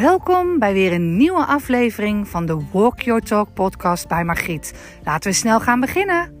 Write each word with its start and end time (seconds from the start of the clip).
Welkom 0.00 0.58
bij 0.58 0.72
weer 0.72 0.92
een 0.92 1.16
nieuwe 1.16 1.44
aflevering 1.44 2.28
van 2.28 2.46
de 2.46 2.64
Walk 2.72 3.00
Your 3.00 3.22
Talk 3.22 3.54
podcast 3.54 4.08
bij 4.08 4.24
Margriet. 4.24 4.72
Laten 5.04 5.30
we 5.30 5.36
snel 5.36 5.60
gaan 5.60 5.80
beginnen. 5.80 6.34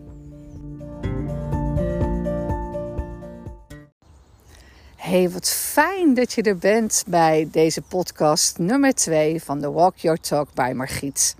Hey, 4.96 5.30
wat 5.30 5.48
fijn 5.48 6.14
dat 6.14 6.32
je 6.32 6.42
er 6.42 6.58
bent 6.58 7.04
bij 7.06 7.48
deze 7.52 7.82
podcast 7.82 8.58
nummer 8.58 8.94
2 8.94 9.42
van 9.42 9.60
de 9.60 9.70
Walk 9.70 9.96
Your 9.96 10.20
Talk 10.20 10.48
bij 10.54 10.74
Margriet. 10.74 11.36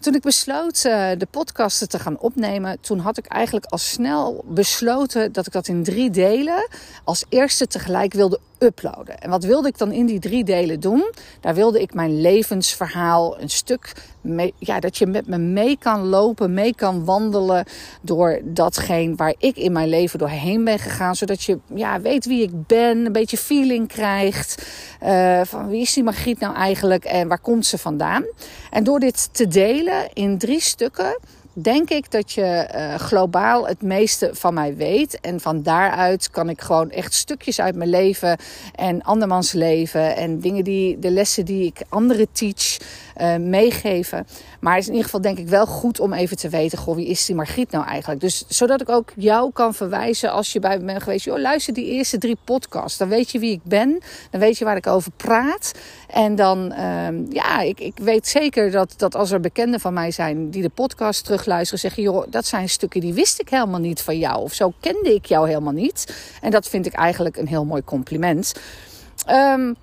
Toen 0.00 0.14
ik 0.14 0.22
besloot 0.22 0.84
uh, 0.86 1.10
de 1.18 1.26
podcasten 1.30 1.88
te 1.88 1.98
gaan 1.98 2.18
opnemen, 2.18 2.80
toen 2.80 2.98
had 2.98 3.18
ik 3.18 3.26
eigenlijk 3.26 3.66
al 3.66 3.78
snel 3.78 4.44
besloten 4.48 5.32
dat 5.32 5.46
ik 5.46 5.52
dat 5.52 5.68
in 5.68 5.82
drie 5.82 6.10
delen 6.10 6.68
als 7.04 7.24
eerste 7.28 7.66
tegelijk 7.66 8.12
wilde 8.12 8.40
uploaden. 8.62 9.18
En 9.18 9.30
wat 9.30 9.44
wilde 9.44 9.68
ik 9.68 9.78
dan 9.78 9.92
in 9.92 10.06
die 10.06 10.18
drie 10.18 10.44
delen 10.44 10.80
doen? 10.80 11.12
Daar 11.40 11.54
wilde 11.54 11.80
ik 11.80 11.94
mijn 11.94 12.20
levensverhaal 12.20 13.40
een 13.40 13.50
stuk 13.50 13.92
mee, 14.20 14.54
ja, 14.58 14.80
dat 14.80 14.98
je 14.98 15.06
met 15.06 15.26
me 15.26 15.38
mee 15.38 15.76
kan 15.78 16.06
lopen, 16.06 16.54
mee 16.54 16.74
kan 16.74 17.04
wandelen 17.04 17.64
door 18.00 18.40
datgene 18.44 19.14
waar 19.14 19.34
ik 19.38 19.56
in 19.56 19.72
mijn 19.72 19.88
leven 19.88 20.18
doorheen 20.18 20.64
ben 20.64 20.78
gegaan, 20.78 21.16
zodat 21.16 21.42
je 21.42 21.58
ja, 21.74 22.00
weet 22.00 22.26
wie 22.26 22.42
ik 22.42 22.66
ben, 22.66 23.06
een 23.06 23.12
beetje 23.12 23.36
feeling 23.36 23.88
krijgt 23.88 24.66
uh, 25.04 25.40
van 25.44 25.68
wie 25.68 25.80
is 25.80 25.92
die 25.92 26.04
Margriet 26.04 26.40
nou 26.40 26.54
eigenlijk 26.54 27.04
en 27.04 27.28
waar 27.28 27.40
komt 27.40 27.66
ze 27.66 27.78
vandaan? 27.78 28.24
En 28.70 28.84
door 28.84 29.00
dit 29.00 29.34
te 29.34 29.48
delen 29.48 30.12
in 30.12 30.38
drie 30.38 30.60
stukken 30.60 31.18
denk 31.52 31.90
ik 31.90 32.10
dat 32.10 32.32
je 32.32 32.68
uh, 32.74 32.94
globaal 32.94 33.66
het 33.66 33.82
meeste 33.82 34.30
van 34.32 34.54
mij 34.54 34.76
weet. 34.76 35.20
En 35.20 35.40
van 35.40 35.62
daaruit 35.62 36.30
kan 36.30 36.48
ik 36.48 36.60
gewoon 36.60 36.90
echt 36.90 37.14
stukjes 37.14 37.60
uit 37.60 37.76
mijn 37.76 37.90
leven 37.90 38.38
en 38.74 39.02
andermans 39.02 39.52
leven 39.52 40.16
en 40.16 40.40
dingen 40.40 40.64
die, 40.64 40.98
de 40.98 41.10
lessen 41.10 41.44
die 41.44 41.66
ik 41.66 41.82
anderen 41.88 42.32
teach, 42.32 42.76
uh, 43.20 43.36
meegeven. 43.36 44.26
Maar 44.60 44.72
het 44.72 44.82
is 44.82 44.88
in 44.88 44.94
ieder 44.94 45.10
geval 45.10 45.20
denk 45.20 45.38
ik 45.38 45.48
wel 45.48 45.66
goed 45.66 46.00
om 46.00 46.12
even 46.12 46.36
te 46.36 46.48
weten, 46.48 46.78
goh, 46.78 46.94
wie 46.94 47.06
is 47.06 47.26
die 47.26 47.34
Margriet 47.34 47.70
nou 47.70 47.86
eigenlijk? 47.86 48.20
Dus 48.20 48.44
zodat 48.48 48.80
ik 48.80 48.88
ook 48.88 49.12
jou 49.16 49.52
kan 49.52 49.74
verwijzen 49.74 50.32
als 50.32 50.52
je 50.52 50.60
bij 50.60 50.78
me 50.78 50.84
bent 50.84 51.02
geweest. 51.02 51.24
Joh, 51.24 51.38
luister 51.38 51.74
die 51.74 51.86
eerste 51.86 52.18
drie 52.18 52.36
podcasts. 52.44 52.98
Dan 52.98 53.08
weet 53.08 53.30
je 53.30 53.38
wie 53.38 53.52
ik 53.52 53.60
ben. 53.62 54.00
Dan 54.30 54.40
weet 54.40 54.58
je 54.58 54.64
waar 54.64 54.76
ik 54.76 54.86
over 54.86 55.12
praat. 55.16 55.72
En 56.12 56.34
dan, 56.34 56.72
uh, 56.78 57.08
ja, 57.28 57.60
ik, 57.60 57.80
ik 57.80 57.98
weet 58.02 58.26
zeker 58.28 58.70
dat, 58.70 58.94
dat 58.96 59.14
als 59.14 59.30
er 59.30 59.40
bekenden 59.40 59.80
van 59.80 59.92
mij 59.92 60.10
zijn 60.10 60.50
die 60.50 60.62
de 60.62 60.68
podcast 60.68 61.24
terugluisteren, 61.24 61.78
zeggen, 61.80 62.02
joh, 62.02 62.26
dat 62.28 62.46
zijn 62.46 62.68
stukken 62.68 63.00
die 63.00 63.14
wist 63.14 63.40
ik 63.40 63.48
helemaal 63.48 63.80
niet 63.80 64.02
van 64.02 64.18
jou. 64.18 64.42
Of 64.42 64.52
zo 64.52 64.72
kende 64.80 65.14
ik 65.14 65.26
jou 65.26 65.48
helemaal 65.48 65.72
niet. 65.72 66.14
En 66.40 66.50
dat 66.50 66.68
vind 66.68 66.86
ik 66.86 66.92
eigenlijk 66.92 67.36
een 67.36 67.48
heel 67.48 67.64
mooi 67.64 67.84
compliment. 67.84 68.54
Um, 69.30 69.76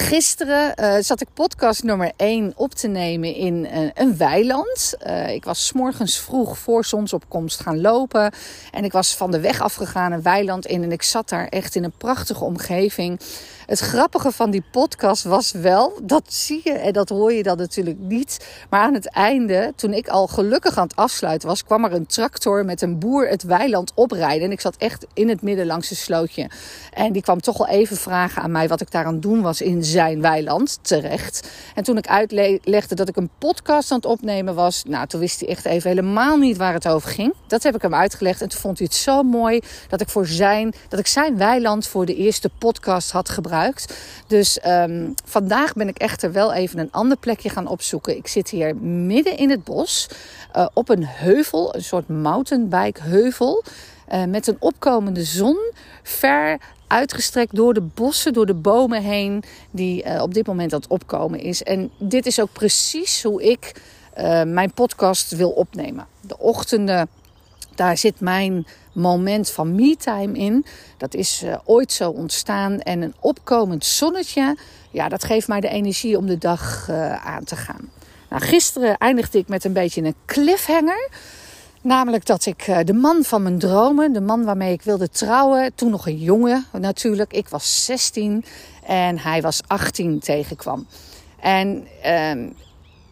Gisteren 0.00 0.74
uh, 0.80 0.94
zat 1.00 1.20
ik 1.20 1.28
podcast 1.34 1.82
nummer 1.82 2.12
1 2.16 2.52
op 2.56 2.74
te 2.74 2.88
nemen 2.88 3.34
in 3.34 3.54
uh, 3.64 3.90
een 3.94 4.16
weiland. 4.16 4.94
Uh, 5.06 5.34
ik 5.34 5.44
was 5.44 5.66
s 5.66 5.72
morgens 5.72 6.18
vroeg 6.18 6.58
voor 6.58 6.84
zonsopkomst 6.84 7.60
gaan 7.60 7.80
lopen. 7.80 8.32
En 8.72 8.84
ik 8.84 8.92
was 8.92 9.16
van 9.16 9.30
de 9.30 9.40
weg 9.40 9.60
afgegaan 9.60 10.12
een 10.12 10.22
weiland 10.22 10.66
in. 10.66 10.82
En 10.82 10.92
ik 10.92 11.02
zat 11.02 11.28
daar 11.28 11.46
echt 11.46 11.74
in 11.74 11.84
een 11.84 11.96
prachtige 11.98 12.44
omgeving. 12.44 13.20
Het 13.68 13.78
grappige 13.78 14.32
van 14.32 14.50
die 14.50 14.64
podcast 14.70 15.24
was 15.24 15.52
wel, 15.52 15.98
dat 16.02 16.32
zie 16.32 16.60
je 16.64 16.72
en 16.72 16.92
dat 16.92 17.08
hoor 17.08 17.32
je 17.32 17.42
dan 17.42 17.56
natuurlijk 17.56 17.98
niet. 17.98 18.46
Maar 18.70 18.80
aan 18.80 18.94
het 18.94 19.08
einde, 19.10 19.72
toen 19.76 19.92
ik 19.92 20.08
al 20.08 20.26
gelukkig 20.26 20.76
aan 20.76 20.86
het 20.86 20.96
afsluiten 20.96 21.48
was, 21.48 21.64
kwam 21.64 21.84
er 21.84 21.92
een 21.92 22.06
tractor 22.06 22.64
met 22.64 22.82
een 22.82 22.98
boer 22.98 23.28
het 23.28 23.42
weiland 23.42 23.92
oprijden. 23.94 24.44
En 24.44 24.52
ik 24.52 24.60
zat 24.60 24.76
echt 24.76 25.06
in 25.14 25.28
het 25.28 25.42
midden 25.42 25.66
langs 25.66 25.90
een 25.90 25.96
slootje. 25.96 26.50
En 26.92 27.12
die 27.12 27.22
kwam 27.22 27.40
toch 27.40 27.58
wel 27.58 27.68
even 27.68 27.96
vragen 27.96 28.42
aan 28.42 28.50
mij 28.50 28.68
wat 28.68 28.80
ik 28.80 28.90
daar 28.90 29.04
aan 29.04 29.20
doen 29.20 29.42
was 29.42 29.60
in 29.60 29.84
zijn 29.84 30.20
weiland, 30.20 30.78
terecht. 30.82 31.50
En 31.74 31.82
toen 31.82 31.96
ik 31.96 32.06
uitlegde 32.06 32.94
dat 32.94 33.08
ik 33.08 33.16
een 33.16 33.30
podcast 33.38 33.90
aan 33.90 33.96
het 33.96 34.06
opnemen 34.06 34.54
was, 34.54 34.84
nou, 34.86 35.06
toen 35.06 35.20
wist 35.20 35.40
hij 35.40 35.48
echt 35.48 35.64
even 35.64 35.88
helemaal 35.88 36.36
niet 36.36 36.56
waar 36.56 36.72
het 36.72 36.88
over 36.88 37.10
ging. 37.10 37.34
Dat 37.46 37.62
heb 37.62 37.74
ik 37.74 37.82
hem 37.82 37.94
uitgelegd 37.94 38.42
en 38.42 38.48
toen 38.48 38.60
vond 38.60 38.78
hij 38.78 38.86
het 38.90 38.96
zo 38.96 39.22
mooi 39.22 39.60
dat 39.88 40.00
ik 40.00 40.08
voor 40.08 40.26
zijn, 40.26 40.74
dat 40.88 40.98
ik 40.98 41.06
zijn 41.06 41.38
weiland 41.38 41.86
voor 41.86 42.06
de 42.06 42.14
eerste 42.14 42.50
podcast 42.58 43.10
had 43.10 43.28
gebruikt. 43.28 43.56
Dus 44.26 44.58
um, 44.66 45.14
vandaag 45.24 45.72
ben 45.72 45.88
ik 45.88 45.98
echter 45.98 46.32
wel 46.32 46.52
even 46.52 46.78
een 46.78 46.92
ander 46.92 47.16
plekje 47.16 47.48
gaan 47.48 47.66
opzoeken. 47.66 48.16
Ik 48.16 48.26
zit 48.26 48.50
hier 48.50 48.76
midden 48.76 49.36
in 49.36 49.50
het 49.50 49.64
bos 49.64 50.08
uh, 50.56 50.66
op 50.72 50.88
een 50.88 51.04
heuvel, 51.06 51.74
een 51.74 51.84
soort 51.84 52.08
mountainbike 52.08 53.02
heuvel. 53.02 53.64
Uh, 54.12 54.24
met 54.24 54.46
een 54.46 54.56
opkomende 54.58 55.24
zon, 55.24 55.58
ver 56.02 56.58
uitgestrekt 56.86 57.54
door 57.54 57.74
de 57.74 57.80
bossen, 57.80 58.32
door 58.32 58.46
de 58.46 58.54
bomen 58.54 59.02
heen, 59.02 59.42
die 59.70 60.04
uh, 60.04 60.22
op 60.22 60.34
dit 60.34 60.46
moment 60.46 60.72
aan 60.72 60.80
het 60.80 60.90
opkomen 60.90 61.40
is. 61.40 61.62
En 61.62 61.90
dit 61.98 62.26
is 62.26 62.40
ook 62.40 62.52
precies 62.52 63.22
hoe 63.22 63.42
ik 63.42 63.80
mijn 64.46 64.72
podcast 64.72 65.36
wil 65.36 65.50
opnemen. 65.50 66.06
De 66.20 66.38
ochtenden 66.38 67.08
daar 67.78 67.98
zit 67.98 68.20
mijn 68.20 68.66
moment 69.00 69.50
van 69.50 69.74
me-time 69.74 70.38
in. 70.38 70.64
Dat 70.96 71.14
is 71.14 71.42
uh, 71.44 71.56
ooit 71.64 71.92
zo 71.92 72.10
ontstaan. 72.10 72.80
En 72.80 73.02
een 73.02 73.14
opkomend 73.20 73.84
zonnetje, 73.84 74.56
ja, 74.90 75.08
dat 75.08 75.24
geeft 75.24 75.48
mij 75.48 75.60
de 75.60 75.68
energie 75.68 76.16
om 76.16 76.26
de 76.26 76.38
dag 76.38 76.86
uh, 76.90 77.26
aan 77.26 77.44
te 77.44 77.56
gaan. 77.56 77.90
Nou, 78.30 78.42
gisteren 78.42 78.96
eindigde 78.96 79.38
ik 79.38 79.48
met 79.48 79.64
een 79.64 79.72
beetje 79.72 80.02
een 80.02 80.14
cliffhanger. 80.26 81.10
Namelijk 81.82 82.26
dat 82.26 82.46
ik 82.46 82.66
uh, 82.66 82.78
de 82.84 82.92
man 82.92 83.24
van 83.24 83.42
mijn 83.42 83.58
dromen, 83.58 84.12
de 84.12 84.20
man 84.20 84.44
waarmee 84.44 84.72
ik 84.72 84.82
wilde 84.82 85.08
trouwen, 85.08 85.74
toen 85.74 85.90
nog 85.90 86.06
een 86.06 86.18
jongen 86.18 86.66
natuurlijk. 86.72 87.32
Ik 87.32 87.48
was 87.48 87.84
16 87.84 88.44
en 88.86 89.18
hij 89.18 89.42
was 89.42 89.60
18 89.66 90.18
tegenkwam. 90.18 90.86
En 91.40 91.86
ehm, 92.02 92.48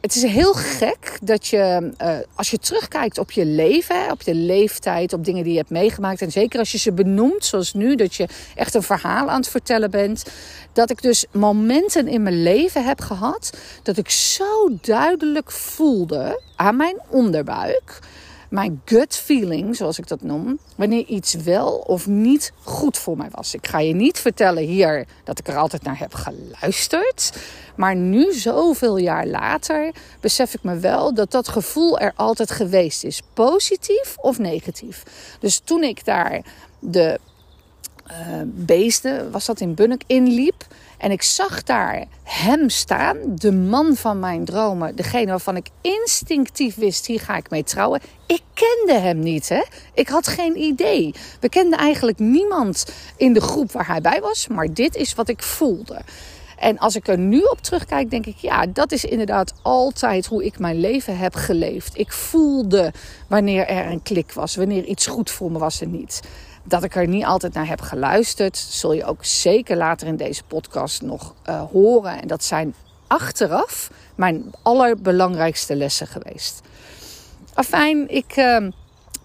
het 0.07 0.15
is 0.15 0.23
heel 0.23 0.55
gek 0.55 1.19
dat 1.23 1.47
je, 1.47 1.93
uh, 2.03 2.17
als 2.35 2.51
je 2.51 2.59
terugkijkt 2.59 3.19
op 3.19 3.31
je 3.31 3.45
leven, 3.45 4.11
op 4.11 4.23
je 4.23 4.35
leeftijd, 4.35 5.13
op 5.13 5.25
dingen 5.25 5.43
die 5.43 5.53
je 5.53 5.59
hebt 5.59 5.71
meegemaakt. 5.71 6.23
En 6.23 6.31
zeker 6.31 6.59
als 6.59 6.73
je 6.73 6.79
ze 6.79 6.93
benoemt, 6.93 7.45
zoals 7.45 7.75
nu, 7.75 7.95
dat 7.95 8.15
je 8.15 8.29
echt 8.55 8.75
een 8.75 8.83
verhaal 8.83 9.31
aan 9.31 9.41
het 9.41 9.49
vertellen 9.49 9.91
bent. 9.91 10.25
Dat 10.73 10.91
ik 10.91 11.03
dus 11.03 11.25
momenten 11.31 12.09
in 12.09 12.23
mijn 12.23 12.43
leven 12.43 12.85
heb 12.85 13.01
gehad 13.01 13.57
dat 13.83 13.97
ik 13.97 14.11
zo 14.11 14.69
duidelijk 14.81 15.51
voelde 15.51 16.43
aan 16.57 16.77
mijn 16.77 17.01
onderbuik 17.09 17.99
mijn 18.57 18.83
gut 18.85 19.17
feeling, 19.17 19.77
zoals 19.77 19.99
ik 19.99 20.09
dat 20.09 20.23
noem, 20.23 20.59
wanneer 20.77 21.05
iets 21.05 21.35
wel 21.35 21.73
of 21.77 22.07
niet 22.07 22.53
goed 22.63 22.99
voor 22.99 23.17
mij 23.17 23.29
was. 23.31 23.55
Ik 23.55 23.67
ga 23.67 23.79
je 23.79 23.95
niet 23.95 24.19
vertellen 24.19 24.63
hier 24.63 25.07
dat 25.25 25.39
ik 25.39 25.49
er 25.49 25.57
altijd 25.57 25.83
naar 25.83 25.99
heb 25.99 26.15
geluisterd. 26.15 27.33
Maar 27.75 27.97
nu, 27.97 28.33
zoveel 28.33 28.97
jaar 28.97 29.27
later, 29.27 29.95
besef 30.21 30.55
ik 30.55 30.63
me 30.63 30.79
wel 30.79 31.15
dat 31.15 31.31
dat 31.31 31.49
gevoel 31.49 31.99
er 31.99 32.13
altijd 32.17 32.51
geweest 32.51 33.05
is. 33.05 33.23
Positief 33.35 34.17
of 34.17 34.39
negatief. 34.39 35.03
Dus 35.41 35.59
toen 35.59 35.83
ik 35.83 36.05
daar 36.05 36.43
de 36.79 37.21
uh, 38.11 38.15
beesten, 38.45 39.31
was 39.31 39.47
dat 39.47 39.61
in 39.61 39.75
Bunnik, 39.75 40.03
inliep 40.07 40.67
en 41.07 41.13
ik 41.13 41.23
zag 41.23 41.63
daar 41.63 42.05
hem 42.23 42.69
staan, 42.69 43.17
de 43.25 43.53
man 43.53 43.97
van 43.97 44.19
mijn 44.19 44.45
dromen, 44.45 44.97
degene 44.97 45.27
waarvan 45.27 45.57
ik 45.57 45.69
instinctief 45.81 46.75
wist, 46.75 47.07
hier 47.07 47.21
ga 47.21 47.37
ik 47.37 47.51
mee 47.51 47.65
trouwen. 47.65 48.01
Ik 48.27 48.43
kende 48.55 49.01
hem 49.01 49.19
niet, 49.19 49.49
hè? 49.49 49.63
Ik 49.95 50.09
had 50.09 50.27
geen 50.27 50.59
idee. 50.59 51.15
We 51.41 51.49
kenden 51.49 51.79
eigenlijk 51.79 52.19
niemand 52.19 52.87
in 53.17 53.33
de 53.33 53.41
groep 53.41 53.73
waar 53.73 53.87
hij 53.87 54.01
bij 54.01 54.21
was, 54.21 54.49
maar 54.49 54.75
dit 54.75 54.97
is 54.97 55.15
wat 55.15 55.29
ik 55.29 55.43
voelde. 55.43 56.01
En 56.59 56.79
als 56.79 56.97
ik 56.97 57.09
er 57.09 57.19
nu 57.19 57.41
op 57.41 57.61
terugkijk, 57.61 58.11
denk 58.11 58.27
ik, 58.27 58.37
ja, 58.37 58.67
dat 58.67 58.93
is 58.93 59.05
inderdaad 59.05 59.55
altijd 59.63 60.27
hoe 60.27 60.45
ik 60.45 60.59
mijn 60.59 60.81
leven 60.81 61.19
heb 61.19 61.35
geleefd. 61.35 61.99
Ik 61.99 62.13
voelde 62.13 62.93
wanneer 63.27 63.67
er 63.67 63.91
een 63.91 64.03
klik 64.03 64.33
was, 64.33 64.57
wanneer 64.57 64.85
iets 64.85 65.07
goed 65.07 65.31
voor 65.31 65.53
me 65.53 65.59
was 65.59 65.81
en 65.81 65.91
niet 65.91 66.21
dat 66.69 66.85
ik 66.85 66.95
er 66.95 67.07
niet 67.07 67.25
altijd 67.25 67.53
naar 67.53 67.69
heb 67.69 67.81
geluisterd, 67.81 68.57
zul 68.57 68.93
je 68.93 69.05
ook 69.05 69.25
zeker 69.25 69.77
later 69.77 70.07
in 70.07 70.17
deze 70.17 70.43
podcast 70.45 71.03
nog 71.03 71.35
uh, 71.49 71.63
horen. 71.63 72.21
En 72.21 72.29
dat 72.29 72.45
zijn 72.45 72.75
achteraf 73.07 73.91
mijn 74.15 74.45
allerbelangrijkste 74.63 75.77
lessen 75.77 76.07
geweest. 76.07 76.61
Afijn, 77.55 78.09
ik 78.09 78.37
uh, 78.37 78.67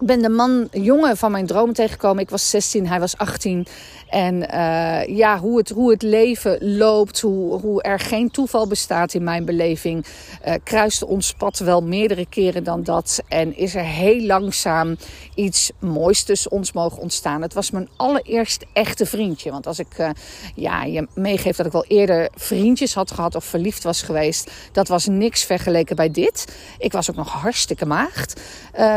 ben 0.06 0.22
de 0.22 0.28
man, 0.28 0.68
jongen 0.70 1.16
van 1.16 1.30
mijn 1.30 1.46
droom 1.46 1.72
tegengekomen. 1.72 2.22
Ik 2.22 2.30
was 2.30 2.50
16, 2.50 2.86
hij 2.86 3.00
was 3.00 3.16
18. 3.16 3.66
En 4.12 4.34
uh, 4.34 5.16
ja, 5.16 5.38
hoe 5.38 5.58
het, 5.58 5.68
hoe 5.68 5.90
het 5.90 6.02
leven 6.02 6.76
loopt, 6.76 7.20
hoe, 7.20 7.60
hoe 7.60 7.82
er 7.82 7.98
geen 7.98 8.30
toeval 8.30 8.66
bestaat 8.66 9.14
in 9.14 9.24
mijn 9.24 9.44
beleving, 9.44 10.06
uh, 10.46 10.54
kruiste 10.64 11.06
ons 11.06 11.32
pad 11.32 11.58
wel 11.58 11.82
meerdere 11.82 12.26
keren 12.26 12.64
dan 12.64 12.82
dat. 12.82 13.22
En 13.28 13.56
is 13.56 13.74
er 13.74 13.84
heel 13.84 14.20
langzaam 14.20 14.96
iets 15.34 15.70
moois 15.78 16.22
tussen 16.22 16.50
ons 16.50 16.72
mogen 16.72 17.02
ontstaan. 17.02 17.42
Het 17.42 17.54
was 17.54 17.70
mijn 17.70 17.88
allereerste 17.96 18.66
echte 18.72 19.06
vriendje. 19.06 19.50
Want 19.50 19.66
als 19.66 19.78
ik 19.78 19.98
uh, 19.98 20.10
ja, 20.54 20.84
je 20.84 21.08
meegeef 21.14 21.56
dat 21.56 21.66
ik 21.66 21.72
wel 21.72 21.86
eerder 21.88 22.28
vriendjes 22.34 22.94
had 22.94 23.10
gehad 23.10 23.34
of 23.34 23.44
verliefd 23.44 23.82
was 23.82 24.02
geweest, 24.02 24.50
dat 24.72 24.88
was 24.88 25.06
niks 25.06 25.44
vergeleken 25.44 25.96
bij 25.96 26.10
dit. 26.10 26.56
Ik 26.78 26.92
was 26.92 27.10
ook 27.10 27.16
nog 27.16 27.32
hartstikke 27.32 27.86
maagd. 27.86 28.40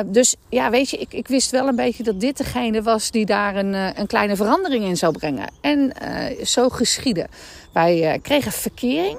dus 0.05 0.35
ja, 0.49 0.69
weet 0.69 0.89
je 0.89 0.94
ik, 0.97 1.13
ik 1.13 1.27
wist 1.27 1.51
wel 1.51 1.67
een 1.67 1.75
beetje 1.75 2.03
dat 2.03 2.19
dit 2.19 2.37
degene 2.37 2.81
was 2.81 3.11
die 3.11 3.25
daar 3.25 3.55
een, 3.55 3.73
een 3.73 4.07
kleine 4.07 4.35
verandering 4.35 4.83
in 4.83 4.97
zou 4.97 5.17
brengen. 5.17 5.47
En 5.61 5.93
zo 6.43 6.69
geschiedde. 6.69 7.27
Wij 7.71 8.19
kregen 8.21 8.51
verkering. 8.51 9.17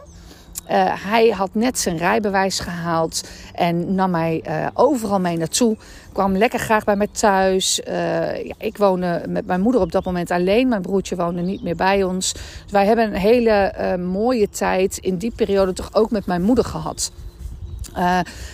Hij 1.07 1.29
had 1.29 1.51
net 1.53 1.79
zijn 1.79 1.97
rijbewijs 1.97 2.61
gehaald 2.61 3.29
en 3.55 3.95
nam 3.95 4.11
mij 4.11 4.43
overal 4.75 5.21
mee 5.21 5.37
naartoe. 5.37 5.77
Kwam 6.13 6.37
lekker 6.37 6.59
graag 6.59 6.85
bij 6.85 6.97
mij 6.97 7.09
thuis. 7.11 7.81
Ja, 7.87 8.55
ik 8.59 8.77
woonde 8.77 9.23
met 9.29 9.47
mijn 9.47 9.61
moeder 9.61 9.81
op 9.81 9.93
dat 9.93 10.05
moment 10.05 10.31
alleen. 10.31 10.69
Mijn 10.69 10.83
broertje 10.83 11.17
woonde 11.17 11.43
niet 11.43 11.63
meer 11.63 11.77
bij 11.77 12.03
ons. 12.03 12.33
Dus 12.33 12.73
wij 12.73 12.87
hebben 12.87 13.05
een 13.05 13.21
hele 13.21 13.73
mooie 13.99 14.49
tijd 14.49 14.99
in 14.99 15.17
die 15.17 15.33
periode 15.37 15.73
toch 15.73 15.95
ook 15.95 16.11
met 16.11 16.27
mijn 16.27 16.43
moeder 16.43 16.65
gehad. 16.65 17.13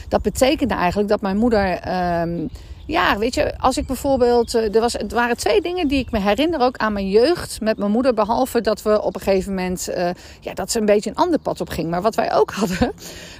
dat 0.08 0.22
betekende 0.22 0.74
eigenlijk 0.74 1.08
dat 1.08 1.20
mijn 1.20 1.36
moeder 1.36 1.78
ehm, 1.78 2.46
ja, 2.86 3.18
weet 3.18 3.34
je, 3.34 3.58
als 3.58 3.76
ik 3.76 3.86
bijvoorbeeld. 3.86 4.54
Eh, 4.54 4.74
er, 4.74 4.80
was, 4.80 4.94
er 4.94 5.06
waren 5.08 5.36
twee 5.36 5.60
dingen 5.60 5.88
die 5.88 5.98
ik 5.98 6.10
me 6.10 6.18
herinner 6.18 6.60
ook 6.60 6.76
aan 6.76 6.92
mijn 6.92 7.08
jeugd 7.08 7.60
met 7.60 7.78
mijn 7.78 7.90
moeder. 7.90 8.14
Behalve 8.14 8.60
dat 8.60 8.82
we 8.82 9.02
op 9.02 9.14
een 9.14 9.20
gegeven 9.20 9.54
moment. 9.54 9.88
Uh, 9.88 10.10
ja, 10.40 10.54
dat 10.54 10.70
ze 10.70 10.78
een 10.78 10.86
beetje 10.86 11.10
een 11.10 11.16
ander 11.16 11.38
pad 11.38 11.60
op 11.60 11.68
ging. 11.68 11.90
Maar 11.90 12.02
wat 12.02 12.14
wij 12.14 12.34
ook 12.34 12.50
hadden, 12.60 12.92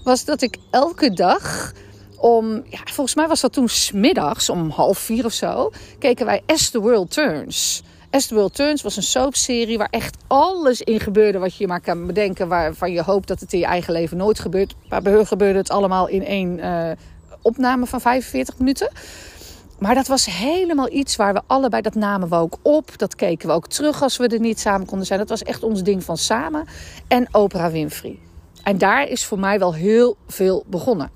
was 0.04 0.24
dat 0.24 0.42
ik 0.42 0.56
elke 0.70 1.12
dag. 1.12 1.72
Om, 2.16 2.62
ja, 2.68 2.78
volgens 2.84 3.14
mij 3.14 3.28
was 3.28 3.40
dat 3.40 3.52
toen 3.52 3.68
smiddags 3.68 4.48
om 4.48 4.70
half 4.70 4.98
vier 4.98 5.24
of 5.24 5.32
zo. 5.32 5.70
Keken 5.98 6.26
wij 6.26 6.42
As 6.46 6.70
the 6.70 6.80
World 6.80 7.10
Turns. 7.10 7.82
As 8.10 8.26
the 8.26 8.34
World 8.34 8.54
Turns 8.54 8.82
was 8.82 8.96
een 8.96 9.02
soapserie 9.02 9.78
waar 9.78 9.88
echt 9.90 10.16
alles 10.26 10.80
in 10.80 11.00
gebeurde 11.00 11.38
wat 11.38 11.56
je 11.56 11.66
maar 11.66 11.80
kan 11.80 12.06
bedenken. 12.06 12.48
Waarvan 12.48 12.92
je 12.92 13.02
hoopt 13.02 13.28
dat 13.28 13.40
het 13.40 13.52
in 13.52 13.58
je 13.58 13.64
eigen 13.64 13.92
leven 13.92 14.16
nooit 14.16 14.38
gebeurt. 14.38 14.74
Maar 14.88 15.26
gebeurde 15.26 15.58
het 15.58 15.70
allemaal 15.70 16.08
in 16.08 16.24
één 16.24 16.58
uh, 16.58 16.90
opname 17.42 17.86
van 17.86 18.00
45 18.00 18.58
minuten. 18.58 18.90
Maar 19.82 19.94
dat 19.94 20.06
was 20.06 20.26
helemaal 20.26 20.93
iets 20.93 21.17
waar 21.17 21.32
we 21.32 21.43
allebei, 21.46 21.82
dat 21.82 21.94
namen 21.94 22.29
we 22.29 22.34
ook 22.34 22.58
op. 22.62 22.99
Dat 22.99 23.14
keken 23.14 23.49
we 23.49 23.55
ook 23.55 23.67
terug 23.67 24.02
als 24.02 24.17
we 24.17 24.29
er 24.29 24.40
niet 24.40 24.61
samen 24.61 24.87
konden 24.87 25.06
zijn. 25.06 25.19
Dat 25.19 25.29
was 25.29 25.43
echt 25.43 25.62
ons 25.62 25.82
ding 25.82 26.05
van 26.05 26.17
samen. 26.17 26.64
En 27.08 27.34
Oprah 27.34 27.73
Winfrey. 27.73 28.19
En 28.62 28.79
daar 28.79 29.08
is 29.08 29.25
voor 29.25 29.38
mij 29.38 29.58
wel 29.58 29.75
heel 29.75 30.17
veel 30.26 30.64
begonnen. 30.67 31.11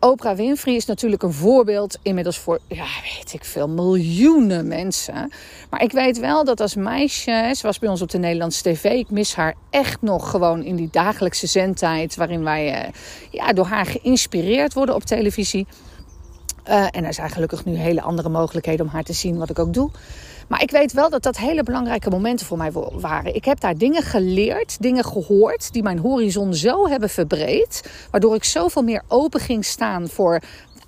Oprah 0.00 0.36
Winfrey 0.36 0.74
is 0.74 0.86
natuurlijk 0.86 1.22
een 1.22 1.32
voorbeeld 1.32 1.98
inmiddels 2.02 2.38
voor, 2.38 2.58
ja, 2.68 2.86
weet 3.02 3.32
ik 3.32 3.44
veel, 3.44 3.68
miljoenen 3.68 4.68
mensen. 4.68 5.32
Maar 5.70 5.82
ik 5.82 5.92
weet 5.92 6.18
wel 6.18 6.44
dat 6.44 6.60
als 6.60 6.74
meisje, 6.74 7.52
ze 7.56 7.66
was 7.66 7.78
bij 7.78 7.88
ons 7.88 8.02
op 8.02 8.10
de 8.10 8.18
Nederlandse 8.18 8.62
tv, 8.62 8.84
ik 8.84 9.10
mis 9.10 9.34
haar 9.34 9.54
echt 9.70 10.02
nog 10.02 10.30
gewoon 10.30 10.62
in 10.62 10.76
die 10.76 10.88
dagelijkse 10.90 11.46
zendtijd 11.46 12.16
waarin 12.16 12.44
wij 12.44 12.72
eh, 12.72 12.92
ja, 13.30 13.52
door 13.52 13.66
haar 13.66 13.86
geïnspireerd 13.86 14.74
worden 14.74 14.94
op 14.94 15.04
televisie. 15.04 15.66
Uh, 16.68 16.86
en 16.90 17.04
er 17.04 17.14
zijn 17.14 17.30
gelukkig 17.30 17.64
nu 17.64 17.74
hele 17.74 18.02
andere 18.02 18.28
mogelijkheden 18.28 18.86
om 18.86 18.92
haar 18.92 19.02
te 19.02 19.12
zien, 19.12 19.38
wat 19.38 19.50
ik 19.50 19.58
ook 19.58 19.74
doe. 19.74 19.90
Maar 20.48 20.62
ik 20.62 20.70
weet 20.70 20.92
wel 20.92 21.10
dat 21.10 21.22
dat 21.22 21.36
hele 21.36 21.62
belangrijke 21.62 22.10
momenten 22.10 22.46
voor 22.46 22.56
mij 22.56 22.72
waren. 22.92 23.34
Ik 23.34 23.44
heb 23.44 23.60
daar 23.60 23.76
dingen 23.76 24.02
geleerd, 24.02 24.76
dingen 24.82 25.04
gehoord 25.04 25.72
die 25.72 25.82
mijn 25.82 25.98
horizon 25.98 26.54
zo 26.54 26.88
hebben 26.88 27.08
verbreed. 27.08 27.90
Waardoor 28.10 28.34
ik 28.34 28.44
zoveel 28.44 28.82
meer 28.82 29.02
open 29.08 29.40
ging 29.40 29.64
staan 29.64 30.08
voor 30.08 30.42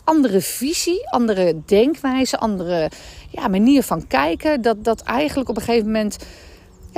andere 0.04 0.40
visie, 0.40 1.10
andere 1.10 1.62
denkwijze, 1.64 2.38
andere 2.38 2.90
ja, 3.30 3.48
manier 3.48 3.82
van 3.82 4.06
kijken. 4.06 4.62
Dat, 4.62 4.84
dat 4.84 5.00
eigenlijk 5.02 5.48
op 5.48 5.56
een 5.56 5.62
gegeven 5.62 5.86
moment 5.86 6.16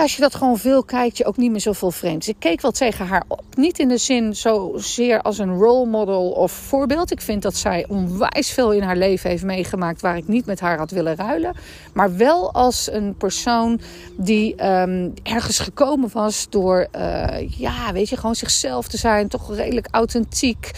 als 0.02 0.14
je 0.14 0.22
dat 0.22 0.34
gewoon 0.34 0.58
veel 0.58 0.82
kijkt, 0.82 1.16
je 1.16 1.24
ook 1.24 1.36
niet 1.36 1.50
meer 1.50 1.60
zoveel 1.60 1.90
vreemd. 1.90 2.28
Ik 2.28 2.36
keek 2.38 2.60
wel 2.60 2.70
tegen 2.70 3.06
haar 3.06 3.24
op. 3.28 3.44
Niet 3.56 3.78
in 3.78 3.88
de 3.88 3.98
zin 3.98 4.36
zozeer 4.36 5.20
als 5.22 5.38
een 5.38 5.58
role 5.58 5.86
model 5.86 6.30
of 6.30 6.52
voorbeeld. 6.52 7.10
Ik 7.10 7.20
vind 7.20 7.42
dat 7.42 7.56
zij 7.56 7.86
onwijs 7.88 8.50
veel 8.50 8.72
in 8.72 8.82
haar 8.82 8.96
leven 8.96 9.30
heeft 9.30 9.44
meegemaakt 9.44 10.00
waar 10.00 10.16
ik 10.16 10.28
niet 10.28 10.46
met 10.46 10.60
haar 10.60 10.78
had 10.78 10.90
willen 10.90 11.16
ruilen. 11.16 11.54
Maar 11.92 12.16
wel 12.16 12.52
als 12.52 12.90
een 12.92 13.16
persoon 13.16 13.80
die 14.16 14.66
um, 14.66 15.14
ergens 15.22 15.58
gekomen 15.58 16.10
was 16.12 16.46
door, 16.50 16.86
uh, 16.96 17.58
ja, 17.58 17.92
weet 17.92 18.08
je, 18.08 18.16
gewoon 18.16 18.34
zichzelf 18.34 18.88
te 18.88 18.96
zijn. 18.96 19.28
Toch 19.28 19.54
redelijk 19.54 19.88
authentiek, 19.90 20.70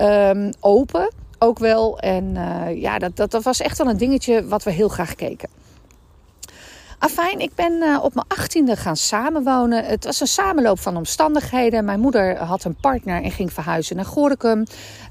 um, 0.00 0.50
open 0.60 1.10
ook 1.38 1.58
wel. 1.58 1.98
En 1.98 2.24
uh, 2.34 2.80
ja, 2.80 2.98
dat, 2.98 3.16
dat, 3.16 3.30
dat 3.30 3.42
was 3.42 3.60
echt 3.60 3.78
wel 3.78 3.88
een 3.88 3.96
dingetje 3.96 4.46
wat 4.46 4.62
we 4.62 4.70
heel 4.70 4.88
graag 4.88 5.14
keken. 5.14 5.48
Afijn, 7.06 7.40
ik 7.40 7.54
ben 7.54 7.72
uh, 7.72 7.98
op 8.02 8.14
mijn 8.14 8.26
achttiende 8.28 8.76
gaan 8.76 8.96
samenwonen. 8.96 9.84
Het 9.84 10.04
was 10.04 10.20
een 10.20 10.26
samenloop 10.26 10.78
van 10.78 10.96
omstandigheden. 10.96 11.84
Mijn 11.84 12.00
moeder 12.00 12.36
had 12.36 12.64
een 12.64 12.74
partner 12.74 13.22
en 13.22 13.30
ging 13.30 13.52
verhuizen 13.52 13.96
naar 13.96 14.04
Gorinchem. 14.04 14.64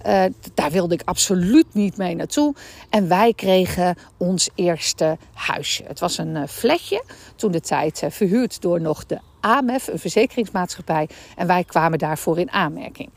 Uh, 0.05 0.23
daar 0.53 0.71
wilde 0.71 0.93
ik 0.93 1.01
absoluut 1.05 1.65
niet 1.71 1.97
mee 1.97 2.15
naartoe. 2.15 2.55
En 2.89 3.07
wij 3.07 3.33
kregen 3.33 3.95
ons 4.17 4.49
eerste 4.55 5.17
huisje. 5.33 5.83
Het 5.87 5.99
was 5.99 6.17
een 6.17 6.35
uh, 6.35 6.43
flatje, 6.47 7.03
toen 7.35 7.51
de 7.51 7.61
tijd 7.61 8.03
verhuurd 8.09 8.61
door 8.61 8.81
nog 8.81 9.05
de 9.05 9.19
AMEF, 9.39 9.87
een 9.87 9.99
verzekeringsmaatschappij. 9.99 11.09
En 11.35 11.47
wij 11.47 11.63
kwamen 11.63 11.99
daarvoor 11.99 12.39
in 12.39 12.51
aanmerking. 12.51 13.09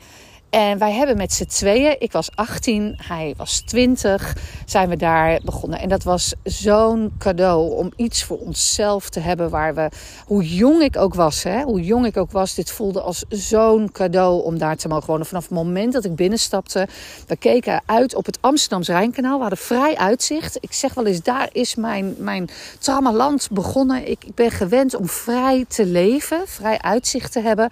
En 0.49 0.77
wij 0.77 0.93
hebben 0.93 1.17
met 1.17 1.33
z'n 1.33 1.45
tweeën, 1.45 1.95
ik 1.99 2.11
was 2.11 2.29
18, 2.35 2.95
hij 2.97 3.33
was 3.37 3.61
20, 3.61 4.35
zijn 4.65 4.89
we 4.89 4.95
daar 4.97 5.39
begonnen. 5.43 5.79
En 5.79 5.89
dat 5.89 6.03
was 6.03 6.33
zo'n 6.43 7.13
cadeau 7.17 7.73
om 7.75 7.91
iets 7.95 8.23
voor 8.23 8.37
onszelf 8.37 9.09
te 9.09 9.19
hebben 9.19 9.49
waar 9.49 9.75
we, 9.75 9.89
hoe 10.25 10.55
jong 10.55 10.81
ik 10.81 10.97
ook 10.97 11.13
was, 11.13 11.43
hè, 11.43 11.61
hoe 11.61 11.81
jong 11.81 12.05
ik 12.05 12.17
ook 12.17 12.31
was, 12.31 12.55
dit 12.55 12.71
voelde 12.71 13.01
als 13.01 13.23
zo'n 13.29 13.91
cadeau 13.91 14.43
om 14.43 14.57
daar 14.57 14.75
te 14.75 14.87
mogen 14.87 15.07
wonen. 15.07 15.25
Vanaf 15.25 15.43
het 15.43 15.51
moment 15.51 15.93
dat 15.93 16.05
ik 16.05 16.15
binnenstapte, 16.15 16.87
we 17.27 17.35
keken 17.35 17.81
uit 17.85 18.15
op 18.15 18.25
het 18.25 18.37
Amsterdamse 18.41 18.91
Rijnkanaal, 18.91 19.35
we 19.35 19.41
hadden 19.41 19.59
vrij 19.59 19.97
uitzicht. 19.97 20.57
Ik 20.59 20.73
zeg 20.73 20.93
wel 20.93 21.05
eens, 21.05 21.21
daar 21.21 21.49
is 21.51 21.75
mijn, 21.75 22.15
mijn 22.17 22.49
tramaland 22.79 23.47
begonnen. 23.51 24.09
Ik, 24.09 24.23
ik 24.25 24.35
ben 24.35 24.51
gewend 24.51 24.95
om 24.95 25.07
vrij 25.07 25.65
te 25.67 25.85
leven, 25.85 26.41
vrij 26.45 26.79
uitzicht 26.81 27.31
te 27.31 27.39
hebben. 27.39 27.69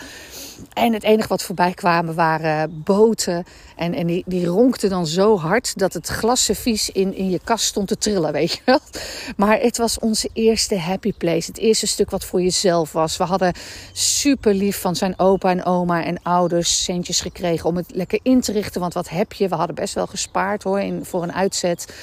En 0.74 0.94
het 0.94 1.04
enige 1.04 1.28
wat 1.28 1.44
voorbij 1.44 1.74
kwamen 1.74 2.16
waren 2.16 2.84
boten. 2.84 3.46
En, 3.76 3.94
en 3.94 4.08
die, 4.08 4.24
die 4.26 4.46
ronkten 4.46 4.90
dan 4.90 5.08
zo 5.08 5.38
hard 5.38 5.78
dat 5.78 5.94
het 5.94 6.08
glasservies 6.08 6.90
in, 6.90 7.16
in 7.16 7.30
je 7.30 7.40
kast 7.44 7.66
stond 7.66 7.88
te 7.88 7.98
trillen, 7.98 8.32
weet 8.32 8.52
je 8.52 8.62
wel. 8.66 8.80
Maar 9.38 9.60
het 9.60 9.78
was 9.78 10.00
onze 10.00 10.30
eerste 10.34 10.78
happy 10.78 11.14
place. 11.14 11.48
Het 11.48 11.58
eerste 11.58 11.88
stuk 11.88 12.10
wat 12.10 12.26
voor 12.26 12.42
jezelf 12.42 12.92
was. 12.92 13.18
We 13.18 13.24
hadden 13.24 13.54
super 13.92 14.54
lief 14.54 14.82
van 14.82 14.96
zijn 14.96 15.20
opa 15.20 15.50
en 15.50 15.66
oma 15.66 16.04
en 16.04 16.24
ouders 16.24 16.84
centjes 16.84 17.22
gekregen 17.22 17.70
om 17.70 17.76
het 17.76 17.96
lekker 17.96 18.20
in 18.24 18.42
te 18.42 18.52
richten. 18.52 18.82
Want 18.82 18.94
wat 18.94 19.10
heb 19.10 19.34
je? 19.34 19.48
We 19.48 19.56
hadden 19.56 19.76
best 19.76 19.94
wel 19.94 20.08
gespaard 20.08 20.64
hoor, 20.64 20.80
in, 20.80 21.06
voor 21.06 21.24
een 21.24 21.34
uitzet. 21.34 21.94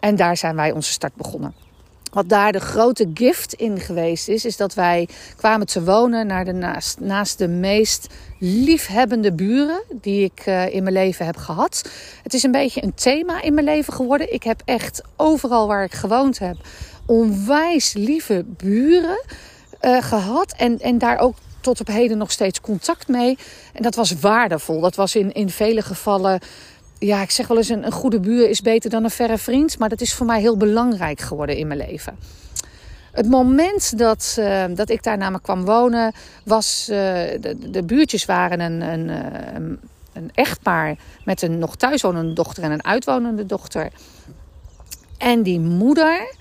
En 0.00 0.16
daar 0.16 0.36
zijn 0.36 0.56
wij 0.56 0.72
onze 0.72 0.92
start 0.92 1.14
begonnen. 1.14 1.67
Wat 2.12 2.28
daar 2.28 2.52
de 2.52 2.60
grote 2.60 3.10
gift 3.14 3.52
in 3.52 3.80
geweest 3.80 4.28
is, 4.28 4.44
is 4.44 4.56
dat 4.56 4.74
wij 4.74 5.08
kwamen 5.36 5.66
te 5.66 5.84
wonen 5.84 6.26
naar 6.26 6.44
de 6.44 6.52
naast, 6.52 7.00
naast 7.00 7.38
de 7.38 7.48
meest 7.48 8.06
liefhebbende 8.38 9.32
buren 9.32 9.82
die 10.00 10.24
ik 10.24 10.46
uh, 10.46 10.74
in 10.74 10.82
mijn 10.82 10.94
leven 10.94 11.26
heb 11.26 11.36
gehad. 11.36 11.90
Het 12.22 12.34
is 12.34 12.42
een 12.42 12.52
beetje 12.52 12.82
een 12.82 12.94
thema 12.94 13.42
in 13.42 13.54
mijn 13.54 13.66
leven 13.66 13.92
geworden. 13.92 14.32
Ik 14.32 14.42
heb 14.42 14.62
echt 14.64 15.02
overal 15.16 15.66
waar 15.66 15.84
ik 15.84 15.94
gewoond 15.94 16.38
heb 16.38 16.56
onwijs 17.08 17.92
lieve 17.92 18.44
buren 18.46 19.24
uh, 19.80 20.02
gehad. 20.02 20.54
En, 20.56 20.78
en 20.78 20.98
daar 20.98 21.18
ook 21.18 21.36
tot 21.60 21.80
op 21.80 21.86
heden 21.86 22.18
nog 22.18 22.30
steeds 22.30 22.60
contact 22.60 23.08
mee. 23.08 23.38
En 23.72 23.82
dat 23.82 23.94
was 23.94 24.12
waardevol. 24.20 24.80
Dat 24.80 24.94
was 24.94 25.16
in, 25.16 25.32
in 25.32 25.50
vele 25.50 25.82
gevallen 25.82 26.40
ja, 26.98 27.22
ik 27.22 27.30
zeg 27.30 27.46
wel 27.46 27.56
eens: 27.56 27.68
een, 27.68 27.84
een 27.84 27.92
goede 27.92 28.20
buur 28.20 28.48
is 28.48 28.60
beter 28.60 28.90
dan 28.90 29.04
een 29.04 29.10
verre 29.10 29.38
vriend. 29.38 29.78
Maar 29.78 29.88
dat 29.88 30.00
is 30.00 30.14
voor 30.14 30.26
mij 30.26 30.40
heel 30.40 30.56
belangrijk 30.56 31.20
geworden 31.20 31.56
in 31.56 31.66
mijn 31.66 31.78
leven. 31.78 32.16
Het 33.12 33.28
moment 33.28 33.98
dat, 33.98 34.36
uh, 34.38 34.64
dat 34.74 34.90
ik 34.90 35.02
daar 35.02 35.18
namelijk 35.18 35.44
kwam 35.44 35.64
wonen, 35.64 36.12
was. 36.44 36.88
Uh, 36.90 36.96
de, 36.96 37.70
de, 37.70 37.82
buurtjes 37.82 38.24
waren 38.24 38.60
een, 38.60 38.80
een, 38.80 39.08
een, 39.08 39.62
uh, 39.62 39.78
een 40.12 40.30
echtpaar 40.34 40.96
met 41.24 41.42
een 41.42 41.58
nog 41.58 41.76
thuiswonende 41.76 42.32
dochter 42.32 42.62
en 42.62 42.70
een 42.70 42.84
uitwonende 42.84 43.46
dochter. 43.46 43.88
En 45.18 45.42
die 45.42 45.60
moeder, 45.60 46.34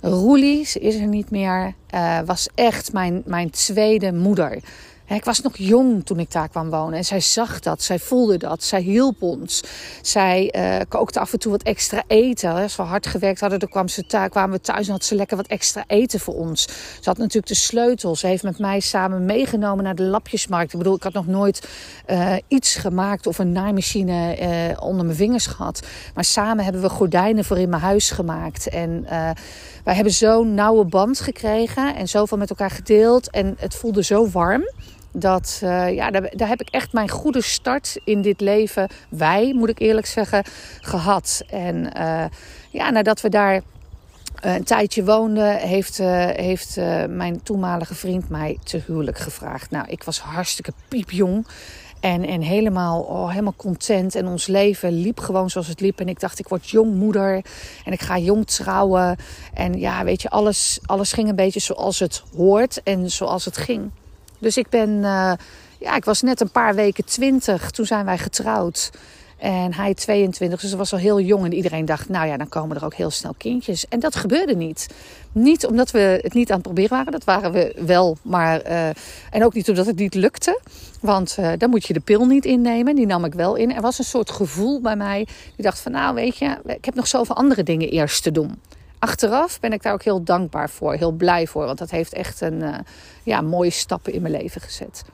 Roelie, 0.00 0.64
ze 0.64 0.78
is 0.78 0.94
er 0.94 1.06
niet 1.06 1.30
meer, 1.30 1.74
was 2.24 2.48
echt 2.54 2.92
mijn, 2.92 3.22
mijn 3.24 3.50
tweede 3.50 4.12
moeder. 4.12 4.58
Ik 5.08 5.24
was 5.24 5.40
nog 5.40 5.56
jong 5.56 6.04
toen 6.04 6.18
ik 6.18 6.32
daar 6.32 6.48
kwam 6.48 6.70
wonen. 6.70 6.98
En 6.98 7.04
zij 7.04 7.20
zag 7.20 7.60
dat, 7.60 7.82
zij 7.82 7.98
voelde 7.98 8.36
dat, 8.36 8.62
zij 8.62 8.80
hielp 8.80 9.22
ons. 9.22 9.62
Zij 10.02 10.54
uh, 10.56 10.80
kookte 10.88 11.20
af 11.20 11.32
en 11.32 11.38
toe 11.38 11.50
wat 11.50 11.62
extra 11.62 12.02
eten. 12.06 12.52
Als 12.52 12.76
we 12.76 12.82
hard 12.82 13.06
gewerkt 13.06 13.40
hadden, 13.40 13.58
dan 13.58 13.68
kwam 13.68 13.88
ze 13.88 14.04
kwamen 14.28 14.56
we 14.56 14.60
thuis 14.60 14.86
en 14.86 14.92
had 14.92 15.04
ze 15.04 15.14
lekker 15.14 15.36
wat 15.36 15.46
extra 15.46 15.84
eten 15.86 16.20
voor 16.20 16.34
ons. 16.34 16.62
Ze 17.00 17.08
had 17.08 17.18
natuurlijk 17.18 17.46
de 17.46 17.54
sleutels. 17.54 18.20
Ze 18.20 18.26
heeft 18.26 18.42
met 18.42 18.58
mij 18.58 18.80
samen 18.80 19.24
meegenomen 19.24 19.84
naar 19.84 19.94
de 19.94 20.02
lapjesmarkt. 20.02 20.72
Ik 20.72 20.78
bedoel, 20.78 20.96
ik 20.96 21.02
had 21.02 21.12
nog 21.12 21.26
nooit 21.26 21.68
uh, 22.06 22.36
iets 22.48 22.74
gemaakt 22.74 23.26
of 23.26 23.38
een 23.38 23.52
naaimachine 23.52 24.38
uh, 24.40 24.82
onder 24.82 25.04
mijn 25.04 25.16
vingers 25.16 25.46
gehad. 25.46 25.82
Maar 26.14 26.24
samen 26.24 26.64
hebben 26.64 26.82
we 26.82 26.88
gordijnen 26.88 27.44
voor 27.44 27.58
in 27.58 27.68
mijn 27.68 27.82
huis 27.82 28.10
gemaakt. 28.10 28.68
En 28.68 29.06
wij 29.84 29.94
hebben 29.94 30.12
zo'n 30.12 30.54
nauwe 30.54 30.84
band 30.84 31.20
gekregen 31.20 31.94
en 31.94 32.08
zoveel 32.08 32.38
met 32.38 32.50
elkaar 32.50 32.70
gedeeld. 32.70 33.30
En 33.30 33.56
het 33.58 33.74
voelde 33.74 34.02
zo 34.02 34.28
warm. 34.28 34.62
Dat, 35.12 35.58
ja, 35.90 36.10
daar, 36.10 36.30
daar, 36.36 36.48
heb 36.48 36.60
ik 36.60 36.68
echt 36.68 36.92
mijn 36.92 37.08
goede 37.08 37.42
start 37.42 38.00
in 38.04 38.22
dit 38.22 38.40
leven, 38.40 38.88
wij 39.08 39.52
moet 39.54 39.68
ik 39.68 39.78
eerlijk 39.78 40.06
zeggen, 40.06 40.44
gehad. 40.80 41.42
En 41.46 41.90
ja, 42.70 42.90
nadat 42.90 43.20
we 43.20 43.28
daar 43.28 43.60
een 44.40 44.64
tijdje 44.64 45.04
woonden, 45.04 45.56
heeft, 45.56 45.98
heeft 46.36 46.76
mijn 47.08 47.42
toenmalige 47.42 47.94
vriend 47.94 48.28
mij 48.28 48.58
te 48.64 48.82
huwelijk 48.86 49.18
gevraagd. 49.18 49.70
Nou, 49.70 49.86
ik 49.88 50.02
was 50.02 50.18
hartstikke 50.18 50.72
piepjong. 50.88 51.46
En, 52.04 52.26
en 52.26 52.40
helemaal, 52.40 53.00
oh, 53.00 53.28
helemaal 53.28 53.54
content. 53.56 54.14
En 54.14 54.26
ons 54.26 54.46
leven 54.46 54.92
liep 55.00 55.20
gewoon 55.20 55.50
zoals 55.50 55.66
het 55.66 55.80
liep. 55.80 56.00
En 56.00 56.08
ik 56.08 56.20
dacht, 56.20 56.38
ik 56.38 56.48
word 56.48 56.70
jongmoeder. 56.70 57.44
En 57.84 57.92
ik 57.92 58.00
ga 58.00 58.18
jong 58.18 58.46
trouwen. 58.46 59.16
En 59.54 59.78
ja, 59.78 60.04
weet 60.04 60.22
je, 60.22 60.30
alles, 60.30 60.78
alles 60.86 61.12
ging 61.12 61.28
een 61.28 61.36
beetje 61.36 61.60
zoals 61.60 61.98
het 61.98 62.22
hoort. 62.36 62.82
En 62.82 63.10
zoals 63.10 63.44
het 63.44 63.56
ging. 63.56 63.90
Dus 64.38 64.56
ik 64.56 64.68
ben, 64.68 64.90
uh, 64.90 65.32
ja, 65.78 65.96
ik 65.96 66.04
was 66.04 66.22
net 66.22 66.40
een 66.40 66.50
paar 66.50 66.74
weken 66.74 67.04
twintig. 67.04 67.70
Toen 67.70 67.86
zijn 67.86 68.04
wij 68.04 68.18
getrouwd. 68.18 68.90
En 69.44 69.74
hij 69.74 69.94
22, 69.94 70.60
dus 70.60 70.68
hij 70.68 70.78
was 70.78 70.92
al 70.92 70.98
heel 70.98 71.20
jong. 71.20 71.44
En 71.44 71.52
iedereen 71.52 71.84
dacht, 71.84 72.08
nou 72.08 72.26
ja, 72.26 72.36
dan 72.36 72.48
komen 72.48 72.76
er 72.76 72.84
ook 72.84 72.94
heel 72.94 73.10
snel 73.10 73.34
kindjes. 73.38 73.88
En 73.88 74.00
dat 74.00 74.16
gebeurde 74.16 74.56
niet. 74.56 74.88
Niet 75.32 75.66
omdat 75.66 75.90
we 75.90 76.18
het 76.22 76.34
niet 76.34 76.48
aan 76.50 76.54
het 76.54 76.64
proberen 76.64 76.90
waren. 76.96 77.12
Dat 77.12 77.24
waren 77.24 77.52
we 77.52 77.74
wel, 77.86 78.16
maar... 78.22 78.66
Uh, 78.66 78.88
en 79.30 79.44
ook 79.44 79.54
niet 79.54 79.68
omdat 79.68 79.86
het 79.86 79.96
niet 79.96 80.14
lukte. 80.14 80.60
Want 81.00 81.36
uh, 81.40 81.52
dan 81.58 81.70
moet 81.70 81.86
je 81.86 81.92
de 81.92 82.00
pil 82.00 82.26
niet 82.26 82.44
innemen. 82.44 82.94
Die 82.94 83.06
nam 83.06 83.24
ik 83.24 83.34
wel 83.34 83.54
in. 83.54 83.74
Er 83.74 83.82
was 83.82 83.98
een 83.98 84.04
soort 84.04 84.30
gevoel 84.30 84.80
bij 84.80 84.96
mij. 84.96 85.26
Die 85.56 85.64
dacht 85.64 85.78
van, 85.78 85.92
nou 85.92 86.14
weet 86.14 86.36
je, 86.36 86.56
ik 86.66 86.84
heb 86.84 86.94
nog 86.94 87.06
zoveel 87.06 87.36
andere 87.36 87.62
dingen 87.62 87.88
eerst 87.88 88.22
te 88.22 88.30
doen. 88.30 88.60
Achteraf 88.98 89.60
ben 89.60 89.72
ik 89.72 89.82
daar 89.82 89.92
ook 89.92 90.04
heel 90.04 90.22
dankbaar 90.22 90.70
voor. 90.70 90.94
Heel 90.94 91.12
blij 91.12 91.46
voor. 91.46 91.64
Want 91.64 91.78
dat 91.78 91.90
heeft 91.90 92.12
echt 92.12 92.40
een 92.40 92.60
uh, 92.60 92.74
ja, 93.22 93.40
mooie 93.40 93.70
stappen 93.70 94.12
in 94.12 94.22
mijn 94.22 94.34
leven 94.34 94.60
gezet. 94.60 95.04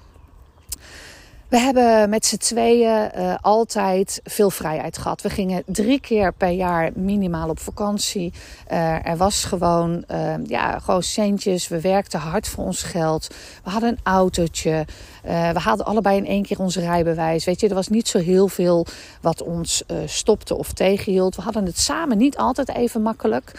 We 1.50 1.58
hebben 1.58 2.10
met 2.10 2.26
z'n 2.26 2.36
tweeën 2.36 3.10
uh, 3.16 3.34
altijd 3.40 4.20
veel 4.24 4.50
vrijheid 4.50 4.98
gehad. 4.98 5.22
We 5.22 5.30
gingen 5.30 5.62
drie 5.66 6.00
keer 6.00 6.32
per 6.32 6.48
jaar 6.48 6.90
minimaal 6.94 7.48
op 7.48 7.58
vakantie. 7.58 8.32
Uh, 8.72 9.06
er 9.06 9.16
was 9.16 9.44
gewoon, 9.44 10.04
uh, 10.10 10.34
ja, 10.44 10.78
gewoon 10.78 11.02
centjes. 11.02 11.68
We 11.68 11.80
werkten 11.80 12.20
hard 12.20 12.48
voor 12.48 12.64
ons 12.64 12.82
geld. 12.82 13.34
We 13.64 13.70
hadden 13.70 13.90
een 13.90 13.98
autootje. 14.02 14.86
we 15.22 15.58
hadden 15.58 15.86
allebei 15.86 16.16
in 16.16 16.26
één 16.26 16.42
keer 16.42 16.58
ons 16.58 16.76
rijbewijs. 16.76 17.44
Weet 17.44 17.60
je, 17.60 17.68
er 17.68 17.74
was 17.74 17.88
niet 17.88 18.08
zo 18.08 18.18
heel 18.18 18.48
veel 18.48 18.86
wat 19.20 19.42
ons 19.42 19.84
stopte 20.04 20.56
of 20.56 20.72
tegenhield. 20.72 21.36
We 21.36 21.42
hadden 21.42 21.64
het 21.64 21.78
samen 21.78 22.18
niet 22.18 22.36
altijd 22.36 22.68
even 22.68 23.02
makkelijk. 23.02 23.52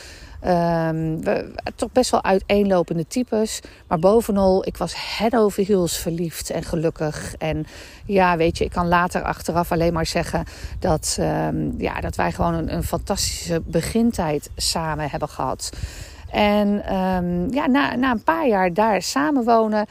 Um, 0.45 1.23
we, 1.23 1.53
toch 1.75 1.91
best 1.91 2.11
wel 2.11 2.23
uiteenlopende 2.23 3.07
types. 3.07 3.59
Maar 3.87 3.99
bovenal, 3.99 4.67
ik 4.67 4.77
was 4.77 5.17
head 5.17 5.35
over 5.35 5.65
heels 5.65 5.97
verliefd 5.97 6.49
en 6.49 6.63
gelukkig. 6.63 7.35
En 7.37 7.65
ja, 8.05 8.37
weet 8.37 8.57
je, 8.57 8.63
ik 8.63 8.71
kan 8.71 8.87
later 8.87 9.23
achteraf 9.23 9.71
alleen 9.71 9.93
maar 9.93 10.05
zeggen 10.05 10.45
dat, 10.79 11.17
um, 11.19 11.73
ja, 11.77 11.99
dat 11.99 12.15
wij 12.15 12.31
gewoon 12.31 12.53
een, 12.53 12.73
een, 12.73 12.83
fantastische 12.83 13.61
begintijd 13.65 14.49
samen 14.55 15.09
hebben 15.09 15.29
gehad. 15.29 15.69
En 16.29 16.95
um, 16.95 17.53
ja, 17.53 17.67
na, 17.67 17.95
na 17.95 18.11
een 18.11 18.23
paar 18.23 18.47
jaar 18.47 18.73
daar 18.73 19.01
samenwonen, 19.01 19.85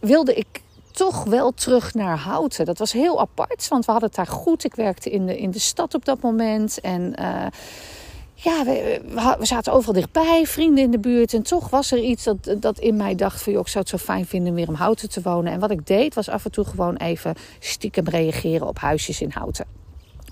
wilde 0.00 0.34
ik 0.34 0.62
toch 0.92 1.24
wel 1.24 1.52
terug 1.52 1.94
naar 1.94 2.18
Houten. 2.18 2.64
Dat 2.64 2.78
was 2.78 2.92
heel 2.92 3.20
apart, 3.20 3.68
want 3.68 3.84
we 3.84 3.90
hadden 3.90 4.08
het 4.08 4.18
daar 4.18 4.36
goed. 4.36 4.64
Ik 4.64 4.74
werkte 4.74 5.10
in 5.10 5.26
de, 5.26 5.38
in 5.38 5.50
de 5.50 5.58
stad 5.58 5.94
op 5.94 6.04
dat 6.04 6.20
moment. 6.20 6.80
En 6.80 7.14
uh, 7.20 7.46
ja, 8.42 8.64
we, 8.64 9.00
we, 9.38 9.46
zaten 9.46 9.72
overal 9.72 9.94
dichtbij, 9.94 10.46
vrienden 10.46 10.84
in 10.84 10.90
de 10.90 10.98
buurt. 10.98 11.34
En 11.34 11.42
toch 11.42 11.70
was 11.70 11.92
er 11.92 11.98
iets 11.98 12.24
dat, 12.24 12.56
dat 12.58 12.78
in 12.78 12.96
mij 12.96 13.14
dacht 13.14 13.42
van... 13.42 13.52
joh, 13.52 13.62
ik 13.62 13.68
zou 13.68 13.78
het 13.78 13.88
zo 13.88 14.12
fijn 14.12 14.26
vinden 14.26 14.54
weer 14.54 14.68
om 14.68 14.74
Houten 14.74 15.10
te 15.10 15.22
wonen. 15.22 15.52
En 15.52 15.60
wat 15.60 15.70
ik 15.70 15.86
deed 15.86 16.14
was 16.14 16.28
af 16.28 16.44
en 16.44 16.50
toe 16.50 16.64
gewoon 16.64 16.96
even 16.96 17.34
stiekem 17.58 18.08
reageren 18.08 18.68
op 18.68 18.78
huisjes 18.78 19.20
in 19.20 19.30
Houten 19.34 19.79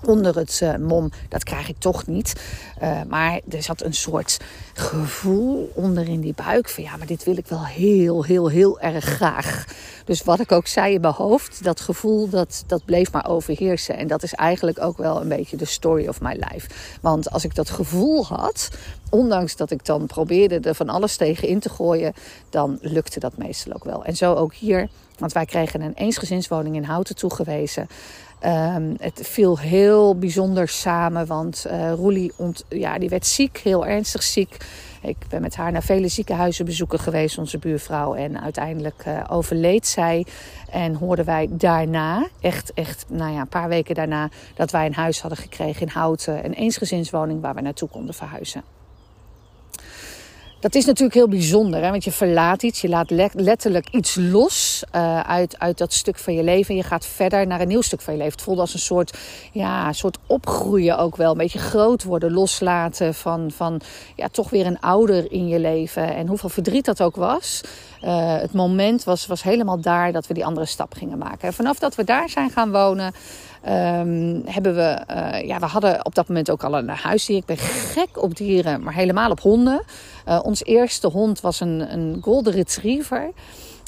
onder 0.05 0.35
het 0.35 0.59
uh, 0.63 0.75
mom, 0.75 1.11
dat 1.29 1.43
krijg 1.43 1.69
ik 1.69 1.75
toch 1.79 2.07
niet. 2.07 2.41
Uh, 2.81 3.01
maar 3.07 3.39
er 3.49 3.63
zat 3.63 3.81
een 3.81 3.93
soort 3.93 4.37
gevoel 4.73 5.71
onder 5.73 6.07
in 6.07 6.19
die 6.19 6.33
buik 6.45 6.69
van 6.69 6.83
ja, 6.83 6.97
maar 6.97 7.07
dit 7.07 7.23
wil 7.23 7.37
ik 7.37 7.47
wel 7.47 7.65
heel, 7.65 8.23
heel, 8.23 8.47
heel 8.47 8.79
erg 8.79 9.05
graag. 9.05 9.65
Dus 10.05 10.23
wat 10.23 10.39
ik 10.39 10.51
ook 10.51 10.67
zei 10.67 10.93
in 10.93 11.01
mijn 11.01 11.13
hoofd, 11.13 11.63
dat 11.63 11.79
gevoel 11.79 12.29
dat, 12.29 12.63
dat 12.67 12.85
bleef 12.85 13.11
maar 13.11 13.27
overheersen. 13.27 13.97
En 13.97 14.07
dat 14.07 14.23
is 14.23 14.33
eigenlijk 14.33 14.81
ook 14.81 14.97
wel 14.97 15.21
een 15.21 15.27
beetje 15.27 15.57
de 15.57 15.65
story 15.65 16.07
of 16.07 16.21
my 16.21 16.43
life. 16.49 16.69
Want 17.01 17.31
als 17.31 17.43
ik 17.43 17.55
dat 17.55 17.69
gevoel 17.69 18.25
had, 18.25 18.69
ondanks 19.09 19.55
dat 19.55 19.71
ik 19.71 19.85
dan 19.85 20.05
probeerde 20.05 20.59
er 20.59 20.75
van 20.75 20.89
alles 20.89 21.15
tegen 21.15 21.47
in 21.47 21.59
te 21.59 21.69
gooien, 21.69 22.13
dan 22.49 22.77
lukte 22.81 23.19
dat 23.19 23.37
meestal 23.37 23.73
ook 23.73 23.83
wel. 23.83 24.03
En 24.05 24.15
zo 24.15 24.33
ook 24.33 24.53
hier, 24.53 24.89
want 25.17 25.33
wij 25.33 25.45
kregen 25.45 25.81
een 25.81 25.93
eensgezinswoning 25.93 26.75
in 26.75 26.83
Houten 26.83 27.15
toegewezen. 27.15 27.87
Um, 28.45 28.95
het 28.99 29.19
viel 29.23 29.57
heel 29.57 30.15
bijzonder 30.15 30.67
samen, 30.67 31.25
want 31.25 31.65
uh, 31.67 31.93
Roelie 31.93 32.31
ja, 32.69 32.97
die 32.97 33.09
werd 33.09 33.25
ziek, 33.25 33.57
heel 33.57 33.85
ernstig 33.85 34.23
ziek. 34.23 34.57
Ik 35.01 35.17
ben 35.29 35.41
met 35.41 35.55
haar 35.55 35.71
naar 35.71 35.83
vele 35.83 36.07
ziekenhuizen 36.07 36.65
bezoeken 36.65 36.99
geweest, 36.99 37.37
onze 37.37 37.57
buurvrouw. 37.57 38.13
En 38.13 38.41
uiteindelijk 38.41 39.03
uh, 39.07 39.23
overleed 39.29 39.87
zij. 39.87 40.25
En 40.69 40.95
hoorden 40.95 41.25
wij 41.25 41.47
daarna, 41.51 42.27
echt, 42.39 42.73
echt 42.73 43.05
nou 43.07 43.33
ja, 43.33 43.39
een 43.39 43.47
paar 43.47 43.69
weken 43.69 43.95
daarna, 43.95 44.29
dat 44.55 44.71
wij 44.71 44.85
een 44.85 44.93
huis 44.93 45.21
hadden 45.21 45.39
gekregen 45.39 45.81
in 45.81 45.93
Houten. 45.93 46.45
Een 46.45 46.53
eensgezinswoning 46.53 47.41
waar 47.41 47.55
we 47.55 47.61
naartoe 47.61 47.89
konden 47.89 48.15
verhuizen. 48.15 48.63
Dat 50.59 50.75
is 50.75 50.85
natuurlijk 50.85 51.13
heel 51.13 51.27
bijzonder, 51.27 51.83
hè? 51.83 51.89
want 51.89 52.03
je 52.03 52.11
verlaat 52.11 52.63
iets, 52.63 52.81
je 52.81 52.89
laat 52.89 53.09
letterlijk 53.33 53.89
iets 53.91 54.15
los 54.15 54.83
uh, 54.95 55.19
uit, 55.19 55.59
uit 55.59 55.77
dat 55.77 55.93
stuk 55.93 56.17
van 56.17 56.33
je 56.33 56.43
leven. 56.43 56.69
En 56.69 56.75
je 56.75 56.83
gaat 56.83 57.05
verder 57.05 57.47
naar 57.47 57.61
een 57.61 57.67
nieuw 57.67 57.81
stuk 57.81 58.01
van 58.01 58.13
je 58.13 58.19
leven. 58.19 58.35
Het 58.35 58.43
voelde 58.43 58.61
als 58.61 58.73
een 58.73 58.79
soort, 58.79 59.17
ja, 59.51 59.87
een 59.87 59.95
soort 59.95 60.17
opgroeien 60.27 60.97
ook 60.97 61.15
wel. 61.15 61.31
Een 61.31 61.37
beetje 61.37 61.59
groot 61.59 62.03
worden, 62.03 62.31
loslaten 62.31 63.13
van, 63.13 63.51
van 63.51 63.81
ja, 64.15 64.27
toch 64.27 64.49
weer 64.49 64.65
een 64.65 64.79
ouder 64.79 65.31
in 65.31 65.47
je 65.47 65.59
leven. 65.59 66.15
En 66.15 66.27
hoeveel 66.27 66.49
verdriet 66.49 66.85
dat 66.85 67.01
ook 67.01 67.15
was. 67.15 67.61
Uh, 68.03 68.37
het 68.37 68.53
moment 68.53 69.03
was, 69.03 69.27
was 69.27 69.43
helemaal 69.43 69.81
daar 69.81 70.11
dat 70.11 70.27
we 70.27 70.33
die 70.33 70.45
andere 70.45 70.65
stap 70.65 70.93
gingen 70.93 71.17
maken. 71.17 71.47
En 71.47 71.53
vanaf 71.53 71.79
dat 71.79 71.95
we 71.95 72.03
daar 72.03 72.29
zijn 72.29 72.49
gaan 72.49 72.71
wonen, 72.71 73.13
um, 73.67 74.41
hebben 74.45 74.75
we, 74.75 75.01
uh, 75.11 75.47
ja, 75.47 75.59
we 75.59 75.65
hadden 75.65 76.05
op 76.05 76.15
dat 76.15 76.27
moment 76.27 76.51
ook 76.51 76.63
al 76.63 76.77
een 76.77 76.89
huisdier. 76.89 77.37
Ik 77.37 77.45
ben 77.45 77.57
gek 77.57 78.23
op 78.23 78.35
dieren, 78.35 78.83
maar 78.83 78.93
helemaal 78.93 79.31
op 79.31 79.39
honden. 79.39 79.81
Uh, 80.27 80.39
ons 80.43 80.63
eerste 80.63 81.07
hond 81.07 81.41
was 81.41 81.59
een, 81.59 81.93
een 81.93 82.17
golden 82.21 82.53
retriever. 82.53 83.31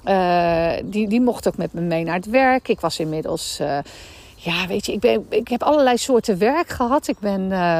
Uh, 0.05 0.71
die, 0.83 1.07
die 1.07 1.21
mocht 1.21 1.47
ook 1.47 1.57
met 1.57 1.73
me 1.73 1.81
mee 1.81 2.03
naar 2.03 2.15
het 2.15 2.29
werk. 2.29 2.67
Ik 2.67 2.79
was 2.79 2.99
inmiddels 2.99 3.59
ja, 4.43 4.67
weet 4.67 4.85
je, 4.85 4.91
ik, 4.91 4.99
ben, 4.99 5.25
ik 5.29 5.47
heb 5.47 5.63
allerlei 5.63 5.97
soorten 5.97 6.37
werk 6.37 6.69
gehad. 6.69 7.07
Ik 7.07 7.19
ben 7.19 7.41
uh, 7.51 7.77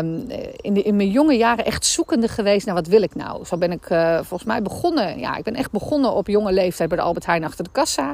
in, 0.55 0.73
de, 0.73 0.81
in 0.81 0.95
mijn 0.95 1.09
jonge 1.09 1.37
jaren 1.37 1.65
echt 1.65 1.85
zoekende 1.85 2.27
geweest 2.27 2.65
naar 2.65 2.75
wat 2.75 2.87
wil 2.87 3.01
ik 3.01 3.15
nou. 3.15 3.45
Zo 3.45 3.57
ben 3.57 3.71
ik 3.71 3.89
uh, 3.89 4.15
volgens 4.15 4.43
mij 4.43 4.61
begonnen. 4.61 5.19
Ja, 5.19 5.35
ik 5.35 5.43
ben 5.43 5.55
echt 5.55 5.71
begonnen 5.71 6.13
op 6.13 6.27
jonge 6.27 6.51
leeftijd 6.51 6.89
bij 6.89 6.97
de 6.97 7.03
Albert 7.03 7.25
Heijn 7.25 7.43
achter 7.43 7.63
de 7.63 7.69
kassa. 7.71 8.13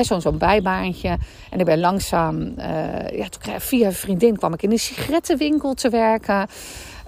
Zo'n 0.00 0.20
zo'n 0.20 0.38
bijbaantje. 0.38 1.18
En 1.50 1.58
ik 1.58 1.64
ben 1.64 1.80
langzaam, 1.80 2.40
uh, 2.40 2.54
ja, 3.10 3.28
toen, 3.28 3.60
via 3.60 3.86
een 3.86 3.92
vriendin 3.92 4.36
kwam 4.36 4.52
ik 4.52 4.62
in 4.62 4.70
een 4.70 4.78
sigarettenwinkel 4.78 5.74
te 5.74 5.88
werken. 5.88 6.48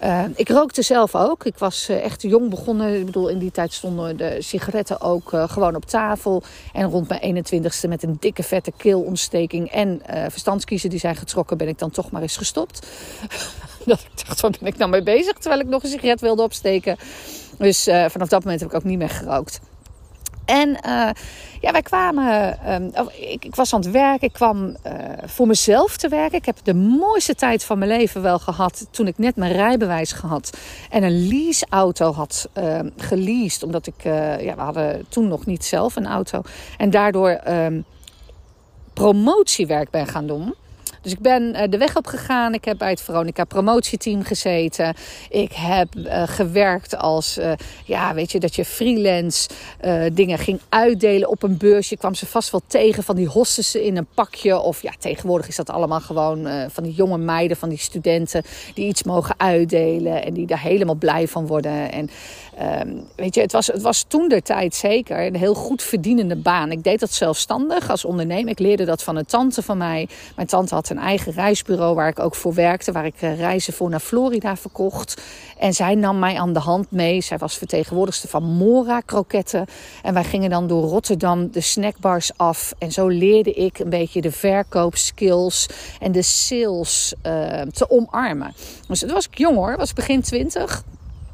Uh, 0.03 0.25
ik 0.35 0.49
rookte 0.49 0.83
zelf 0.83 1.15
ook. 1.15 1.45
Ik 1.45 1.59
was 1.59 1.91
uh, 1.91 2.05
echt 2.05 2.23
jong 2.23 2.51
begonnen. 2.51 2.99
Ik 2.99 3.05
bedoel, 3.05 3.29
in 3.29 3.39
die 3.39 3.51
tijd 3.51 3.73
stonden 3.73 4.17
de 4.17 4.37
sigaretten 4.39 5.01
ook 5.01 5.33
uh, 5.33 5.49
gewoon 5.49 5.75
op 5.77 5.85
tafel. 5.85 6.43
En 6.73 6.91
rond 6.91 7.09
mijn 7.09 7.45
21ste 7.45 7.89
met 7.89 8.03
een 8.03 8.17
dikke 8.21 8.43
vette 8.43 8.73
keelontsteking 8.77 9.71
en 9.71 10.03
verstandskiezen 10.29 10.91
die 10.91 10.99
zijn 10.99 11.17
getrokken, 11.17 11.57
ben 11.57 11.69
ik 11.69 11.79
dan 11.79 11.91
toch 11.91 12.11
maar 12.11 12.23
eens 12.23 12.37
gestopt. 12.37 12.87
dat 13.87 14.01
ik 14.01 14.27
dacht, 14.27 14.41
waar 14.41 14.51
ben 14.61 14.69
ik 14.69 14.77
nou 14.77 14.91
mee 14.91 15.03
bezig? 15.03 15.33
Terwijl 15.33 15.61
ik 15.61 15.69
nog 15.69 15.83
een 15.83 15.89
sigaret 15.89 16.21
wilde 16.21 16.43
opsteken. 16.43 16.97
Dus 17.59 17.83
vanaf 17.85 18.29
dat 18.29 18.45
moment 18.45 18.61
heb 18.61 18.71
ik 18.71 18.77
ook 18.77 18.85
niet 18.85 18.99
meer 18.99 19.09
gerookt. 19.09 19.61
En 20.51 20.69
uh, 20.69 21.11
ja, 21.61 21.73
wij 21.73 21.83
kwamen. 21.83 22.59
Um, 22.73 23.09
ik, 23.17 23.45
ik, 23.45 23.55
was 23.55 23.75
aan 23.75 23.81
het 23.81 23.91
werken. 23.91 24.27
Ik 24.29 24.33
kwam 24.33 24.65
uh, 24.67 24.93
voor 25.27 25.47
mezelf 25.47 25.97
te 25.97 26.09
werken. 26.09 26.39
Ik 26.39 26.45
heb 26.45 26.57
de 26.63 26.75
mooiste 26.75 27.35
tijd 27.35 27.65
van 27.65 27.79
mijn 27.79 27.91
leven 27.91 28.23
wel 28.23 28.39
gehad. 28.39 28.87
Toen 28.91 29.07
ik 29.07 29.19
net 29.19 29.37
mijn 29.37 29.53
rijbewijs 29.53 30.13
gehad. 30.13 30.59
En 30.91 31.03
een 31.03 31.29
leaseauto 31.29 32.13
had 32.13 32.49
uh, 32.59 32.79
geleased. 32.97 33.63
Omdat 33.63 33.87
ik. 33.87 34.05
Uh, 34.05 34.41
ja, 34.41 34.55
we 34.55 34.61
hadden 34.61 35.07
toen 35.09 35.29
nog 35.29 35.47
niet 35.47 35.65
zelf 35.65 35.97
een 35.97 36.07
auto. 36.07 36.43
En 36.79 36.91
daardoor 36.91 37.41
um, 37.49 37.85
promotiewerk 38.93 39.91
ben 39.91 40.07
gaan 40.07 40.27
doen. 40.27 40.55
Dus 41.03 41.13
ik 41.13 41.21
ben 41.21 41.71
de 41.71 41.79
weg 41.79 41.97
op 41.97 42.07
gegaan. 42.07 42.55
Ik 42.55 42.65
heb 42.65 42.79
bij 42.79 42.91
het 42.91 43.01
Veronica 43.01 43.45
promotieteam 43.45 44.23
gezeten. 44.23 44.95
Ik 45.29 45.53
heb 45.53 45.89
gewerkt 46.27 46.97
als, 46.97 47.39
ja, 47.85 48.15
weet 48.15 48.33
je, 48.33 48.41
dat 48.41 48.55
je 48.55 48.65
freelance 48.65 49.49
dingen 50.13 50.39
ging 50.39 50.61
uitdelen 50.69 51.29
op 51.29 51.43
een 51.43 51.57
beurs. 51.57 51.89
Je 51.89 51.97
kwam 51.97 52.15
ze 52.15 52.27
vast 52.27 52.51
wel 52.51 52.63
tegen 52.67 53.03
van 53.03 53.17
die 53.17 53.29
hostessen 53.29 53.83
in 53.83 53.97
een 53.97 54.07
pakje. 54.15 54.61
Of 54.61 54.83
ja, 54.83 54.93
tegenwoordig 54.99 55.49
is 55.49 55.57
dat 55.57 55.71
allemaal 55.71 56.01
gewoon 56.01 56.49
van 56.71 56.83
die 56.83 56.95
jonge 56.95 57.19
meiden, 57.19 57.57
van 57.57 57.69
die 57.69 57.79
studenten 57.79 58.43
die 58.75 58.87
iets 58.87 59.03
mogen 59.03 59.35
uitdelen 59.39 60.25
en 60.25 60.35
die 60.35 60.47
daar 60.47 60.61
helemaal 60.61 60.95
blij 60.95 61.29
van 61.29 61.47
worden. 61.47 61.93
En 61.93 62.11
Ehm, 62.61 62.89
weet 63.17 63.35
je, 63.35 63.41
het 63.41 63.53
was, 63.53 63.67
het 63.67 63.83
was 63.83 64.05
toen 64.09 64.29
de 64.29 64.43
tijd 64.43 64.75
zeker 64.75 65.27
een 65.27 65.37
heel 65.37 65.55
goed 65.55 65.83
verdienende 65.83 66.37
baan. 66.37 66.71
Ik 66.71 66.85
deed 66.85 67.01
dat 67.01 67.13
zelfstandig 67.13 67.91
als 67.91 68.05
ondernemer. 68.05 68.51
Ik 68.51 68.59
leerde 68.59 68.85
dat 68.85 69.03
van 69.03 69.17
een 69.17 69.27
tante 69.27 69.63
van 69.63 69.79
mij. 69.79 70.09
Mijn 70.37 70.49
tante 70.49 70.75
had 70.75 70.90
een 70.91 70.99
eigen 70.99 71.33
reisbureau 71.33 71.95
waar 71.95 72.09
ik 72.09 72.19
ook 72.19 72.35
voor 72.35 72.55
werkte. 72.55 72.93
Waar 72.93 73.07
ik 73.07 73.15
eh, 73.21 73.39
reizen 73.39 73.73
voor 73.73 73.91
naar 73.91 74.01
Florida 74.01 74.57
verkocht. 74.57 75.23
En 75.59 75.75
zij 75.75 75.95
nam 75.95 76.19
mij 76.19 76.39
aan 76.39 76.53
de 76.53 76.59
hand 76.59 76.91
mee. 76.91 77.21
Zij 77.21 77.39
was 77.39 77.59
vertegenwoordigster 77.59 78.29
van 78.29 78.43
Mora 78.43 79.01
kroketten. 79.01 79.67
En 80.03 80.15
wij 80.15 80.25
gingen 80.25 80.51
dan 80.51 80.67
door 80.67 80.83
Rotterdam 80.83 81.51
de 81.51 81.61
snackbars 81.61 82.31
af. 82.37 82.75
En 82.79 82.93
zo 82.93 83.09
leerde 83.09 83.53
ik 83.53 83.79
een 83.79 83.91
beetje 83.91 84.21
de 84.21 84.33
verkoopskills 84.33 85.67
en 86.01 86.13
de 86.13 86.23
sales 86.23 87.15
uh, 87.27 87.61
te 87.61 87.91
omarmen. 87.91 88.55
Dus 88.89 88.99
toen 88.99 89.13
was 89.13 89.27
ik 89.27 89.39
jong 89.39 89.57
hoor, 89.57 89.77
was 89.77 89.93
begin 89.93 90.21
twintig. 90.21 90.85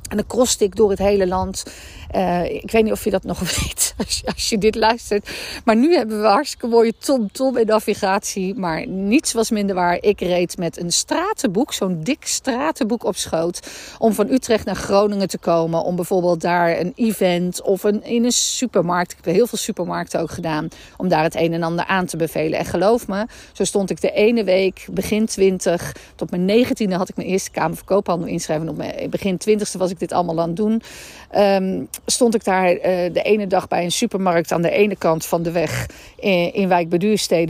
En 0.09 0.17
dan 0.17 0.27
croste 0.27 0.65
ik 0.65 0.77
door 0.77 0.91
het 0.91 0.99
hele 0.99 1.27
land. 1.27 1.65
Uh, 2.15 2.45
ik 2.45 2.71
weet 2.71 2.83
niet 2.83 2.93
of 2.93 3.05
je 3.05 3.11
dat 3.11 3.25
nog 3.25 3.39
weet 3.57 3.95
als 3.97 4.19
je, 4.19 4.27
als 4.27 4.49
je, 4.49 4.59
dit 4.59 4.75
luistert. 4.75 5.31
Maar 5.65 5.77
nu 5.77 5.95
hebben 5.95 6.21
we 6.21 6.27
hartstikke 6.27 6.67
mooie 6.67 6.93
tom-tom 6.99 7.57
en 7.57 7.67
navigatie. 7.67 8.55
Maar 8.55 8.87
niets 8.87 9.33
was 9.33 9.51
minder 9.51 9.75
waar. 9.75 9.99
Ik 10.01 10.21
reed 10.21 10.57
met 10.57 10.79
een 10.81 10.93
stratenboek, 10.93 11.73
zo'n 11.73 12.01
dik 12.03 12.27
stratenboek 12.27 13.05
op 13.05 13.17
schoot. 13.17 13.69
Om 13.99 14.13
van 14.13 14.31
Utrecht 14.31 14.65
naar 14.65 14.77
Groningen 14.77 15.29
te 15.29 15.39
komen. 15.39 15.83
Om 15.83 15.97
bijvoorbeeld 15.97 16.41
daar 16.41 16.81
een 16.81 16.93
event 16.95 17.63
of 17.63 17.83
een, 17.83 18.05
in 18.05 18.25
een 18.25 18.33
supermarkt. 18.33 19.11
Ik 19.13 19.19
heb 19.25 19.35
heel 19.35 19.47
veel 19.47 19.59
supermarkten 19.59 20.21
ook 20.21 20.31
gedaan. 20.31 20.69
Om 20.97 21.09
daar 21.09 21.23
het 21.23 21.35
een 21.35 21.53
en 21.53 21.63
ander 21.63 21.85
aan 21.87 22.07
te 22.07 22.17
bevelen. 22.17 22.59
En 22.59 22.65
geloof 22.65 23.09
me, 23.09 23.27
zo 23.53 23.65
stond 23.65 23.91
ik 23.91 24.01
de 24.01 24.13
ene 24.13 24.45
week, 24.45 24.87
begin 24.91 25.27
20. 25.27 25.95
Tot 26.15 26.31
mijn 26.31 26.45
negentiende 26.45 26.97
had 26.97 27.09
ik 27.09 27.17
mijn 27.17 27.29
eerste 27.29 27.51
Kamer 27.51 27.77
Verkoophandel 27.77 28.29
inschrijven. 28.29 28.69
Op 28.69 28.77
mijn 28.77 29.11
begin 29.11 29.39
twintigste 29.39 29.79
was 29.79 29.91
ik 29.91 29.99
dit 29.99 30.13
allemaal 30.13 30.41
aan 30.41 30.49
het 30.49 30.57
doen. 30.57 30.83
Um, 31.37 31.89
stond 32.07 32.35
ik 32.35 32.45
daar 32.45 32.73
uh, 32.73 32.81
de 33.13 33.23
ene 33.23 33.47
dag 33.47 33.69
bij 33.69 33.85
een 33.85 33.93
supermarkt 33.93 34.53
aan 34.53 34.63
de 34.63 34.71
ene 34.71 34.97
kant 34.97 35.27
van 35.27 35.43
de 35.43 35.51
weg. 35.51 35.87
In, 36.17 36.55
in 36.55 36.69
Wijk 36.69 36.89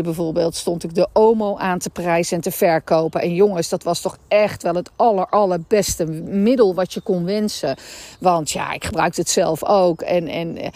bijvoorbeeld. 0.03 0.55
Stond 0.55 0.85
ik 0.85 0.95
de 0.95 1.09
Omo 1.12 1.57
aan 1.57 1.79
te 1.79 1.91
prijzen 1.91 2.37
en 2.37 2.43
te 2.43 2.50
verkopen. 2.50 3.21
En 3.21 3.35
jongens, 3.35 3.69
dat 3.69 3.83
was 3.83 4.00
toch 4.00 4.19
echt 4.29 4.62
wel 4.62 4.75
het 4.75 4.91
aller, 4.97 5.26
allerbeste 5.26 6.07
middel 6.25 6.75
wat 6.75 6.95
je 6.95 7.00
kon 7.00 7.25
wensen. 7.25 7.76
Want 8.21 8.50
ja, 8.50 8.73
ik 8.73 8.85
gebruikte 8.85 9.21
het 9.21 9.31
zelf 9.31 9.65
ook. 9.65 10.00
En, 10.00 10.29
en 10.29 10.57
eh, 10.57 10.71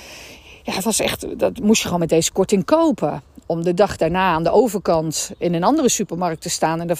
ja, 0.62 0.72
het 0.72 0.84
was 0.84 1.00
echt, 1.00 1.38
dat 1.38 1.60
moest 1.60 1.78
je 1.78 1.84
gewoon 1.84 2.00
met 2.00 2.08
deze 2.08 2.32
korting 2.32 2.64
kopen 2.64 3.22
om 3.50 3.62
de 3.62 3.74
dag 3.74 3.96
daarna 3.96 4.32
aan 4.32 4.42
de 4.42 4.50
overkant 4.50 5.30
in 5.38 5.54
een 5.54 5.64
andere 5.64 5.88
supermarkt 5.88 6.42
te 6.42 6.50
staan. 6.50 6.80
En 6.80 6.86
daar 6.86 6.96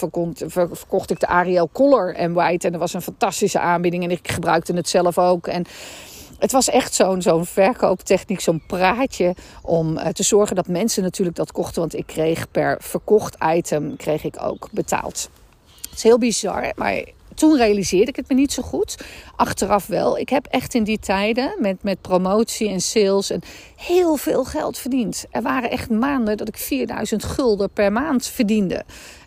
verkocht, 0.47 1.09
ik 1.09 1.19
de 1.19 1.27
Ariel 1.27 1.69
Collar 1.71 2.13
en 2.13 2.33
White. 2.33 2.65
En 2.65 2.71
dat 2.71 2.81
was 2.81 2.93
een 2.93 3.01
fantastische 3.01 3.59
aanbieding. 3.59 4.03
En 4.03 4.11
ik 4.11 4.31
gebruikte 4.31 4.73
het 4.73 4.89
zelf 4.89 5.17
ook. 5.17 5.47
En 5.47 5.65
het 6.41 6.51
was 6.51 6.69
echt 6.69 6.93
zo'n 6.93 7.45
verkooptechniek, 7.45 8.39
zo'n 8.39 8.63
praatje 8.67 9.35
om 9.61 9.97
uh, 9.97 10.07
te 10.07 10.23
zorgen 10.23 10.55
dat 10.55 10.67
mensen 10.67 11.03
natuurlijk 11.03 11.37
dat 11.37 11.51
kochten. 11.51 11.81
Want 11.81 11.95
ik 11.95 12.05
kreeg 12.05 12.51
per 12.51 12.77
verkocht 12.79 13.35
item 13.43 13.95
kreeg 13.95 14.23
ik 14.23 14.35
ook 14.41 14.67
betaald. 14.71 15.29
Het 15.81 15.93
is 15.95 16.03
heel 16.03 16.17
bizar, 16.17 16.71
maar 16.75 17.03
toen 17.41 17.57
realiseerde 17.57 18.09
ik 18.09 18.15
het 18.15 18.29
me 18.29 18.35
niet 18.35 18.51
zo 18.51 18.63
goed. 18.63 18.97
Achteraf 19.35 19.87
wel. 19.87 20.17
Ik 20.17 20.29
heb 20.29 20.45
echt 20.45 20.73
in 20.73 20.83
die 20.83 20.99
tijden 20.99 21.55
met, 21.59 21.83
met 21.83 22.01
promotie 22.01 22.69
en 22.69 22.81
sales 22.81 23.29
en 23.29 23.41
heel 23.75 24.15
veel 24.15 24.43
geld 24.43 24.77
verdiend. 24.77 25.25
Er 25.31 25.41
waren 25.41 25.71
echt 25.71 25.89
maanden 25.89 26.37
dat 26.37 26.47
ik 26.47 26.57
4000 26.57 27.23
gulden 27.23 27.69
per 27.69 27.91
maand 27.91 28.27
verdiende. 28.27 28.75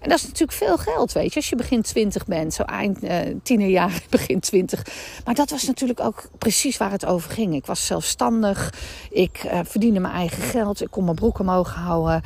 En 0.01 0.09
dat 0.09 0.19
is 0.19 0.25
natuurlijk 0.25 0.59
veel 0.59 0.77
geld, 0.77 1.13
weet 1.13 1.31
je. 1.31 1.37
Als 1.37 1.49
je 1.49 1.57
begin 1.57 1.83
20 1.83 2.27
bent, 2.27 2.55
zo 2.55 2.63
eind 2.63 3.05
uh, 3.05 3.19
tienerjaar, 3.43 4.03
begin 4.11 4.41
20. 4.41 4.87
Maar 5.25 5.35
dat 5.35 5.51
was 5.51 5.65
natuurlijk 5.65 6.01
ook 6.01 6.29
precies 6.39 6.77
waar 6.77 6.91
het 6.91 7.07
over 7.07 7.31
ging. 7.31 7.55
Ik 7.55 7.67
was 7.67 7.87
zelfstandig. 7.87 8.75
Ik 9.11 9.45
uh, 9.45 9.59
verdiende 9.65 10.01
mijn 10.01 10.15
eigen 10.15 10.43
geld. 10.43 10.83
Ik 10.83 10.91
kon 10.91 11.05
mijn 11.05 11.17
broek 11.17 11.39
omhoog 11.39 11.75
houden. 11.75 12.23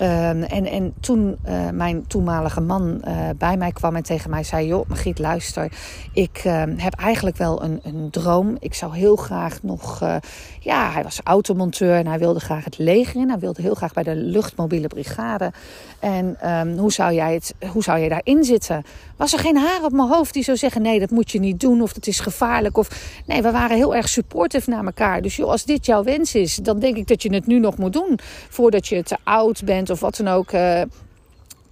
Um, 0.00 0.42
en, 0.42 0.66
en 0.66 0.94
toen 1.00 1.36
uh, 1.48 1.70
mijn 1.70 2.06
toenmalige 2.06 2.60
man 2.60 3.02
uh, 3.04 3.28
bij 3.38 3.56
mij 3.56 3.72
kwam 3.72 3.96
en 3.96 4.02
tegen 4.02 4.30
mij 4.30 4.42
zei: 4.42 4.66
Joh, 4.66 4.88
Margriet, 4.88 5.18
luister. 5.18 5.72
Ik 6.12 6.42
uh, 6.46 6.62
heb 6.76 6.94
eigenlijk 6.94 7.36
wel 7.36 7.62
een, 7.62 7.80
een 7.82 8.10
droom. 8.10 8.56
Ik 8.58 8.74
zou 8.74 8.96
heel 8.96 9.16
graag 9.16 9.62
nog. 9.62 10.02
Uh, 10.02 10.16
ja, 10.60 10.90
hij 10.90 11.02
was 11.02 11.20
automonteur 11.24 11.96
en 11.96 12.06
hij 12.06 12.18
wilde 12.18 12.40
graag 12.40 12.64
het 12.64 12.78
leger 12.78 13.20
in. 13.20 13.28
Hij 13.28 13.38
wilde 13.38 13.62
heel 13.62 13.74
graag 13.74 13.92
bij 13.92 14.02
de 14.02 14.14
luchtmobiele 14.14 14.88
brigade. 14.88 15.52
En 16.00 16.50
um, 16.50 16.78
hoe, 16.78 16.92
zou 16.92 17.14
jij 17.14 17.34
het, 17.34 17.54
hoe 17.72 17.82
zou 17.82 17.98
jij 17.98 18.08
daarin 18.08 18.44
zitten? 18.44 18.82
Was 19.22 19.32
er 19.32 19.38
geen 19.38 19.56
haar 19.56 19.84
op 19.84 19.92
mijn 19.92 20.08
hoofd 20.08 20.32
die 20.32 20.42
zou 20.42 20.56
zeggen: 20.56 20.82
nee, 20.82 21.00
dat 21.00 21.10
moet 21.10 21.30
je 21.30 21.38
niet 21.38 21.60
doen 21.60 21.82
of 21.82 21.92
dat 21.92 22.06
is 22.06 22.20
gevaarlijk? 22.20 22.76
Of 22.76 22.88
nee, 23.26 23.42
we 23.42 23.50
waren 23.50 23.76
heel 23.76 23.94
erg 23.94 24.08
supportive 24.08 24.70
naar 24.70 24.84
elkaar. 24.84 25.22
Dus 25.22 25.36
joh, 25.36 25.50
als 25.50 25.64
dit 25.64 25.86
jouw 25.86 26.02
wens 26.02 26.34
is, 26.34 26.56
dan 26.56 26.78
denk 26.78 26.96
ik 26.96 27.06
dat 27.06 27.22
je 27.22 27.34
het 27.34 27.46
nu 27.46 27.58
nog 27.58 27.76
moet 27.76 27.92
doen. 27.92 28.18
Voordat 28.48 28.86
je 28.86 29.02
te 29.02 29.16
oud 29.24 29.64
bent 29.64 29.90
of 29.90 30.00
wat 30.00 30.16
dan 30.16 30.28
ook. 30.28 30.52
Uh, 30.52 30.82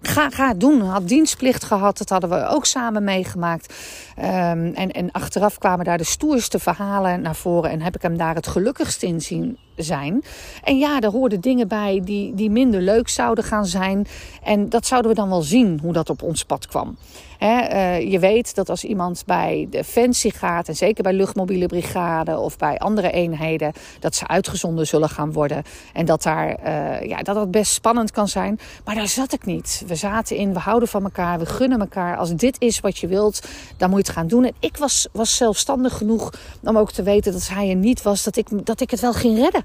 Ga, 0.02 0.30
ga 0.30 0.54
doen. 0.54 0.80
Had 0.80 1.08
dienstplicht 1.08 1.64
gehad. 1.64 1.98
Dat 1.98 2.08
hadden 2.08 2.30
we 2.30 2.46
ook 2.46 2.66
samen 2.66 3.04
meegemaakt. 3.04 3.74
Um, 4.18 4.24
en, 4.24 4.90
en 4.90 5.10
achteraf 5.10 5.58
kwamen 5.58 5.84
daar 5.84 5.98
de 5.98 6.04
stoerste 6.04 6.58
verhalen 6.58 7.20
naar 7.20 7.36
voren. 7.36 7.70
En 7.70 7.80
heb 7.80 7.94
ik 7.94 8.02
hem 8.02 8.16
daar 8.16 8.34
het 8.34 8.46
gelukkigst 8.46 9.02
in 9.02 9.20
zien 9.20 9.58
zijn. 9.82 10.22
En 10.64 10.78
ja, 10.78 11.00
er 11.00 11.10
hoorden 11.10 11.40
dingen 11.40 11.68
bij 11.68 12.00
die, 12.04 12.34
die 12.34 12.50
minder 12.50 12.80
leuk 12.80 13.08
zouden 13.08 13.44
gaan 13.44 13.66
zijn. 13.66 14.06
En 14.42 14.68
dat 14.68 14.86
zouden 14.86 15.10
we 15.10 15.16
dan 15.16 15.28
wel 15.28 15.42
zien 15.42 15.78
hoe 15.82 15.92
dat 15.92 16.10
op 16.10 16.22
ons 16.22 16.44
pad 16.44 16.66
kwam. 16.66 16.96
uh, 17.40 18.10
je 18.10 18.18
weet 18.18 18.54
dat 18.54 18.68
als 18.68 18.84
iemand 18.84 19.22
bij 19.26 19.66
Defensie 19.70 20.32
gaat, 20.32 20.68
en 20.68 20.76
zeker 20.76 21.02
bij 21.02 21.12
luchtmobiele 21.12 21.66
brigade 21.66 22.38
of 22.38 22.56
bij 22.56 22.78
andere 22.78 23.10
eenheden, 23.10 23.72
dat 24.00 24.14
ze 24.14 24.26
uitgezonden 24.26 24.86
zullen 24.86 25.08
gaan 25.08 25.32
worden. 25.32 25.62
En 25.92 26.04
dat, 26.04 26.22
daar, 26.22 26.56
uh, 26.66 27.08
ja, 27.08 27.22
dat 27.22 27.34
dat 27.34 27.50
best 27.50 27.72
spannend 27.72 28.10
kan 28.10 28.28
zijn. 28.28 28.58
Maar 28.84 28.94
daar 28.94 29.08
zat 29.08 29.32
ik 29.32 29.44
niet. 29.44 29.82
We 29.86 29.94
zaten 29.94 30.36
in, 30.36 30.52
we 30.52 30.58
houden 30.58 30.88
van 30.88 31.04
elkaar, 31.04 31.38
we 31.38 31.46
gunnen 31.46 31.80
elkaar. 31.80 32.16
Als 32.16 32.34
dit 32.34 32.56
is 32.60 32.80
wat 32.80 32.98
je 32.98 33.06
wilt, 33.06 33.48
dan 33.76 33.90
moet 33.90 33.98
je 33.98 34.06
het 34.06 34.16
gaan 34.16 34.28
doen. 34.28 34.44
En 34.44 34.54
ik 34.60 34.76
was, 34.76 35.08
was 35.12 35.36
zelfstandig 35.36 35.96
genoeg 35.96 36.32
om 36.62 36.78
ook 36.78 36.92
te 36.92 37.02
weten 37.02 37.32
dat 37.32 37.48
hij 37.48 37.68
er 37.70 37.76
niet 37.76 38.02
was, 38.02 38.24
dat 38.24 38.36
ik, 38.36 38.66
dat 38.66 38.80
ik 38.80 38.90
het 38.90 39.00
wel 39.00 39.12
ging 39.12 39.38
redden. 39.38 39.64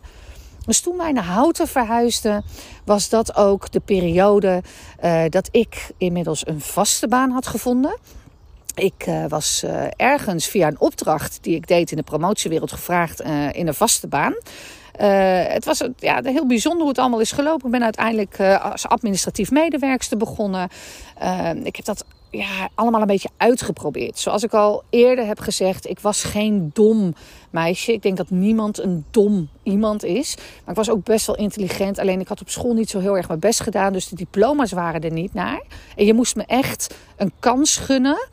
Dus 0.65 0.81
toen 0.81 0.97
wij 0.97 1.11
naar 1.11 1.23
Houten 1.23 1.67
verhuisden, 1.67 2.43
was 2.85 3.09
dat 3.09 3.35
ook 3.35 3.71
de 3.71 3.79
periode 3.79 4.63
uh, 5.03 5.23
dat 5.29 5.47
ik 5.51 5.91
inmiddels 5.97 6.47
een 6.47 6.61
vaste 6.61 7.07
baan 7.07 7.31
had 7.31 7.47
gevonden. 7.47 7.97
Ik 8.75 9.07
uh, 9.07 9.25
was 9.27 9.63
uh, 9.65 9.83
ergens 9.95 10.47
via 10.47 10.67
een 10.67 10.79
opdracht 10.79 11.37
die 11.41 11.55
ik 11.55 11.67
deed 11.67 11.91
in 11.91 11.97
de 11.97 12.03
promotiewereld 12.03 12.71
gevraagd 12.71 13.21
in 13.51 13.67
een 13.67 13.73
vaste 13.73 14.07
baan. 14.07 14.35
het 15.47 15.65
was 15.65 15.87
ja, 15.97 16.19
heel 16.23 16.47
bijzonder 16.47 16.79
hoe 16.79 16.89
het 16.89 16.99
allemaal 16.99 17.19
is 17.19 17.31
gelopen. 17.31 17.65
Ik 17.65 17.71
ben 17.71 17.83
uiteindelijk 17.83 18.39
als 18.61 18.87
administratief 18.87 19.51
medewerkster 19.51 20.17
begonnen. 20.17 20.69
ik 21.63 21.75
heb 21.75 21.85
dat 21.85 22.05
ja, 22.37 22.69
allemaal 22.73 23.01
een 23.01 23.07
beetje 23.07 23.29
uitgeprobeerd. 23.37 24.19
Zoals 24.19 24.43
ik 24.43 24.53
al 24.53 24.83
eerder 24.89 25.25
heb 25.25 25.39
gezegd, 25.39 25.89
ik 25.89 25.99
was 25.99 26.23
geen 26.23 26.69
dom 26.73 27.15
meisje. 27.49 27.93
Ik 27.93 28.01
denk 28.01 28.17
dat 28.17 28.29
niemand 28.29 28.79
een 28.79 29.05
dom 29.11 29.49
iemand 29.63 30.03
is. 30.03 30.35
Maar 30.35 30.69
ik 30.69 30.75
was 30.75 30.89
ook 30.89 31.03
best 31.03 31.27
wel 31.27 31.35
intelligent. 31.35 31.99
Alleen 31.99 32.19
ik 32.19 32.27
had 32.27 32.41
op 32.41 32.49
school 32.49 32.73
niet 32.73 32.89
zo 32.89 32.99
heel 32.99 33.17
erg 33.17 33.27
mijn 33.27 33.39
best 33.39 33.59
gedaan. 33.59 33.93
Dus 33.93 34.07
de 34.07 34.15
diploma's 34.15 34.71
waren 34.71 35.01
er 35.01 35.11
niet 35.11 35.33
naar. 35.33 35.61
En 35.95 36.05
je 36.05 36.13
moest 36.13 36.35
me 36.35 36.43
echt 36.45 36.95
een 37.15 37.31
kans 37.39 37.77
gunnen. 37.77 38.27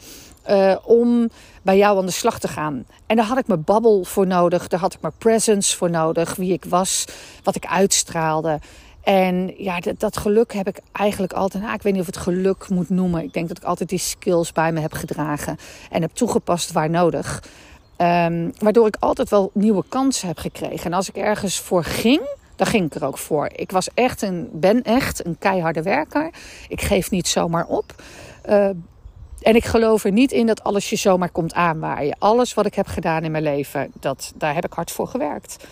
Uh, 0.51 0.77
om 0.85 1.31
bij 1.63 1.77
jou 1.77 1.99
aan 1.99 2.07
de 2.07 2.13
slag 2.13 2.39
te 2.39 2.49
gaan. 2.49 2.85
En 3.07 3.17
daar 3.17 3.25
had 3.25 3.39
ik 3.39 3.47
mijn 3.47 3.65
babbel 3.65 4.05
voor 4.05 4.27
nodig. 4.27 4.69
Daar 4.69 4.81
had 4.81 4.95
ik 4.95 5.01
mijn 5.01 5.15
presence 5.19 5.77
voor 5.77 5.91
nodig. 5.91 6.37
Wie 6.37 6.53
ik 6.53 6.65
was, 6.65 7.05
wat 7.43 7.55
ik 7.55 7.67
uitstraalde. 7.67 8.61
En 9.03 9.55
ja, 9.57 9.81
dat, 9.81 10.01
dat, 10.01 10.17
geluk 10.17 10.53
heb 10.53 10.69
ik 10.69 10.81
eigenlijk 10.93 11.33
altijd. 11.33 11.63
Nou, 11.63 11.75
ik 11.75 11.83
weet 11.83 11.93
niet 11.93 12.01
of 12.01 12.07
het 12.07 12.17
geluk 12.17 12.69
moet 12.69 12.89
noemen. 12.89 13.23
Ik 13.23 13.33
denk 13.33 13.49
dat 13.49 13.57
ik 13.57 13.65
altijd 13.65 13.89
die 13.89 13.99
skills 13.99 14.53
bij 14.53 14.73
me 14.73 14.81
heb 14.81 14.93
gedragen 14.93 15.57
en 15.91 16.03
heb 16.03 16.11
toegepast 16.13 16.73
waar 16.73 16.91
nodig. 16.91 17.43
Um, 17.99 18.53
waardoor 18.59 18.87
ik 18.87 18.97
altijd 18.99 19.31
wel 19.31 19.51
nieuwe 19.55 19.85
kansen 19.89 20.29
heb 20.29 20.39
gekregen. 20.39 20.85
En 20.85 20.93
als 20.93 21.09
ik 21.09 21.17
ergens 21.17 21.59
voor 21.59 21.85
ging, 21.85 22.21
dan 22.57 22.67
ging 22.67 22.87
ik 22.87 22.95
er 22.95 23.07
ook 23.07 23.19
voor. 23.19 23.51
Ik 23.55 23.71
was 23.71 23.89
echt 23.95 24.23
een, 24.23 24.49
ben 24.53 24.83
echt 24.83 25.27
een 25.27 25.37
keiharde 25.39 25.83
werker. 25.83 26.31
Ik 26.69 26.81
geef 26.81 27.11
niet 27.11 27.29
zomaar 27.29 27.67
op. 27.67 27.95
Uh, 28.49 28.69
en 29.41 29.55
ik 29.55 29.65
geloof 29.65 30.05
er 30.05 30.13
niet 30.13 30.33
in 30.33 30.47
dat 30.47 30.65
alles 30.65 30.91
je 30.91 30.97
zomaar 30.97 31.31
komt 31.31 31.55
aanwaaien. 31.55 32.17
Alles 32.19 32.55
wat 32.55 32.67
ik 32.67 32.75
heb 32.75 32.87
gedaan 32.87 33.25
in 33.25 33.31
mijn 33.31 33.43
leven, 33.43 33.91
dat, 34.01 34.33
daar 34.37 34.55
heb 34.55 34.65
ik 34.65 34.73
hard 34.73 34.91
voor 34.91 35.07
gewerkt. 35.07 35.65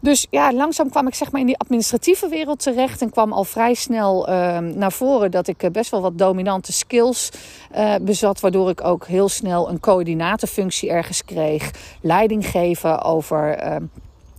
Dus 0.00 0.26
ja, 0.30 0.52
langzaam 0.52 0.90
kwam 0.90 1.06
ik 1.06 1.14
zeg 1.14 1.32
maar 1.32 1.40
in 1.40 1.46
die 1.46 1.58
administratieve 1.58 2.28
wereld 2.28 2.62
terecht. 2.62 3.02
En 3.02 3.10
kwam 3.10 3.32
al 3.32 3.44
vrij 3.44 3.74
snel 3.74 4.28
ehm, 4.28 4.78
naar 4.78 4.92
voren 4.92 5.30
dat 5.30 5.48
ik 5.48 5.68
best 5.72 5.90
wel 5.90 6.00
wat 6.00 6.18
dominante 6.18 6.72
skills 6.72 7.30
uh, 7.76 7.94
bezat. 8.00 8.40
Waardoor 8.40 8.70
ik 8.70 8.84
ook 8.84 9.06
heel 9.06 9.28
snel 9.28 9.68
een 9.68 9.80
coördinatorfunctie 9.80 10.90
ergens 10.90 11.24
kreeg. 11.24 11.70
Leiding 12.00 12.46
geven 12.46 13.02
over 13.02 13.56
ehm, 13.56 13.84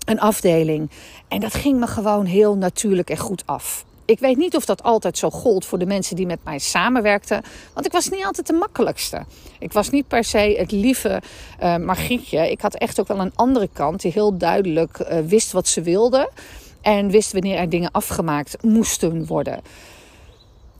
een 0.05 0.19
afdeling. 0.19 0.89
En 1.27 1.39
dat 1.39 1.53
ging 1.53 1.79
me 1.79 1.87
gewoon 1.87 2.25
heel 2.25 2.55
natuurlijk 2.57 3.09
en 3.09 3.17
goed 3.17 3.43
af. 3.45 3.85
Ik 4.05 4.19
weet 4.19 4.37
niet 4.37 4.55
of 4.55 4.65
dat 4.65 4.83
altijd 4.83 5.17
zo 5.17 5.29
gold 5.29 5.65
voor 5.65 5.79
de 5.79 5.85
mensen 5.85 6.15
die 6.15 6.25
met 6.25 6.39
mij 6.43 6.59
samenwerkten. 6.59 7.41
Want 7.73 7.85
ik 7.85 7.91
was 7.91 8.09
niet 8.09 8.25
altijd 8.25 8.47
de 8.47 8.53
makkelijkste. 8.53 9.25
Ik 9.59 9.73
was 9.73 9.89
niet 9.89 10.07
per 10.07 10.23
se 10.23 10.55
het 10.57 10.71
lieve 10.71 11.21
uh, 11.63 11.77
Margrietje. 11.77 12.51
Ik 12.51 12.61
had 12.61 12.75
echt 12.75 12.99
ook 12.99 13.07
wel 13.07 13.19
een 13.19 13.35
andere 13.35 13.69
kant 13.73 14.01
die 14.01 14.11
heel 14.11 14.37
duidelijk 14.37 14.99
uh, 14.99 15.19
wist 15.19 15.51
wat 15.51 15.67
ze 15.67 15.81
wilde. 15.81 16.29
En 16.81 17.09
wist 17.09 17.31
wanneer 17.31 17.57
er 17.57 17.69
dingen 17.69 17.91
afgemaakt 17.91 18.63
moesten 18.63 19.25
worden. 19.25 19.61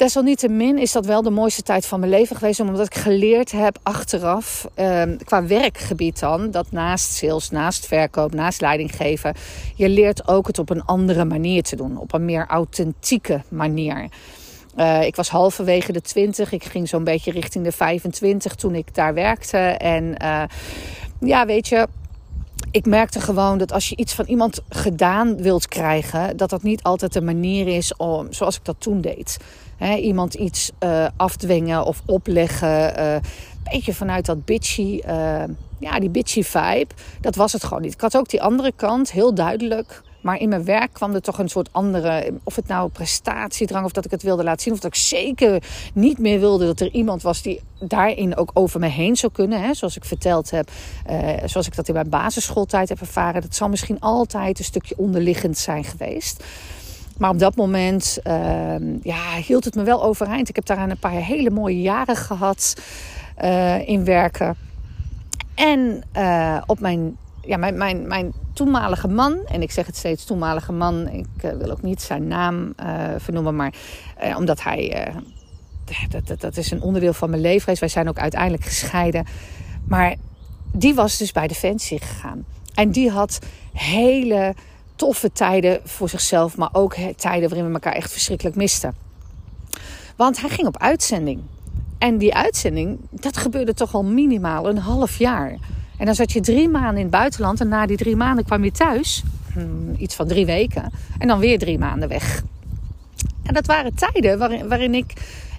Desalniettemin 0.02 0.78
is 0.78 0.92
dat 0.92 1.06
wel 1.06 1.22
de 1.22 1.30
mooiste 1.30 1.62
tijd 1.62 1.86
van 1.86 2.00
mijn 2.00 2.12
leven 2.12 2.36
geweest. 2.36 2.60
Omdat 2.60 2.86
ik 2.86 2.96
geleerd 2.96 3.52
heb 3.52 3.78
achteraf, 3.84 4.68
eh, 4.74 5.04
qua 5.24 5.46
werkgebied 5.46 6.20
dan, 6.20 6.52
dat 6.52 6.72
naast 6.72 7.14
sales, 7.14 7.50
naast 7.50 7.86
verkoop, 7.86 8.34
naast 8.34 8.62
leidinggeven, 8.62 9.36
je 9.76 9.90
leert 9.90 10.28
ook 10.28 10.48
het 10.48 10.60
op 10.60 10.70
een 10.70 10.86
andere 10.86 11.26
manier 11.26 11.64
te 11.64 11.76
doen. 11.76 11.98
Op 11.98 12.14
een 12.14 12.26
meer 12.26 12.46
authentieke 12.48 13.42
manier. 13.48 14.10
Uh, 14.78 15.04
ik 15.04 15.16
was 15.16 15.30
halverwege 15.30 15.92
de 15.92 16.02
20. 16.02 16.52
Ik 16.52 16.64
ging 16.64 16.90
zo'n 16.90 17.04
beetje 17.04 17.32
richting 17.32 17.64
de 17.64 17.72
25 17.72 18.56
toen 18.56 18.76
ik 18.76 18.96
daar 18.96 19.14
werkte. 19.14 19.58
En 19.58 20.16
uh, 20.22 20.44
ja, 21.20 21.46
weet 21.46 21.68
je, 21.68 21.88
ik 22.72 22.86
merkte 22.86 23.20
gewoon 23.20 23.58
dat 23.58 23.72
als 23.72 23.90
je 23.90 23.96
iets 23.96 24.14
van 24.14 24.26
iemand 24.26 24.62
gedaan 24.70 25.38
wilt 25.38 25.68
krijgen, 25.68 26.38
dat 26.38 26.50
dat 26.50 26.64
niet 26.64 26.84
altijd 26.84 27.14
de 27.14 27.22
manier 27.22 27.68
is 27.68 27.96
om, 27.96 28.34
zoals 28.34 28.56
ik 28.56 28.66
dat 28.66 28.76
toen 28.80 29.02
deed 29.02 29.38
iemand 29.82 30.34
iets 30.34 30.72
uh, 30.80 31.08
afdwingen 31.16 31.86
of 31.86 32.02
opleggen. 32.06 33.00
Uh, 33.00 33.16
beetje 33.72 33.94
vanuit 33.94 34.26
dat 34.26 34.46
bitchy, 34.46 35.02
uh, 35.08 35.44
ja, 35.80 36.00
die 36.00 36.10
bitchy 36.10 36.44
vibe. 36.44 36.94
Dat 37.22 37.36
was 37.36 37.54
het 37.54 37.64
gewoon 37.64 37.82
niet. 37.82 37.94
Ik 37.94 38.02
had 38.02 38.18
ook 38.18 38.30
die 38.30 38.42
andere 38.42 38.72
kant, 38.76 39.12
heel 39.12 39.34
duidelijk. 39.34 40.02
Maar 40.22 40.40
in 40.40 40.50
mijn 40.50 40.66
werk 40.66 40.94
kwam 40.94 41.14
er 41.14 41.22
toch 41.22 41.40
een 41.40 41.50
soort 41.50 41.70
andere, 41.72 42.34
of 42.44 42.56
het 42.56 42.68
nou 42.68 42.90
prestatiedrang 42.90 43.86
of 43.86 43.92
dat 43.92 44.06
ik 44.06 44.12
het 44.12 44.24
wilde 44.24 44.44
laten 44.44 44.62
zien. 44.62 44.74
Of 44.74 44.80
dat 44.80 44.96
ik 44.96 45.02
zeker 45.02 45.64
niet 45.94 46.18
meer 46.18 46.40
wilde 46.40 46.66
dat 46.66 46.80
er 46.80 46.92
iemand 46.92 47.22
was 47.22 47.42
die 47.42 47.62
daarin 47.80 48.36
ook 48.36 48.52
over 48.54 48.80
me 48.80 48.88
heen 48.88 49.16
zou 49.16 49.32
kunnen. 49.32 49.62
Hè? 49.62 49.74
Zoals 49.74 49.96
ik 49.96 50.06
verteld 50.06 50.52
heb, 50.52 50.70
zoals 51.46 51.68
ik 51.68 51.76
dat 51.76 51.88
in 51.88 51.94
mijn 51.94 52.10
basisschooltijd 52.10 52.90
heb 52.90 53.00
ervaren. 53.00 53.42
Dat 53.42 53.56
zal 53.56 53.70
misschien 53.70 54.00
altijd 54.00 54.60
een 54.60 54.66
stukje 54.66 54.98
onderliggend 54.98 55.58
zijn 55.58 55.84
geweest. 55.84 56.44
Maar 57.22 57.30
op 57.30 57.40
dat 57.40 57.56
moment 57.56 58.18
uh, 58.28 58.76
ja, 59.02 59.36
hield 59.46 59.66
het 59.66 59.76
me 59.76 59.84
wel 59.84 60.04
overeind. 60.04 60.50
Ik 60.50 60.56
heb 60.56 60.66
daar 60.66 60.90
een 60.90 60.98
paar 60.98 61.12
hele 61.12 61.50
mooie 61.50 61.82
jaren 61.82 62.16
gehad 62.16 62.82
uh, 63.44 63.88
in 63.88 64.06
werken. 64.06 64.56
En 65.56 66.04
uh, 66.18 66.62
op 66.66 66.80
mijn, 66.80 67.18
ja, 67.42 67.58
mijn, 67.58 67.78
mijn, 67.78 68.08
mijn 68.08 68.34
toenmalige 68.54 69.08
man, 69.08 69.40
en 69.46 69.62
ik 69.62 69.72
zeg 69.72 69.86
het 69.86 69.96
steeds 69.96 70.26
toenmalige 70.26 70.72
man, 70.72 71.08
ik 71.08 71.44
uh, 71.46 71.52
wil 71.52 71.72
ook 71.72 71.82
niet 71.82 72.02
zijn 72.02 72.28
naam 72.28 72.74
vernoemen, 73.18 73.56
maar 73.56 73.74
omdat 74.38 74.64
hij, 74.64 75.14
dat, 76.10 76.28
dat, 76.28 76.42
dat 76.42 76.58
is 76.58 76.72
een 76.72 76.82
onderdeel 76.82 77.14
van 77.14 77.30
mijn 77.30 77.42
leven. 77.42 77.80
Wij 77.80 77.88
zijn 77.88 78.10
ook 78.10 78.20
uiteindelijk 78.20 78.64
gescheiden. 78.64 79.26
Maar 79.88 80.16
die 80.72 80.96
was 80.96 81.18
dus 81.18 81.32
bij 81.32 81.48
Defensie 81.48 82.00
gegaan. 82.00 82.46
En 82.74 82.92
die 82.92 83.10
had 83.10 83.40
hele 83.74 84.54
toffe 85.02 85.32
tijden 85.32 85.80
voor 85.84 86.10
zichzelf, 86.10 86.58
maar 86.58 86.70
ook 86.72 86.96
tijden 87.16 87.50
waarin 87.50 87.68
we 87.68 87.74
elkaar 87.74 87.94
echt 87.94 88.12
verschrikkelijk 88.12 88.56
misten. 88.56 88.94
Want 90.16 90.42
hij 90.42 90.50
ging 90.50 90.68
op 90.68 90.78
uitzending. 90.78 91.42
En 91.98 92.18
die 92.18 92.36
uitzending, 92.36 93.00
dat 93.10 93.38
gebeurde 93.38 93.74
toch 93.74 93.94
al 93.94 94.04
minimaal 94.04 94.70
een 94.70 94.78
half 94.78 95.18
jaar. 95.18 95.58
En 95.98 96.06
dan 96.06 96.16
zat 96.16 96.32
je 96.32 96.40
drie 96.40 96.70
maanden 96.70 96.96
in 96.96 97.02
het 97.02 97.12
buitenland 97.12 97.60
en 97.62 97.68
na 97.68 97.86
die 97.86 97.98
drie 97.98 98.16
maanden 98.16 98.46
kwam 98.46 98.64
je 98.64 98.72
thuis. 98.72 99.24
Hmm, 99.54 99.96
iets 99.98 100.16
van 100.16 100.28
drie 100.28 100.46
weken. 100.46 100.92
En 101.18 101.28
dan 101.28 101.40
weer 101.40 101.60
drie 101.60 101.80
maanden 101.80 102.10
weg. 102.10 102.44
En 103.44 103.54
dat 103.54 103.66
waren 103.66 103.96
tijden 103.96 104.38
waarin, 104.38 104.68
waarin 104.68 104.96
ik 104.96 105.14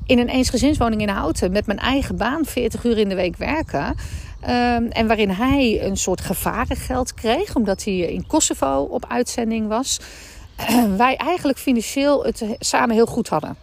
in 0.06 0.18
een 0.18 0.28
eensgezinswoning 0.28 1.00
in 1.00 1.08
Houten 1.08 1.52
met 1.52 1.66
mijn 1.66 1.78
eigen 1.78 2.16
baan 2.16 2.44
40 2.44 2.84
uur 2.84 2.98
in 2.98 3.08
de 3.08 3.14
week 3.14 3.36
werken. 3.36 3.94
Um, 4.44 4.88
en 4.88 5.06
waarin 5.06 5.30
hij 5.30 5.82
een 5.82 5.96
soort 5.96 6.20
gevarengeld 6.20 7.14
kreeg, 7.14 7.54
omdat 7.54 7.84
hij 7.84 7.94
in 7.94 8.26
Kosovo 8.26 8.88
op 8.90 9.04
uitzending 9.08 9.68
was. 9.68 10.00
Wij 10.96 11.16
eigenlijk 11.16 11.58
financieel 11.58 12.24
het 12.24 12.44
samen 12.58 12.94
heel 12.94 13.06
goed 13.06 13.28
hadden. 13.28 13.56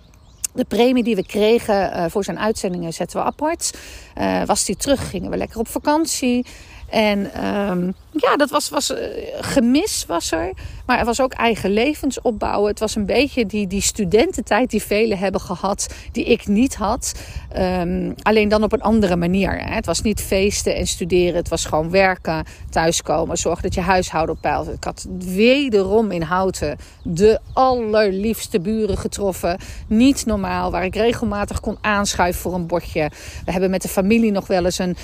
De 0.54 0.66
premie 0.66 1.04
die 1.04 1.16
we 1.16 1.26
kregen 1.26 1.98
uh, 1.98 2.06
voor 2.08 2.24
zijn 2.24 2.40
uitzendingen 2.40 2.94
zetten 2.94 3.20
we 3.20 3.26
apart. 3.26 3.78
Uh, 4.18 4.44
was 4.46 4.68
hij 4.68 4.76
terug, 4.76 5.10
gingen 5.10 5.30
we 5.30 5.38
lekker 5.38 5.60
op 5.60 5.68
vakantie. 5.68 6.46
En 6.90 7.46
um, 7.46 7.94
ja, 8.12 8.36
dat 8.36 8.50
was, 8.50 8.70
was 8.70 8.92
uh, 8.92 8.98
gemis 9.40 10.06
was 10.08 10.32
er. 10.32 10.52
Maar 10.86 11.00
er 11.00 11.06
was 11.06 11.22
ook 11.22 11.34
eigen 11.34 11.72
levensopbouwen. 11.72 12.70
Het 12.70 12.80
was 12.80 12.96
een 12.96 13.06
beetje 13.06 13.46
die, 13.46 13.68
die 13.68 13.82
studententijd 13.82 14.70
die 14.70 14.82
velen 14.82 15.18
hebben 15.18 15.42
gehad, 15.42 15.94
die 16.12 16.26
ik 16.26 16.48
niet 16.48 16.76
had. 16.76 17.14
Um, 17.58 18.16
alleen 18.22 18.50
dan 18.50 18.64
op 18.64 18.74
een 18.74 18.82
andere 18.82 19.16
manier. 19.16 19.52
Hè. 19.52 19.74
Het 19.74 19.86
was 19.86 20.02
niet 20.02 20.22
feesten 20.22 20.76
en 20.76 20.88
studeren. 20.88 21.36
Het 21.36 21.50
was 21.50 21.66
gewoon 21.66 21.90
werken, 21.90 22.46
thuiskomen, 22.70 23.38
zorgen 23.38 23.64
dat 23.64 23.74
je 23.74 23.82
huishouden 23.82 24.36
op 24.36 24.42
peil. 24.42 24.72
Ik 24.72 24.84
had 24.84 25.08
wederom 25.18 26.12
in 26.12 26.22
Houten 26.22 26.78
de 27.04 27.40
allerliefste 27.54 28.60
buren 28.60 28.98
getroffen. 28.98 29.58
Niet 29.88 30.26
normaal, 30.26 30.72
waar 30.72 30.86
ik 30.86 30.96
regelmatig 30.96 31.60
kon 31.60 31.78
aanschuiven 31.82 32.42
voor 32.42 32.54
een 32.54 32.68
bordje. 32.68 33.12
We 33.46 33.52
hebben 33.52 33.70
met 33.70 33.82
de 33.82 33.88
familie 33.88 34.32
nog 34.32 34.48
wel 34.48 34.66
eens 34.66 34.80
een 34.80 34.98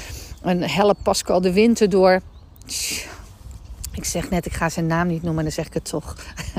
een 0.46 0.70
help 0.70 0.98
Pascal 1.04 1.42
de 1.42 1.54
winter 1.54 1.90
door. 1.90 2.22
Ik 3.92 4.06
zeg 4.06 4.30
net, 4.30 4.46
ik 4.46 4.54
ga 4.54 4.70
zijn 4.70 4.88
naam 4.88 5.08
niet 5.08 5.24
noemen, 5.24 5.44
dan 5.44 5.54
zeg 5.54 5.66
ik 5.66 5.74
het 5.74 5.86
toch. 5.86 6.16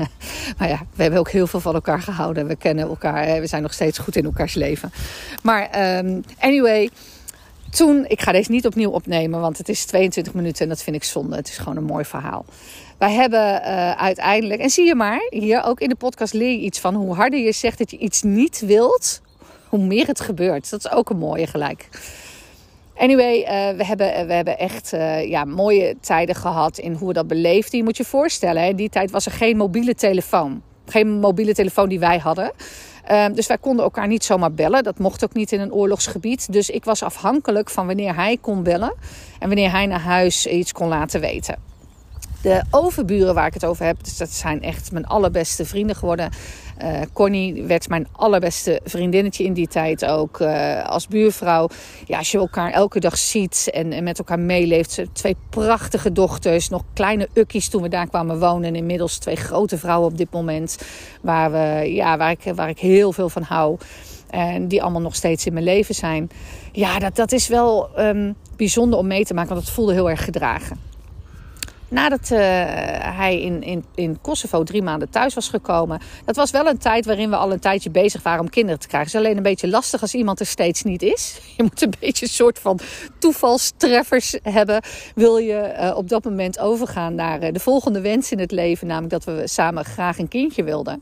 maar 0.57 0.67
ja, 0.67 0.85
we 0.95 1.01
hebben 1.01 1.19
ook 1.19 1.31
heel 1.31 1.47
veel 1.47 1.59
van 1.59 1.73
elkaar 1.73 2.01
gehouden. 2.01 2.47
We 2.47 2.55
kennen 2.55 2.87
elkaar, 2.87 3.39
we 3.39 3.47
zijn 3.47 3.61
nog 3.61 3.73
steeds 3.73 3.97
goed 3.97 4.15
in 4.15 4.25
elkaars 4.25 4.53
leven. 4.53 4.91
Maar 5.43 5.97
um, 5.97 6.23
anyway, 6.39 6.89
toen, 7.69 8.05
ik 8.07 8.21
ga 8.21 8.31
deze 8.31 8.51
niet 8.51 8.65
opnieuw 8.65 8.89
opnemen, 8.89 9.39
want 9.39 9.57
het 9.57 9.69
is 9.69 9.85
22 9.85 10.33
minuten 10.33 10.63
en 10.63 10.69
dat 10.69 10.83
vind 10.83 10.95
ik 10.95 11.03
zonde. 11.03 11.35
Het 11.35 11.47
is 11.47 11.57
gewoon 11.57 11.77
een 11.77 11.83
mooi 11.83 12.05
verhaal. 12.05 12.45
Wij 12.97 13.13
hebben 13.13 13.61
uh, 13.61 13.91
uiteindelijk, 13.91 14.61
en 14.61 14.69
zie 14.69 14.85
je 14.85 14.95
maar, 14.95 15.27
hier 15.29 15.63
ook 15.63 15.79
in 15.79 15.89
de 15.89 15.95
podcast 15.95 16.33
leer 16.33 16.51
je 16.51 16.59
iets 16.59 16.79
van. 16.79 16.95
Hoe 16.95 17.15
harder 17.15 17.39
je 17.39 17.51
zegt 17.51 17.77
dat 17.77 17.91
je 17.91 17.97
iets 17.97 18.21
niet 18.21 18.59
wilt, 18.59 19.21
hoe 19.67 19.79
meer 19.79 20.07
het 20.07 20.21
gebeurt. 20.21 20.69
Dat 20.69 20.85
is 20.85 20.91
ook 20.91 21.09
een 21.09 21.17
mooie 21.17 21.47
gelijk. 21.47 21.89
Anyway, 22.97 23.39
uh, 23.41 23.77
we, 23.77 23.85
hebben, 23.85 24.27
we 24.27 24.33
hebben 24.33 24.57
echt 24.57 24.93
uh, 24.93 25.29
ja, 25.29 25.45
mooie 25.45 25.95
tijden 26.01 26.35
gehad 26.35 26.77
in 26.77 26.93
hoe 26.93 27.07
we 27.07 27.13
dat 27.13 27.27
beleefden. 27.27 27.77
Je 27.77 27.83
moet 27.83 27.97
je 27.97 28.05
voorstellen, 28.05 28.67
in 28.67 28.75
die 28.75 28.89
tijd 28.89 29.11
was 29.11 29.25
er 29.25 29.31
geen 29.31 29.57
mobiele 29.57 29.95
telefoon. 29.95 30.61
Geen 30.85 31.19
mobiele 31.19 31.53
telefoon 31.53 31.89
die 31.89 31.99
wij 31.99 32.17
hadden. 32.17 32.51
Uh, 33.11 33.25
dus 33.33 33.47
wij 33.47 33.57
konden 33.57 33.83
elkaar 33.83 34.07
niet 34.07 34.23
zomaar 34.23 34.51
bellen. 34.51 34.83
Dat 34.83 34.99
mocht 34.99 35.23
ook 35.23 35.33
niet 35.33 35.51
in 35.51 35.59
een 35.59 35.73
oorlogsgebied. 35.73 36.53
Dus 36.53 36.69
ik 36.69 36.85
was 36.85 37.03
afhankelijk 37.03 37.69
van 37.69 37.85
wanneer 37.85 38.15
hij 38.15 38.37
kon 38.41 38.63
bellen. 38.63 38.93
En 39.39 39.47
wanneer 39.47 39.71
hij 39.71 39.85
naar 39.85 40.01
huis 40.01 40.47
iets 40.47 40.71
kon 40.71 40.87
laten 40.87 41.21
weten. 41.21 41.55
De 42.41 42.63
overburen 42.71 43.33
waar 43.33 43.47
ik 43.47 43.53
het 43.53 43.65
over 43.65 43.85
heb, 43.85 44.03
dus 44.03 44.17
dat 44.17 44.29
zijn 44.29 44.61
echt 44.61 44.91
mijn 44.91 45.05
allerbeste 45.05 45.65
vrienden 45.65 45.95
geworden. 45.95 46.31
Uh, 46.83 47.01
Connie 47.13 47.63
werd 47.63 47.89
mijn 47.89 48.07
allerbeste 48.11 48.81
vriendinnetje 48.83 49.43
in 49.43 49.53
die 49.53 49.67
tijd 49.67 50.05
ook 50.05 50.39
uh, 50.39 50.85
als 50.85 51.07
buurvrouw. 51.07 51.67
Ja, 52.05 52.17
als 52.17 52.31
je 52.31 52.37
elkaar 52.37 52.71
elke 52.71 52.99
dag 52.99 53.17
ziet 53.17 53.69
en, 53.73 53.91
en 53.91 54.03
met 54.03 54.17
elkaar 54.17 54.39
meeleeft. 54.39 55.01
Twee 55.13 55.35
prachtige 55.49 56.11
dochters, 56.11 56.69
nog 56.69 56.83
kleine 56.93 57.27
ukkies 57.33 57.69
toen 57.69 57.81
we 57.81 57.89
daar 57.89 58.07
kwamen 58.07 58.39
wonen. 58.39 58.67
En 58.67 58.75
inmiddels 58.75 59.17
twee 59.17 59.35
grote 59.35 59.77
vrouwen 59.77 60.11
op 60.11 60.17
dit 60.17 60.31
moment. 60.31 60.77
Waar, 61.21 61.51
we, 61.51 61.93
ja, 61.93 62.17
waar, 62.17 62.31
ik, 62.31 62.55
waar 62.55 62.69
ik 62.69 62.79
heel 62.79 63.11
veel 63.11 63.29
van 63.29 63.41
hou. 63.43 63.77
En 64.29 64.67
die 64.67 64.81
allemaal 64.81 65.01
nog 65.01 65.15
steeds 65.15 65.45
in 65.45 65.53
mijn 65.53 65.65
leven 65.65 65.95
zijn. 65.95 66.29
Ja, 66.71 66.99
dat, 66.99 67.15
dat 67.15 67.31
is 67.31 67.47
wel 67.47 67.89
um, 67.99 68.35
bijzonder 68.55 68.99
om 68.99 69.07
mee 69.07 69.25
te 69.25 69.33
maken, 69.33 69.53
want 69.53 69.65
het 69.65 69.73
voelde 69.73 69.93
heel 69.93 70.09
erg 70.09 70.23
gedragen. 70.23 70.79
Nadat 71.89 72.29
uh, 72.31 72.39
hij 73.17 73.41
in, 73.41 73.63
in, 73.63 73.85
in 73.95 74.17
Kosovo 74.21 74.63
drie 74.63 74.81
maanden 74.81 75.09
thuis 75.09 75.33
was 75.33 75.49
gekomen. 75.49 76.01
Dat 76.25 76.35
was 76.35 76.51
wel 76.51 76.67
een 76.67 76.77
tijd 76.77 77.05
waarin 77.05 77.29
we 77.29 77.35
al 77.35 77.51
een 77.51 77.59
tijdje 77.59 77.89
bezig 77.89 78.23
waren 78.23 78.41
om 78.41 78.49
kinderen 78.49 78.79
te 78.79 78.87
krijgen. 78.87 79.09
Het 79.09 79.19
is 79.19 79.25
alleen 79.25 79.37
een 79.37 79.51
beetje 79.51 79.67
lastig 79.67 80.01
als 80.01 80.13
iemand 80.13 80.39
er 80.39 80.45
steeds 80.45 80.83
niet 80.83 81.01
is. 81.01 81.39
Je 81.57 81.63
moet 81.63 81.81
een 81.81 81.93
beetje 81.99 82.25
een 82.25 82.31
soort 82.31 82.59
van 82.59 82.79
toevalstreffers 83.19 84.37
hebben. 84.43 84.81
Wil 85.15 85.37
je 85.37 85.75
uh, 85.79 85.97
op 85.97 86.09
dat 86.09 86.23
moment 86.23 86.59
overgaan 86.59 87.15
naar 87.15 87.43
uh, 87.43 87.53
de 87.53 87.59
volgende 87.59 88.01
wens 88.01 88.31
in 88.31 88.39
het 88.39 88.51
leven. 88.51 88.87
Namelijk 88.87 89.11
dat 89.11 89.23
we 89.23 89.47
samen 89.47 89.85
graag 89.85 90.17
een 90.17 90.27
kindje 90.27 90.63
wilden. 90.63 91.01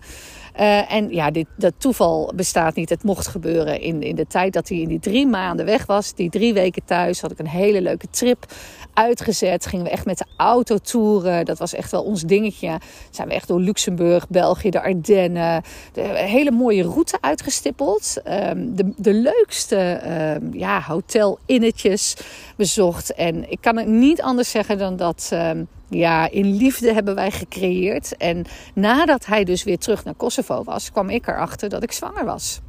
Uh, 0.60 0.92
en 0.94 1.10
ja, 1.10 1.32
dit, 1.32 1.48
dat 1.58 1.74
toeval 1.78 2.32
bestaat 2.36 2.76
niet. 2.76 2.90
Het 2.90 3.04
mocht 3.04 3.28
gebeuren 3.28 3.82
in, 3.82 4.04
in 4.04 4.16
de 4.16 4.28
tijd 4.28 4.54
dat 4.54 4.70
hij 4.70 4.78
in 4.78 4.88
die 4.88 5.00
drie 5.00 5.28
maanden 5.28 5.66
weg 5.66 5.86
was. 5.86 6.14
Die 6.14 6.30
drie 6.30 6.54
weken 6.54 6.86
thuis 6.86 7.22
had 7.22 7.32
ik 7.32 7.40
een 7.40 7.48
hele 7.48 7.82
leuke 7.82 8.08
trip 8.10 8.46
uitgezet. 8.94 9.66
Gingen 9.66 9.86
we 9.86 9.92
echt 9.92 10.06
met 10.06 10.18
de 10.18 10.26
auto 10.38 10.78
toeren. 10.78 11.46
Dat 11.46 11.58
was 11.58 11.74
echt 11.74 11.92
wel 11.92 12.04
ons 12.04 12.22
dingetje. 12.22 12.80
Zijn 13.10 13.28
we 13.28 13.34
echt 13.34 13.48
door 13.48 13.60
Luxemburg, 13.60 14.28
België, 14.28 14.70
de 14.70 14.82
Ardennen. 14.82 15.64
De 15.94 16.02
hele 16.02 16.52
mooie 16.52 16.84
route 16.84 17.18
uitgestippeld. 17.22 18.22
Um, 18.28 18.76
de, 18.76 18.94
de 18.98 19.14
leukste 19.14 20.02
um, 20.42 20.54
ja, 20.54 20.82
hotel-innetjes 20.82 22.16
bezocht. 22.56 23.14
En 23.14 23.52
ik 23.52 23.62
kan 23.62 23.78
het 23.78 23.88
niet 23.88 24.22
anders 24.22 24.50
zeggen 24.50 24.78
dan 24.78 24.96
dat... 24.96 25.30
Um, 25.34 25.68
ja, 25.90 26.30
in 26.32 26.56
liefde 26.56 26.94
hebben 26.94 27.16
wij 27.16 27.32
gecreëerd. 27.32 28.18
En 28.18 28.46
nadat 28.74 29.26
hij 29.26 29.44
dus 29.44 29.64
weer 29.64 29.78
terug 29.78 30.04
naar 30.04 30.14
Kosovo 30.14 30.64
was, 30.64 30.92
kwam 30.92 31.10
ik 31.10 31.28
erachter 31.28 31.70
dat 31.70 31.84
ik 31.84 31.92
zwanger 31.92 32.26
was. 32.26 32.62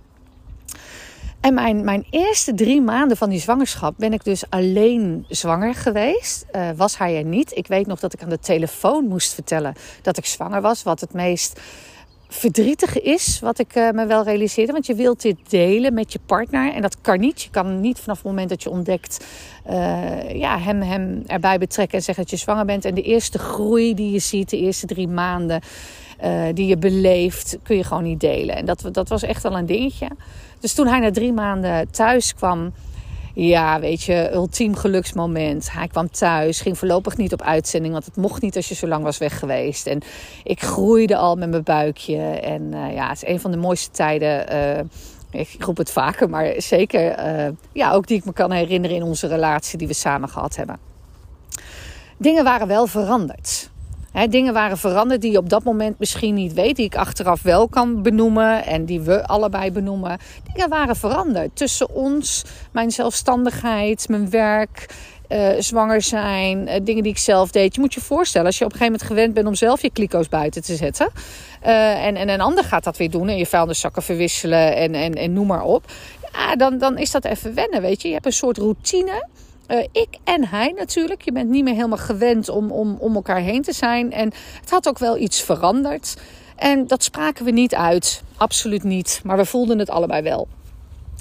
En 1.41 1.55
mijn, 1.55 1.85
mijn 1.85 2.07
eerste 2.11 2.55
drie 2.55 2.81
maanden 2.81 3.17
van 3.17 3.31
die 3.31 3.41
zwangerschap 3.41 3.95
ben 3.97 4.13
ik 4.13 4.25
dus 4.25 4.51
alleen 4.51 5.25
zwanger 5.29 5.75
geweest. 5.75 6.47
Uh, 6.53 6.69
was 6.77 6.99
hij 6.99 7.17
er 7.17 7.25
niet. 7.25 7.57
Ik 7.57 7.67
weet 7.67 7.87
nog 7.87 8.01
dat 8.01 8.13
ik 8.13 8.23
aan 8.23 8.29
de 8.29 8.39
telefoon 8.39 9.05
moest 9.05 9.35
vertellen 9.35 9.75
dat 10.03 10.17
ik 10.17 10.27
zwanger 10.27 10.61
was. 10.61 10.83
Wat 10.83 11.01
het 11.01 11.13
meest 11.13 11.61
verdrietige 12.29 13.01
is, 13.01 13.41
wat 13.41 13.59
ik 13.59 13.77
uh, 13.77 13.91
me 13.91 14.07
wel 14.07 14.25
realiseerde. 14.25 14.73
Want 14.73 14.87
je 14.87 14.95
wilt 14.95 15.23
dit 15.23 15.37
delen 15.49 15.95
met 15.95 16.13
je 16.13 16.19
partner. 16.27 16.73
En 16.73 16.83
dat 16.83 17.01
kan 17.01 17.21
niet. 17.21 17.43
Je 17.43 17.51
kan 17.51 17.81
niet 17.81 17.99
vanaf 17.99 18.17
het 18.17 18.27
moment 18.27 18.49
dat 18.49 18.63
je 18.63 18.71
ontdekt... 18.71 19.27
Uh, 19.71 20.35
ja, 20.35 20.59
hem, 20.59 20.83
hem 20.83 21.23
erbij 21.27 21.59
betrekken 21.59 21.99
en 21.99 22.05
zeggen 22.05 22.25
dat 22.25 22.33
je 22.33 22.39
zwanger 22.39 22.65
bent. 22.65 22.85
En 22.85 22.95
de 22.95 23.03
eerste 23.03 23.39
groei 23.39 23.95
die 23.95 24.13
je 24.13 24.19
ziet, 24.19 24.51
de 24.51 24.59
eerste 24.59 24.87
drie 24.87 25.09
maanden... 25.09 25.61
Uh, 26.25 26.43
die 26.55 26.67
je 26.67 26.77
beleeft, 26.77 27.59
kun 27.63 27.77
je 27.77 27.85
gewoon 27.85 28.03
niet 28.03 28.21
delen. 28.21 28.57
En 28.57 28.65
dat, 28.65 28.89
dat 28.93 29.09
was 29.09 29.23
echt 29.23 29.45
al 29.45 29.57
een 29.57 29.67
dingetje. 29.67 30.09
Dus 30.61 30.75
toen 30.75 30.87
hij 30.87 30.99
na 30.99 31.11
drie 31.11 31.33
maanden 31.33 31.91
thuis 31.91 32.35
kwam, 32.35 32.73
ja, 33.39 33.81
weet 33.81 34.03
je, 34.03 34.31
ultiem 34.33 34.77
geluksmoment. 34.77 35.73
Hij 35.73 35.87
kwam 35.87 36.11
thuis, 36.11 36.61
ging 36.61 36.79
voorlopig 36.79 37.17
niet 37.17 37.33
op 37.33 37.43
uitzending, 37.43 37.93
want 37.93 38.05
het 38.05 38.17
mocht 38.17 38.43
niet 38.43 38.57
als 38.57 38.69
je 38.69 38.75
zo 38.75 38.87
lang 38.87 39.05
was 39.05 39.19
weg 39.19 39.39
geweest. 39.39 39.87
En 39.87 40.03
ik 40.45 40.63
groeide 40.63 41.17
al 41.17 41.37
met 41.37 41.51
mijn 41.51 41.63
buikje. 41.63 42.23
En 42.23 42.63
uh, 42.63 42.95
ja, 42.95 43.09
het 43.09 43.23
is 43.23 43.29
een 43.29 43.41
van 43.41 43.51
de 43.51 43.57
mooiste 43.57 43.91
tijden. 43.91 44.55
Uh, 44.55 44.85
ik 45.31 45.57
roep 45.59 45.77
het 45.77 45.91
vaker, 45.91 46.31
maar 46.31 46.55
zeker 46.57 47.19
uh, 47.19 47.53
ja, 47.73 47.93
ook 47.93 48.07
die 48.07 48.17
ik 48.17 48.25
me 48.25 48.33
kan 48.33 48.51
herinneren 48.51 48.97
in 48.97 49.03
onze 49.03 49.27
relatie 49.27 49.79
die 49.79 49.89
we 49.89 49.95
samen 49.95 50.29
gehad 50.29 50.57
hebben. 50.57 50.79
Dingen 52.19 52.45
waren 52.45 52.69
wel 52.69 52.87
veranderd 52.87 53.71
dingen 54.25 54.53
waren 54.53 54.79
veranderd 54.79 55.21
die 55.21 55.31
je 55.31 55.39
op 55.39 55.49
dat 55.49 55.65
moment 55.65 55.99
misschien 55.99 56.35
niet 56.35 56.53
weet, 56.53 56.77
die 56.77 56.85
ik 56.85 56.97
achteraf 56.97 57.43
wel 57.43 57.69
kan 57.69 58.03
benoemen 58.03 58.65
en 58.65 58.85
die 58.85 59.01
we 59.01 59.27
allebei 59.27 59.73
benoemen. 59.73 60.19
Dingen 60.53 60.69
waren 60.69 60.97
veranderd 60.97 61.57
tussen 61.57 61.95
ons, 61.95 62.45
mijn 62.73 62.91
zelfstandigheid, 62.91 64.09
mijn 64.09 64.31
werk, 64.31 64.87
uh, 65.29 65.49
zwanger 65.59 66.03
zijn, 66.03 66.69
uh, 66.69 66.75
dingen 66.83 67.03
die 67.03 67.13
ik 67.13 67.19
zelf 67.19 67.51
deed. 67.51 67.75
Je 67.75 67.81
moet 67.81 67.95
je 67.95 68.01
voorstellen, 68.01 68.47
als 68.47 68.59
je 68.59 68.65
op 68.65 68.73
een 68.73 68.79
gegeven 68.79 68.99
moment 68.99 69.13
gewend 69.13 69.35
bent 69.35 69.47
om 69.47 69.55
zelf 69.55 69.83
je 69.83 69.91
kliko's 69.91 70.29
buiten 70.29 70.63
te 70.63 70.77
zetten. 70.77 71.09
Uh, 71.67 72.05
en, 72.05 72.17
en 72.17 72.29
een 72.29 72.41
ander 72.41 72.65
gaat 72.65 72.85
dat 72.85 72.97
weer 72.97 73.11
doen 73.11 73.29
en 73.29 73.37
je 73.37 73.47
vuilniszakken 73.47 74.03
verwisselen 74.03 74.77
en, 74.77 74.95
en, 74.95 75.15
en 75.15 75.33
noem 75.33 75.47
maar 75.47 75.65
op. 75.65 75.85
Ja, 76.33 76.57
dan, 76.57 76.79
dan 76.79 76.99
is 76.99 77.11
dat 77.11 77.25
even 77.25 77.55
wennen, 77.55 77.81
weet 77.81 78.03
je. 78.03 78.09
Je 78.09 78.15
hebt 78.15 78.27
een 78.27 78.33
soort 78.33 78.59
routine. 78.59 79.29
Uh, 79.69 79.85
ik 79.93 80.09
en 80.25 80.49
hij 80.49 80.73
natuurlijk. 80.77 81.23
Je 81.23 81.33
bent 81.33 81.51
niet 81.51 81.65
meer 81.65 81.75
helemaal 81.75 81.99
gewend 81.99 82.49
om, 82.49 82.71
om, 82.71 82.97
om 82.99 83.15
elkaar 83.15 83.41
heen 83.41 83.63
te 83.63 83.73
zijn. 83.73 84.13
En 84.13 84.33
het 84.61 84.71
had 84.71 84.89
ook 84.89 84.99
wel 84.99 85.17
iets 85.17 85.43
veranderd. 85.43 86.17
En 86.57 86.87
dat 86.87 87.03
spraken 87.03 87.45
we 87.45 87.51
niet 87.51 87.75
uit. 87.75 88.23
Absoluut 88.37 88.83
niet. 88.83 89.21
Maar 89.25 89.37
we 89.37 89.45
voelden 89.45 89.79
het 89.79 89.91
allebei 89.91 90.23
wel. 90.23 90.49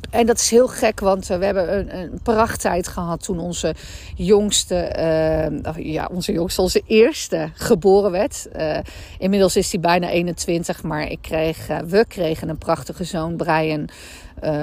En 0.09 0.25
dat 0.25 0.39
is 0.39 0.49
heel 0.49 0.67
gek, 0.67 0.99
want 0.99 1.27
we 1.27 1.45
hebben 1.45 1.77
een, 1.77 1.97
een 1.97 2.19
prachttijd 2.23 2.87
gehad 2.87 3.23
toen 3.23 3.39
onze 3.39 3.75
jongste, 4.15 4.95
uh, 4.97 5.93
ja, 5.93 6.09
onze 6.11 6.31
jongste, 6.31 6.61
onze 6.61 6.81
eerste 6.87 7.49
geboren 7.53 8.11
werd. 8.11 8.47
Inmiddels 9.17 9.55
is 9.55 9.71
hij 9.71 9.79
bijna 9.79 10.09
21, 10.09 10.83
maar 10.83 11.11
ik 11.11 11.21
kreeg, 11.21 11.67
we 11.87 12.05
kregen 12.07 12.49
een 12.49 12.57
prachtige 12.57 13.03
zoon, 13.03 13.35
Brian. 13.35 13.89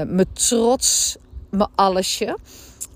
me 0.06 0.26
trots, 0.32 1.16
me 1.50 1.66
allesje. 1.74 2.36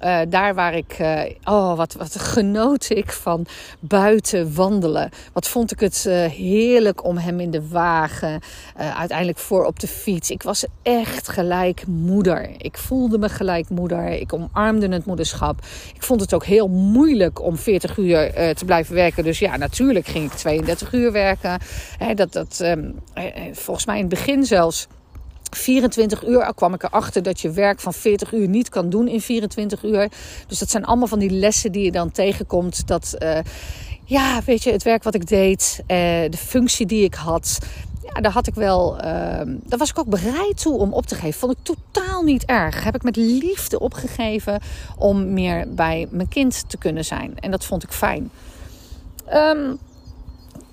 Uh, 0.06 0.18
daar 0.28 0.54
waar 0.54 0.74
ik, 0.74 0.98
uh, 0.98 1.22
oh 1.44 1.76
wat, 1.76 1.94
wat 1.94 2.20
genoot 2.20 2.90
ik 2.90 3.12
van 3.12 3.46
buiten 3.80 4.54
wandelen. 4.54 5.10
Wat 5.32 5.48
vond 5.48 5.72
ik 5.72 5.80
het 5.80 6.04
uh, 6.08 6.24
heerlijk 6.24 7.04
om 7.04 7.16
hem 7.16 7.40
in 7.40 7.50
de 7.50 7.68
wagen, 7.68 8.40
uiteindelijk 8.76 9.38
voor 9.38 9.64
op 9.64 9.80
de 9.80 9.86
fiets. 9.86 10.30
Ik 10.30 10.42
was 10.42 10.64
echt 10.82 11.28
gelijk 11.28 11.86
moeder. 11.86 12.50
Ik 12.58 12.78
voelde 12.78 13.18
me 13.18 13.28
gelijk 13.28 13.68
moeder. 13.68 14.08
Ik 14.08 14.32
omarmde 14.32 14.88
het 14.88 15.06
moederschap. 15.06 15.58
Ik 15.94 16.02
vond 16.02 16.20
het 16.20 16.34
ook 16.34 16.44
heel 16.44 16.68
moeilijk 16.68 17.42
om 17.42 17.56
40 17.56 17.96
uur 17.96 18.32
te 18.54 18.64
blijven 18.64 18.94
werken. 18.94 19.24
Dus 19.24 19.38
ja, 19.38 19.56
natuurlijk 19.56 20.06
ging 20.06 20.24
ik 20.24 20.38
32 20.38 20.92
uur 20.92 21.12
werken. 21.12 21.60
Hè, 21.98 22.14
dat, 22.14 22.32
dat, 22.32 22.60
um, 22.62 22.94
volgens 23.52 23.86
mij 23.86 23.96
in 23.96 24.04
het 24.04 24.14
begin 24.14 24.44
zelfs 24.44 24.86
24 25.50 26.26
uur 26.26 26.52
kwam 26.54 26.74
ik 26.74 26.82
erachter 26.82 27.22
dat 27.22 27.40
je 27.40 27.50
werk 27.50 27.80
van 27.80 27.92
40 27.92 28.32
uur 28.32 28.48
niet 28.48 28.68
kan 28.68 28.90
doen 28.90 29.08
in 29.08 29.20
24 29.20 29.84
uur. 29.84 30.10
Dus 30.46 30.58
dat 30.58 30.70
zijn 30.70 30.84
allemaal 30.84 31.06
van 31.06 31.18
die 31.18 31.30
lessen 31.30 31.72
die 31.72 31.84
je 31.84 31.92
dan 31.92 32.10
tegenkomt. 32.10 32.86
Dat, 32.86 33.16
uh, 33.18 33.38
ja, 34.04 34.40
weet 34.44 34.62
je, 34.62 34.72
het 34.72 34.82
werk 34.82 35.02
wat 35.02 35.14
ik 35.14 35.26
deed, 35.26 35.78
uh, 35.80 35.86
de 36.30 36.36
functie 36.36 36.86
die 36.86 37.04
ik 37.04 37.14
had. 37.14 37.58
Ja, 38.02 38.20
daar 38.20 38.32
had 38.32 38.46
ik 38.46 38.54
wel. 38.54 38.96
Uh, 38.96 39.02
daar 39.44 39.78
was 39.78 39.90
ik 39.90 39.98
ook 39.98 40.08
bereid 40.08 40.62
toe 40.62 40.78
om 40.78 40.92
op 40.92 41.06
te 41.06 41.14
geven. 41.14 41.38
Vond 41.38 41.52
ik 41.52 41.58
totaal 41.62 42.22
niet 42.22 42.44
erg. 42.44 42.84
Heb 42.84 42.94
ik 42.94 43.02
met 43.02 43.16
liefde 43.16 43.78
opgegeven 43.78 44.60
om 44.96 45.32
meer 45.32 45.64
bij 45.68 46.08
mijn 46.10 46.28
kind 46.28 46.68
te 46.68 46.76
kunnen 46.76 47.04
zijn. 47.04 47.38
En 47.38 47.50
dat 47.50 47.64
vond 47.64 47.82
ik 47.82 47.92
fijn. 47.92 48.30
Um, 49.32 49.78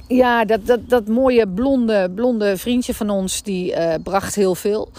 ja, 0.07 0.45
dat, 0.45 0.65
dat, 0.65 0.79
dat 0.89 1.07
mooie 1.07 1.47
blonde, 1.47 2.11
blonde 2.15 2.57
vriendje 2.57 2.93
van 2.93 3.09
ons, 3.09 3.43
die 3.43 3.71
uh, 3.71 3.93
bracht 4.03 4.35
heel 4.35 4.55
veel. 4.55 4.89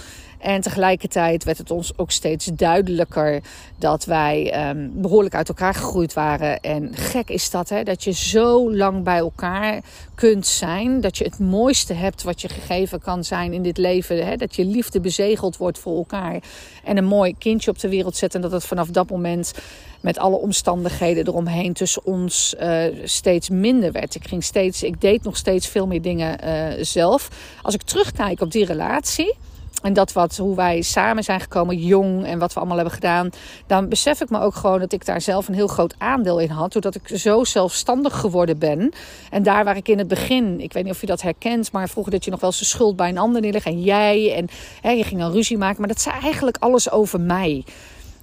En 0.45 0.61
tegelijkertijd 0.61 1.45
werd 1.45 1.59
het 1.59 1.71
ons 1.71 1.93
ook 1.99 2.11
steeds 2.11 2.47
duidelijker 2.55 3.41
dat 3.77 4.05
wij 4.05 4.69
um, 4.69 4.93
behoorlijk 4.95 5.35
uit 5.35 5.49
elkaar 5.49 5.75
gegroeid 5.75 6.13
waren. 6.13 6.61
En 6.61 6.95
gek 6.95 7.29
is 7.29 7.51
dat, 7.51 7.69
hè? 7.69 7.83
dat 7.83 8.05
je 8.05 8.13
zo 8.13 8.75
lang 8.75 9.05
bij 9.05 9.19
elkaar 9.19 9.81
kunt 10.15 10.47
zijn. 10.47 11.01
Dat 11.01 11.19
je 11.19 11.25
het 11.25 11.39
mooiste 11.39 11.93
hebt 11.93 12.23
wat 12.23 12.41
je 12.41 12.49
gegeven 12.49 13.01
kan 13.01 13.25
zijn 13.25 13.53
in 13.53 13.63
dit 13.63 13.77
leven. 13.77 14.27
Hè? 14.27 14.37
Dat 14.37 14.57
je 14.57 14.65
liefde 14.65 15.01
bezegeld 15.01 15.57
wordt 15.57 15.79
voor 15.79 15.97
elkaar. 15.97 16.43
En 16.85 16.97
een 16.97 17.05
mooi 17.05 17.35
kindje 17.39 17.71
op 17.71 17.79
de 17.79 17.89
wereld 17.89 18.17
zet. 18.17 18.35
En 18.35 18.41
dat 18.41 18.53
het 18.53 18.65
vanaf 18.65 18.89
dat 18.89 19.11
moment 19.11 19.53
met 20.01 20.19
alle 20.19 20.37
omstandigheden 20.37 21.27
eromheen 21.27 21.73
tussen 21.73 22.05
ons 22.05 22.55
uh, 22.61 22.85
steeds 23.05 23.49
minder 23.49 23.93
werd. 23.93 24.15
Ik, 24.15 24.29
ging 24.29 24.45
steeds, 24.45 24.83
ik 24.83 25.01
deed 25.01 25.23
nog 25.23 25.37
steeds 25.37 25.69
veel 25.69 25.87
meer 25.87 26.03
dingen 26.03 26.39
uh, 26.45 26.85
zelf. 26.85 27.29
Als 27.63 27.75
ik 27.75 27.83
terugkijk 27.83 28.41
op 28.41 28.53
die 28.53 28.65
relatie 28.65 29.35
en 29.85 29.93
dat 29.93 30.13
wat, 30.13 30.37
hoe 30.37 30.57
wij 30.57 30.83
samen 30.83 31.25
zijn 31.25 31.41
gekomen, 31.41 31.77
jong 31.77 32.27
en 32.27 32.39
wat 32.39 32.53
we 32.53 32.59
allemaal 32.59 32.77
hebben 32.77 32.95
gedaan. 32.95 33.31
Dan 33.67 33.89
besef 33.89 34.21
ik 34.21 34.31
me 34.31 34.41
ook 34.41 34.55
gewoon 34.55 34.79
dat 34.79 34.93
ik 34.93 35.05
daar 35.05 35.21
zelf 35.21 35.49
een 35.49 35.55
heel 35.55 35.67
groot 35.67 35.95
aandeel 35.99 36.41
in 36.41 36.51
had. 36.51 36.73
Doordat 36.73 36.95
ik 36.95 37.19
zo 37.19 37.45
zelfstandig 37.45 38.17
geworden 38.21 38.59
ben. 38.59 38.93
En 39.31 39.43
daar 39.43 39.65
waar 39.65 39.77
ik 39.77 39.89
in 39.89 39.99
het 39.99 40.09
begin, 40.09 40.61
ik 40.61 40.73
weet 40.73 40.85
niet 40.85 40.93
of 40.93 41.01
je 41.01 41.07
dat 41.07 41.23
herkent, 41.23 41.73
maar 41.73 41.89
vroeger 41.89 42.13
dat 42.13 42.25
je 42.25 42.31
nog 42.31 42.41
wel 42.41 42.51
eens 42.51 42.59
de 42.59 42.65
schuld 42.65 42.97
bij 42.97 43.09
een 43.09 43.19
ander 43.19 43.41
neerlegt. 43.41 43.67
En 43.67 43.83
jij, 43.83 44.35
en 44.35 44.49
hè, 44.81 44.91
je 44.91 45.05
ging 45.05 45.21
dan 45.21 45.33
ruzie 45.33 45.59
maken. 45.59 45.79
Maar 45.79 45.89
dat 45.89 46.01
zei 46.01 46.19
eigenlijk 46.21 46.57
alles 46.61 46.91
over 46.91 47.21
mij. 47.21 47.65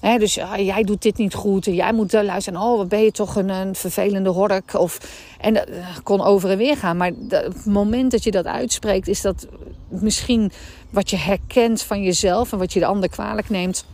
Dus 0.02 0.40
ah, 0.40 0.58
jij 0.58 0.84
doet 0.84 1.02
dit 1.02 1.18
niet 1.18 1.34
goed 1.34 1.68
en 1.68 1.74
jij 1.74 1.94
moet 1.94 2.14
luisteren. 2.14 2.62
Oh, 2.62 2.78
wat 2.78 2.90
ben 2.90 3.04
je 3.04 3.12
toch 3.12 3.36
een, 3.36 3.76
vervelende 3.76 4.30
hork. 4.30 4.74
Of, 4.74 4.98
en 5.40 5.54
dat 5.54 5.70
uh, 5.70 5.86
kon 6.04 6.22
over 6.22 6.50
en 6.50 6.58
weer 6.58 6.78
gaan. 6.78 6.98
Maar 6.98 7.12
het 7.28 7.66
moment 7.66 8.12
dat 8.12 8.24
je 8.24 8.32
dat 8.32 8.46
uitspreekt, 8.46 9.08
is 9.08 9.22
dat 9.22 9.48
misschien 9.88 10.52
wat 10.90 11.10
je 11.10 11.18
herkent 11.18 11.82
van 11.82 12.04
jezelf 12.04 12.52
en 12.52 12.58
wat 12.58 12.74
je 12.74 12.80
de 12.80 12.86
ander 12.86 13.10
kwalijk 13.10 13.50
neemt. 13.50 13.86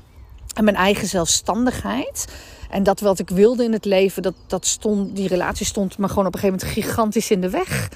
En 0.56 0.64
mijn 0.64 0.76
eigen 0.76 1.08
zelfstandigheid. 1.08 2.28
En 2.70 2.84
dat 2.84 3.00
wat 3.00 3.20
ik 3.20 3.30
wilde 3.30 3.64
in 3.64 3.74
het 3.74 3.86
leven, 3.86 4.22
dat, 4.22 4.34
dat 4.48 4.66
stond, 4.66 5.16
die 5.16 5.28
relatie 5.28 5.66
stond 5.66 5.98
me 5.98 6.08
gewoon 6.08 6.26
op 6.26 6.34
een 6.34 6.40
gegeven 6.40 6.68
moment 6.68 6.86
gigantisch 6.86 7.32
in 7.32 7.42
de 7.42 7.50
weg. 7.50 7.90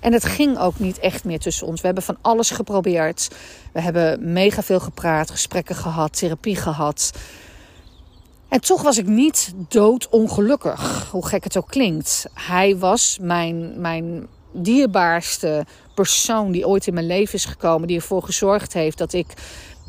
En 0.00 0.12
het 0.12 0.24
ging 0.24 0.58
ook 0.58 0.78
niet 0.78 0.98
echt 0.98 1.24
meer 1.24 1.38
tussen 1.38 1.66
ons. 1.66 1.80
We 1.80 1.86
hebben 1.86 2.04
van 2.04 2.16
alles 2.20 2.50
geprobeerd. 2.50 3.30
We 3.72 3.80
hebben 3.80 4.32
mega 4.32 4.62
veel 4.62 4.80
gepraat, 4.80 5.30
gesprekken 5.30 5.74
gehad, 5.74 6.18
therapie 6.18 6.56
gehad. 6.56 7.12
En 8.52 8.60
toch 8.60 8.82
was 8.82 8.98
ik 8.98 9.06
niet 9.06 9.52
doodongelukkig, 9.68 11.08
hoe 11.10 11.26
gek 11.26 11.44
het 11.44 11.56
ook 11.56 11.68
klinkt. 11.68 12.26
Hij 12.34 12.78
was 12.78 13.18
mijn, 13.20 13.80
mijn 13.80 14.26
dierbaarste 14.52 15.66
persoon 15.94 16.52
die 16.52 16.66
ooit 16.66 16.86
in 16.86 16.94
mijn 16.94 17.06
leven 17.06 17.34
is 17.34 17.44
gekomen, 17.44 17.88
die 17.88 17.96
ervoor 17.96 18.22
gezorgd 18.22 18.72
heeft 18.72 18.98
dat 18.98 19.12
ik 19.12 19.26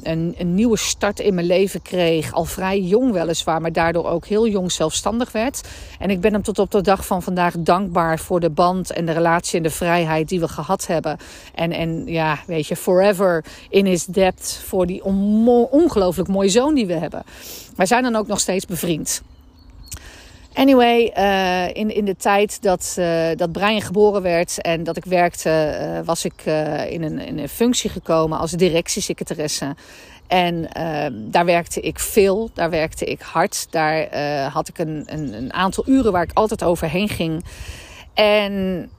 een, 0.01 0.35
een, 0.37 0.55
nieuwe 0.55 0.77
start 0.77 1.19
in 1.19 1.33
mijn 1.33 1.47
leven 1.47 1.81
kreeg. 1.81 2.33
Al 2.33 2.45
vrij 2.45 2.79
jong 2.79 3.11
weliswaar, 3.11 3.61
maar 3.61 3.71
daardoor 3.71 4.05
ook 4.05 4.25
heel 4.25 4.47
jong 4.47 4.71
zelfstandig 4.71 5.31
werd. 5.31 5.61
En 5.99 6.09
ik 6.09 6.21
ben 6.21 6.33
hem 6.33 6.41
tot 6.41 6.59
op 6.59 6.71
de 6.71 6.81
dag 6.81 7.05
van 7.05 7.23
vandaag 7.23 7.55
dankbaar 7.57 8.19
voor 8.19 8.39
de 8.39 8.49
band 8.49 8.91
en 8.91 9.05
de 9.05 9.11
relatie 9.11 9.57
en 9.57 9.63
de 9.63 9.69
vrijheid 9.69 10.29
die 10.29 10.39
we 10.39 10.47
gehad 10.47 10.87
hebben. 10.87 11.17
En, 11.55 11.71
en 11.71 12.03
ja, 12.05 12.39
weet 12.47 12.67
je, 12.67 12.75
forever 12.75 13.45
in 13.69 13.85
his 13.85 14.05
depth 14.05 14.61
voor 14.65 14.85
die 14.85 15.03
ongelooflijk 15.71 16.29
mooie 16.29 16.49
zoon 16.49 16.75
die 16.75 16.85
we 16.85 16.93
hebben. 16.93 17.23
Wij 17.75 17.85
zijn 17.85 18.03
dan 18.03 18.15
ook 18.15 18.27
nog 18.27 18.39
steeds 18.39 18.65
bevriend. 18.65 19.21
Anyway, 20.53 21.13
uh, 21.17 21.67
in, 21.67 21.95
in 21.95 22.05
de 22.05 22.15
tijd 22.15 22.61
dat, 22.61 22.95
uh, 22.99 23.29
dat 23.35 23.51
Brian 23.51 23.81
geboren 23.81 24.21
werd 24.21 24.61
en 24.61 24.83
dat 24.83 24.97
ik 24.97 25.05
werkte, 25.05 25.77
uh, 25.81 26.05
was 26.05 26.25
ik 26.25 26.45
in, 26.89 27.03
een, 27.03 27.19
in 27.19 27.39
een 27.39 27.49
functie 27.49 27.89
gekomen 27.89 28.37
als 28.37 28.51
directiesecretaresse. 28.51 29.75
En 30.27 30.69
daar 31.31 31.45
werkte 31.45 31.81
ik 31.81 31.99
veel, 31.99 32.49
daar 32.53 32.69
werkte 32.69 33.05
ik 33.05 33.21
hard. 33.21 33.67
Daar 33.69 34.17
had 34.49 34.67
ik 34.67 34.77
een, 34.77 35.03
een, 35.05 35.33
een 35.33 35.53
aantal 35.53 35.83
uren 35.87 36.11
waar 36.11 36.23
ik 36.23 36.31
altijd 36.33 36.63
overheen 36.63 37.09
ging. 37.09 37.43
En 38.13 38.89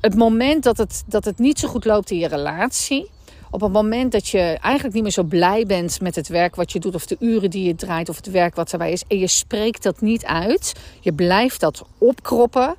het 0.00 0.14
moment 0.14 0.62
dat 0.62 0.76
het, 0.76 1.02
dat 1.06 1.24
het 1.24 1.38
niet 1.38 1.58
zo 1.58 1.68
goed 1.68 1.84
loopt 1.84 2.10
in 2.10 2.18
je 2.18 2.28
relatie, 2.28 3.10
op 3.50 3.60
het 3.60 3.72
moment 3.72 4.12
dat 4.12 4.28
je 4.28 4.58
eigenlijk 4.60 4.94
niet 4.94 5.02
meer 5.02 5.12
zo 5.12 5.22
blij 5.22 5.66
bent 5.66 6.00
met 6.00 6.14
het 6.14 6.28
werk 6.28 6.54
wat 6.54 6.72
je 6.72 6.80
doet, 6.80 6.94
of 6.94 7.06
de 7.06 7.16
uren 7.20 7.50
die 7.50 7.64
je 7.66 7.74
draait, 7.74 8.08
of 8.08 8.16
het 8.16 8.30
werk 8.30 8.54
wat 8.54 8.72
erbij 8.72 8.92
is, 8.92 9.04
en 9.08 9.18
je 9.18 9.26
spreekt 9.26 9.82
dat 9.82 10.00
niet 10.00 10.24
uit, 10.24 10.72
je 11.00 11.12
blijft 11.12 11.60
dat 11.60 11.84
opkroppen, 11.98 12.74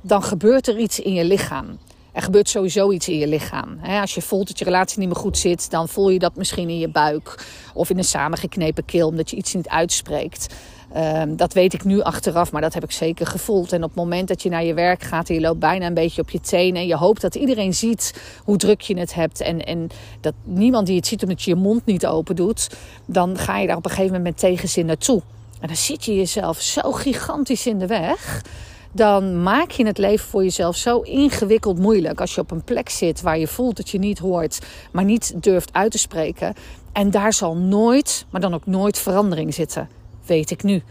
dan 0.00 0.22
gebeurt 0.22 0.68
er 0.68 0.78
iets 0.78 1.00
in 1.00 1.12
je 1.12 1.24
lichaam. 1.24 1.78
Er 2.12 2.22
gebeurt 2.22 2.48
sowieso 2.48 2.90
iets 2.90 3.08
in 3.08 3.18
je 3.18 3.26
lichaam. 3.26 3.78
Als 4.00 4.14
je 4.14 4.22
voelt 4.22 4.48
dat 4.48 4.58
je 4.58 4.64
relatie 4.64 4.98
niet 4.98 5.08
meer 5.08 5.16
goed 5.16 5.38
zit, 5.38 5.70
dan 5.70 5.88
voel 5.88 6.10
je 6.10 6.18
dat 6.18 6.36
misschien 6.36 6.68
in 6.68 6.78
je 6.78 6.88
buik 6.88 7.46
of 7.74 7.90
in 7.90 7.98
een 7.98 8.04
samengeknepen 8.04 8.84
keel, 8.84 9.08
omdat 9.08 9.30
je 9.30 9.36
iets 9.36 9.54
niet 9.54 9.68
uitspreekt. 9.68 10.54
Ehm, 10.92 11.36
dat 11.36 11.52
weet 11.52 11.72
ik 11.74 11.84
nu 11.84 12.00
achteraf, 12.00 12.52
maar 12.52 12.60
dat 12.60 12.74
heb 12.74 12.84
ik 12.84 12.90
zeker 12.90 13.26
gevoeld. 13.26 13.72
En 13.72 13.82
op 13.82 13.88
het 13.88 13.98
moment 13.98 14.28
dat 14.28 14.42
je 14.42 14.48
naar 14.48 14.64
je 14.64 14.74
werk 14.74 15.02
gaat 15.02 15.28
en 15.28 15.34
je 15.34 15.40
loopt 15.40 15.58
bijna 15.58 15.86
een 15.86 15.94
beetje 15.94 16.22
op 16.22 16.30
je 16.30 16.40
tenen. 16.40 16.80
En 16.80 16.86
je 16.86 16.96
hoopt 16.96 17.20
dat 17.20 17.34
iedereen 17.34 17.74
ziet 17.74 18.20
hoe 18.44 18.56
druk 18.56 18.80
je 18.80 18.98
het 18.98 19.14
hebt. 19.14 19.40
En, 19.40 19.64
en 19.64 19.88
dat 20.20 20.34
niemand 20.44 20.86
die 20.86 20.96
het 20.96 21.06
ziet 21.06 21.22
omdat 21.22 21.42
je 21.42 21.50
je 21.50 21.56
mond 21.56 21.86
niet 21.86 22.06
open 22.06 22.36
doet. 22.36 22.70
Dan 23.06 23.38
ga 23.38 23.58
je 23.58 23.66
daar 23.66 23.76
op 23.76 23.84
een 23.84 23.90
gegeven 23.90 24.16
moment 24.16 24.34
met 24.34 24.50
tegenzin 24.50 24.86
naartoe. 24.86 25.22
En 25.60 25.66
dan 25.66 25.76
zit 25.76 26.04
je 26.04 26.14
jezelf 26.14 26.60
zo 26.60 26.92
gigantisch 26.92 27.66
in 27.66 27.78
de 27.78 27.86
weg. 27.86 28.44
Dan 28.92 29.42
maak 29.42 29.70
je 29.70 29.86
het 29.86 29.98
leven 29.98 30.28
voor 30.28 30.42
jezelf 30.42 30.76
zo 30.76 31.00
ingewikkeld 31.00 31.78
moeilijk. 31.78 32.20
Als 32.20 32.34
je 32.34 32.40
op 32.40 32.50
een 32.50 32.64
plek 32.64 32.88
zit 32.88 33.20
waar 33.20 33.38
je 33.38 33.48
voelt 33.48 33.76
dat 33.76 33.90
je 33.90 33.98
niet 33.98 34.18
hoort, 34.18 34.58
maar 34.90 35.04
niet 35.04 35.42
durft 35.42 35.72
uit 35.72 35.90
te 35.90 35.98
spreken. 35.98 36.54
En 36.92 37.10
daar 37.10 37.32
zal 37.32 37.56
nooit, 37.56 38.26
maar 38.30 38.40
dan 38.40 38.54
ook 38.54 38.66
nooit 38.66 38.98
verandering 38.98 39.54
zitten 39.54 39.99
weet 40.30 40.50
ik 40.50 40.62
nu. 40.62 40.82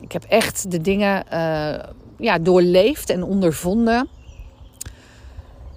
Ik 0.00 0.12
heb 0.12 0.24
echt 0.24 0.70
de 0.70 0.80
dingen 0.80 1.24
uh, 1.32 1.78
ja, 2.18 2.38
doorleefd 2.38 3.10
en 3.10 3.22
ondervonden 3.22 4.08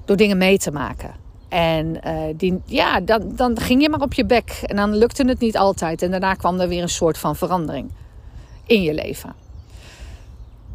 door 0.06 0.18
dingen 0.18 0.38
mee 0.38 0.58
te 0.58 0.72
maken. 0.72 1.16
En 1.50 2.00
uh, 2.08 2.22
die, 2.38 2.62
ja, 2.66 3.00
dan, 3.00 3.36
dan 3.36 3.60
ging 3.60 3.82
je 3.82 3.90
maar 3.90 4.02
op 4.02 4.14
je 4.14 4.26
bek. 4.26 4.60
En 4.66 4.76
dan 4.76 4.96
lukte 4.96 5.26
het 5.26 5.40
niet 5.40 5.58
altijd. 5.58 6.02
En 6.02 6.12
daarna 6.12 6.34
kwam 6.34 6.60
er 6.60 6.68
weer 6.68 6.82
een 6.82 6.90
soort 6.90 7.18
van 7.18 7.36
verandering 7.36 7.92
in 8.66 8.82
je 8.82 8.94
leven. 8.94 9.34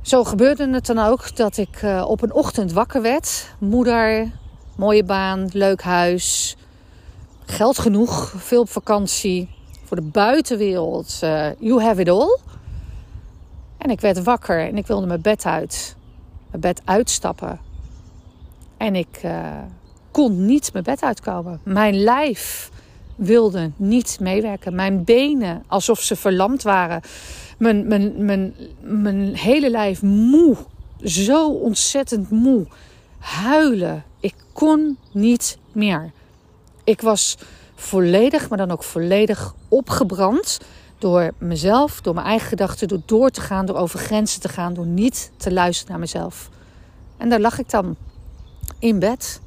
Zo 0.02 0.24
gebeurde 0.24 0.68
het 0.68 0.86
dan 0.86 0.98
ook 0.98 1.36
dat 1.36 1.56
ik 1.56 1.82
uh, 1.82 2.04
op 2.08 2.22
een 2.22 2.32
ochtend 2.32 2.72
wakker 2.72 3.02
werd. 3.02 3.54
Moeder, 3.58 4.30
mooie 4.76 5.04
baan, 5.04 5.48
leuk 5.52 5.82
huis, 5.82 6.56
geld 7.46 7.78
genoeg, 7.78 8.34
veel 8.36 8.60
op 8.60 8.70
vakantie 8.70 9.48
voor 9.88 9.96
de 9.96 10.02
buitenwereld. 10.02 11.20
Uh, 11.24 11.48
you 11.58 11.82
have 11.82 12.00
it 12.00 12.08
all. 12.08 12.38
En 13.78 13.90
ik 13.90 14.00
werd 14.00 14.22
wakker 14.22 14.66
en 14.66 14.76
ik 14.76 14.86
wilde 14.86 15.06
mijn 15.06 15.20
bed 15.20 15.44
uit. 15.44 15.96
Mijn 16.50 16.60
bed 16.60 16.80
uitstappen. 16.84 17.60
En 18.76 18.94
ik 18.96 19.20
uh, 19.24 19.56
kon 20.10 20.46
niet 20.46 20.72
mijn 20.72 20.84
bed 20.84 21.02
uitkomen. 21.02 21.60
Mijn 21.62 22.02
lijf 22.02 22.70
wilde 23.16 23.70
niet 23.76 24.18
meewerken. 24.20 24.74
Mijn 24.74 25.04
benen 25.04 25.64
alsof 25.66 26.00
ze 26.00 26.16
verlamd 26.16 26.62
waren. 26.62 27.00
Mijn, 27.58 27.86
mijn, 27.86 28.24
mijn, 28.24 28.54
mijn 28.80 29.34
hele 29.34 29.70
lijf 29.70 30.02
moe. 30.02 30.56
Zo 31.02 31.50
ontzettend 31.50 32.30
moe. 32.30 32.66
Huilen. 33.18 34.04
Ik 34.20 34.34
kon 34.52 34.98
niet 35.12 35.58
meer. 35.72 36.10
Ik 36.84 37.00
was 37.00 37.36
volledig, 37.78 38.48
maar 38.48 38.58
dan 38.58 38.70
ook 38.70 38.82
volledig 38.82 39.54
opgebrand 39.68 40.58
door 40.98 41.32
mezelf, 41.38 42.00
door 42.00 42.14
mijn 42.14 42.26
eigen 42.26 42.48
gedachten, 42.48 42.88
door 42.88 43.00
door 43.06 43.30
te 43.30 43.40
gaan, 43.40 43.66
door 43.66 43.76
over 43.76 43.98
grenzen 43.98 44.40
te 44.40 44.48
gaan, 44.48 44.74
door 44.74 44.86
niet 44.86 45.30
te 45.36 45.52
luisteren 45.52 45.90
naar 45.90 46.00
mezelf. 46.00 46.48
En 47.16 47.28
daar 47.28 47.40
lag 47.40 47.58
ik 47.58 47.70
dan 47.70 47.96
in 48.78 48.98
bed 48.98 49.40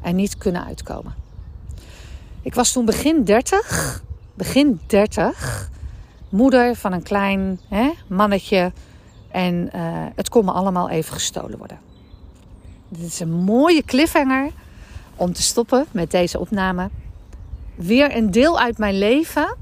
en 0.00 0.16
niet 0.16 0.38
kunnen 0.38 0.64
uitkomen. 0.64 1.14
Ik 2.42 2.54
was 2.54 2.72
toen 2.72 2.84
begin 2.84 3.24
30, 3.24 4.02
begin 4.34 4.80
30, 4.86 5.70
moeder 6.28 6.76
van 6.76 6.92
een 6.92 7.02
klein 7.02 7.60
hè, 7.68 7.90
mannetje. 8.06 8.72
En 9.30 9.70
uh, 9.74 10.06
het 10.14 10.28
kon 10.28 10.44
me 10.44 10.52
allemaal 10.52 10.88
even 10.88 11.12
gestolen 11.12 11.58
worden. 11.58 11.78
Dit 12.88 13.06
is 13.06 13.20
een 13.20 13.32
mooie 13.32 13.82
cliffhanger 13.82 14.50
om 15.16 15.32
te 15.32 15.42
stoppen 15.42 15.86
met 15.90 16.10
deze 16.10 16.38
opname 16.38 16.90
weer 17.76 18.16
een 18.16 18.30
deel 18.30 18.60
uit 18.60 18.78
mijn 18.78 18.98
leven. 18.98 19.56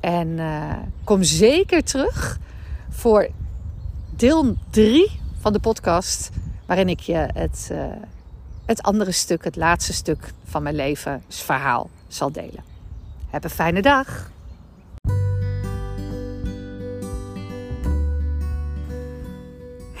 En 0.00 0.28
uh, 0.28 0.72
kom 1.04 1.22
zeker 1.22 1.84
terug 1.84 2.38
voor 2.90 3.28
deel 4.16 4.56
3 4.70 5.20
van 5.40 5.52
de 5.52 5.60
podcast. 5.60 6.30
Waarin 6.66 6.88
ik 6.88 7.00
je 7.00 7.28
het, 7.34 7.68
uh, 7.72 7.84
het 8.66 8.82
andere 8.82 9.12
stuk, 9.12 9.44
het 9.44 9.56
laatste 9.56 9.92
stuk 9.92 10.32
van 10.44 10.62
mijn 10.62 10.74
levensverhaal 10.74 11.90
zal 12.08 12.32
delen. 12.32 12.64
Heb 13.30 13.44
een 13.44 13.50
fijne 13.50 13.82
dag. 13.82 14.32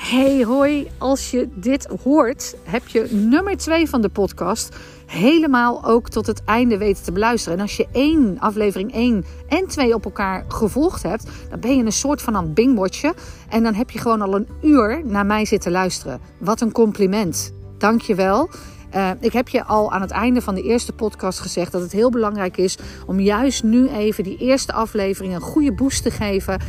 Hey 0.04 0.44
hoi, 0.44 0.90
als 0.98 1.30
je 1.30 1.48
dit 1.54 1.88
hoort, 2.02 2.56
heb 2.64 2.88
je 2.88 3.08
nummer 3.10 3.56
2 3.56 3.88
van 3.88 4.00
de 4.00 4.08
podcast 4.08 4.76
helemaal 5.06 5.84
ook 5.84 6.08
tot 6.08 6.26
het 6.26 6.44
einde 6.44 6.78
weten 6.78 7.04
te 7.04 7.12
beluisteren. 7.12 7.58
En 7.58 7.62
als 7.62 7.76
je 7.76 7.86
één 7.92 8.38
aflevering 8.38 8.92
1 8.92 9.24
en 9.48 9.66
2 9.66 9.94
op 9.94 10.04
elkaar 10.04 10.44
gevolgd 10.48 11.02
hebt, 11.02 11.26
dan 11.50 11.60
ben 11.60 11.76
je 11.76 11.84
een 11.84 11.92
soort 11.92 12.22
van 12.22 12.36
aan 12.36 12.52
bingwatchen. 12.52 13.14
En 13.48 13.62
dan 13.62 13.74
heb 13.74 13.90
je 13.90 13.98
gewoon 13.98 14.22
al 14.22 14.34
een 14.34 14.48
uur 14.62 15.02
naar 15.04 15.26
mij 15.26 15.44
zitten 15.44 15.72
luisteren. 15.72 16.20
Wat 16.38 16.60
een 16.60 16.72
compliment. 16.72 17.52
Dank 17.78 18.00
je 18.00 18.14
wel. 18.14 18.48
Uh, 18.94 19.10
ik 19.20 19.32
heb 19.32 19.48
je 19.48 19.64
al 19.64 19.92
aan 19.92 20.00
het 20.00 20.10
einde 20.10 20.40
van 20.40 20.54
de 20.54 20.62
eerste 20.62 20.92
podcast 20.92 21.40
gezegd 21.40 21.72
dat 21.72 21.82
het 21.82 21.92
heel 21.92 22.10
belangrijk 22.10 22.56
is 22.56 22.78
om 23.06 23.20
juist 23.20 23.62
nu 23.62 23.88
even 23.88 24.24
die 24.24 24.36
eerste 24.36 24.72
aflevering 24.72 25.34
een 25.34 25.40
goede 25.40 25.72
boost 25.72 26.02
te 26.02 26.10
geven. 26.10 26.60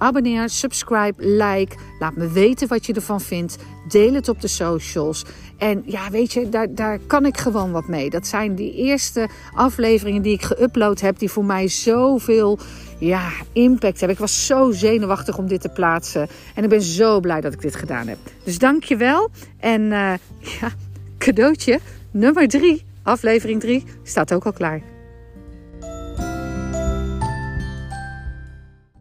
Abonneer, 0.00 0.48
subscribe, 0.48 1.26
like. 1.26 1.76
Laat 1.98 2.16
me 2.16 2.28
weten 2.28 2.68
wat 2.68 2.86
je 2.86 2.92
ervan 2.92 3.20
vindt. 3.20 3.56
Deel 3.88 4.14
het 4.14 4.28
op 4.28 4.40
de 4.40 4.48
socials. 4.48 5.24
En 5.58 5.82
ja, 5.84 6.10
weet 6.10 6.32
je, 6.32 6.48
daar, 6.48 6.74
daar 6.74 6.98
kan 7.06 7.26
ik 7.26 7.38
gewoon 7.38 7.72
wat 7.72 7.88
mee. 7.88 8.10
Dat 8.10 8.26
zijn 8.26 8.54
die 8.54 8.74
eerste 8.74 9.28
afleveringen 9.54 10.22
die 10.22 10.32
ik 10.32 10.44
geüpload 10.44 11.00
heb, 11.00 11.18
die 11.18 11.30
voor 11.30 11.44
mij 11.44 11.68
zoveel 11.68 12.58
ja, 12.98 13.28
impact 13.52 13.98
hebben. 13.98 14.16
Ik 14.16 14.22
was 14.22 14.46
zo 14.46 14.70
zenuwachtig 14.70 15.38
om 15.38 15.48
dit 15.48 15.60
te 15.60 15.68
plaatsen. 15.68 16.28
En 16.54 16.62
ik 16.62 16.68
ben 16.68 16.82
zo 16.82 17.20
blij 17.20 17.40
dat 17.40 17.52
ik 17.52 17.60
dit 17.60 17.76
gedaan 17.76 18.06
heb. 18.06 18.18
Dus 18.44 18.58
dank 18.58 18.84
je 18.84 18.96
wel. 18.96 19.30
En 19.58 19.82
uh, 19.82 20.12
ja, 20.60 20.70
cadeautje 21.18 21.78
nummer 22.10 22.48
drie, 22.48 22.84
aflevering 23.02 23.60
drie, 23.60 23.84
staat 24.02 24.34
ook 24.34 24.44
al 24.44 24.52
klaar. 24.52 24.89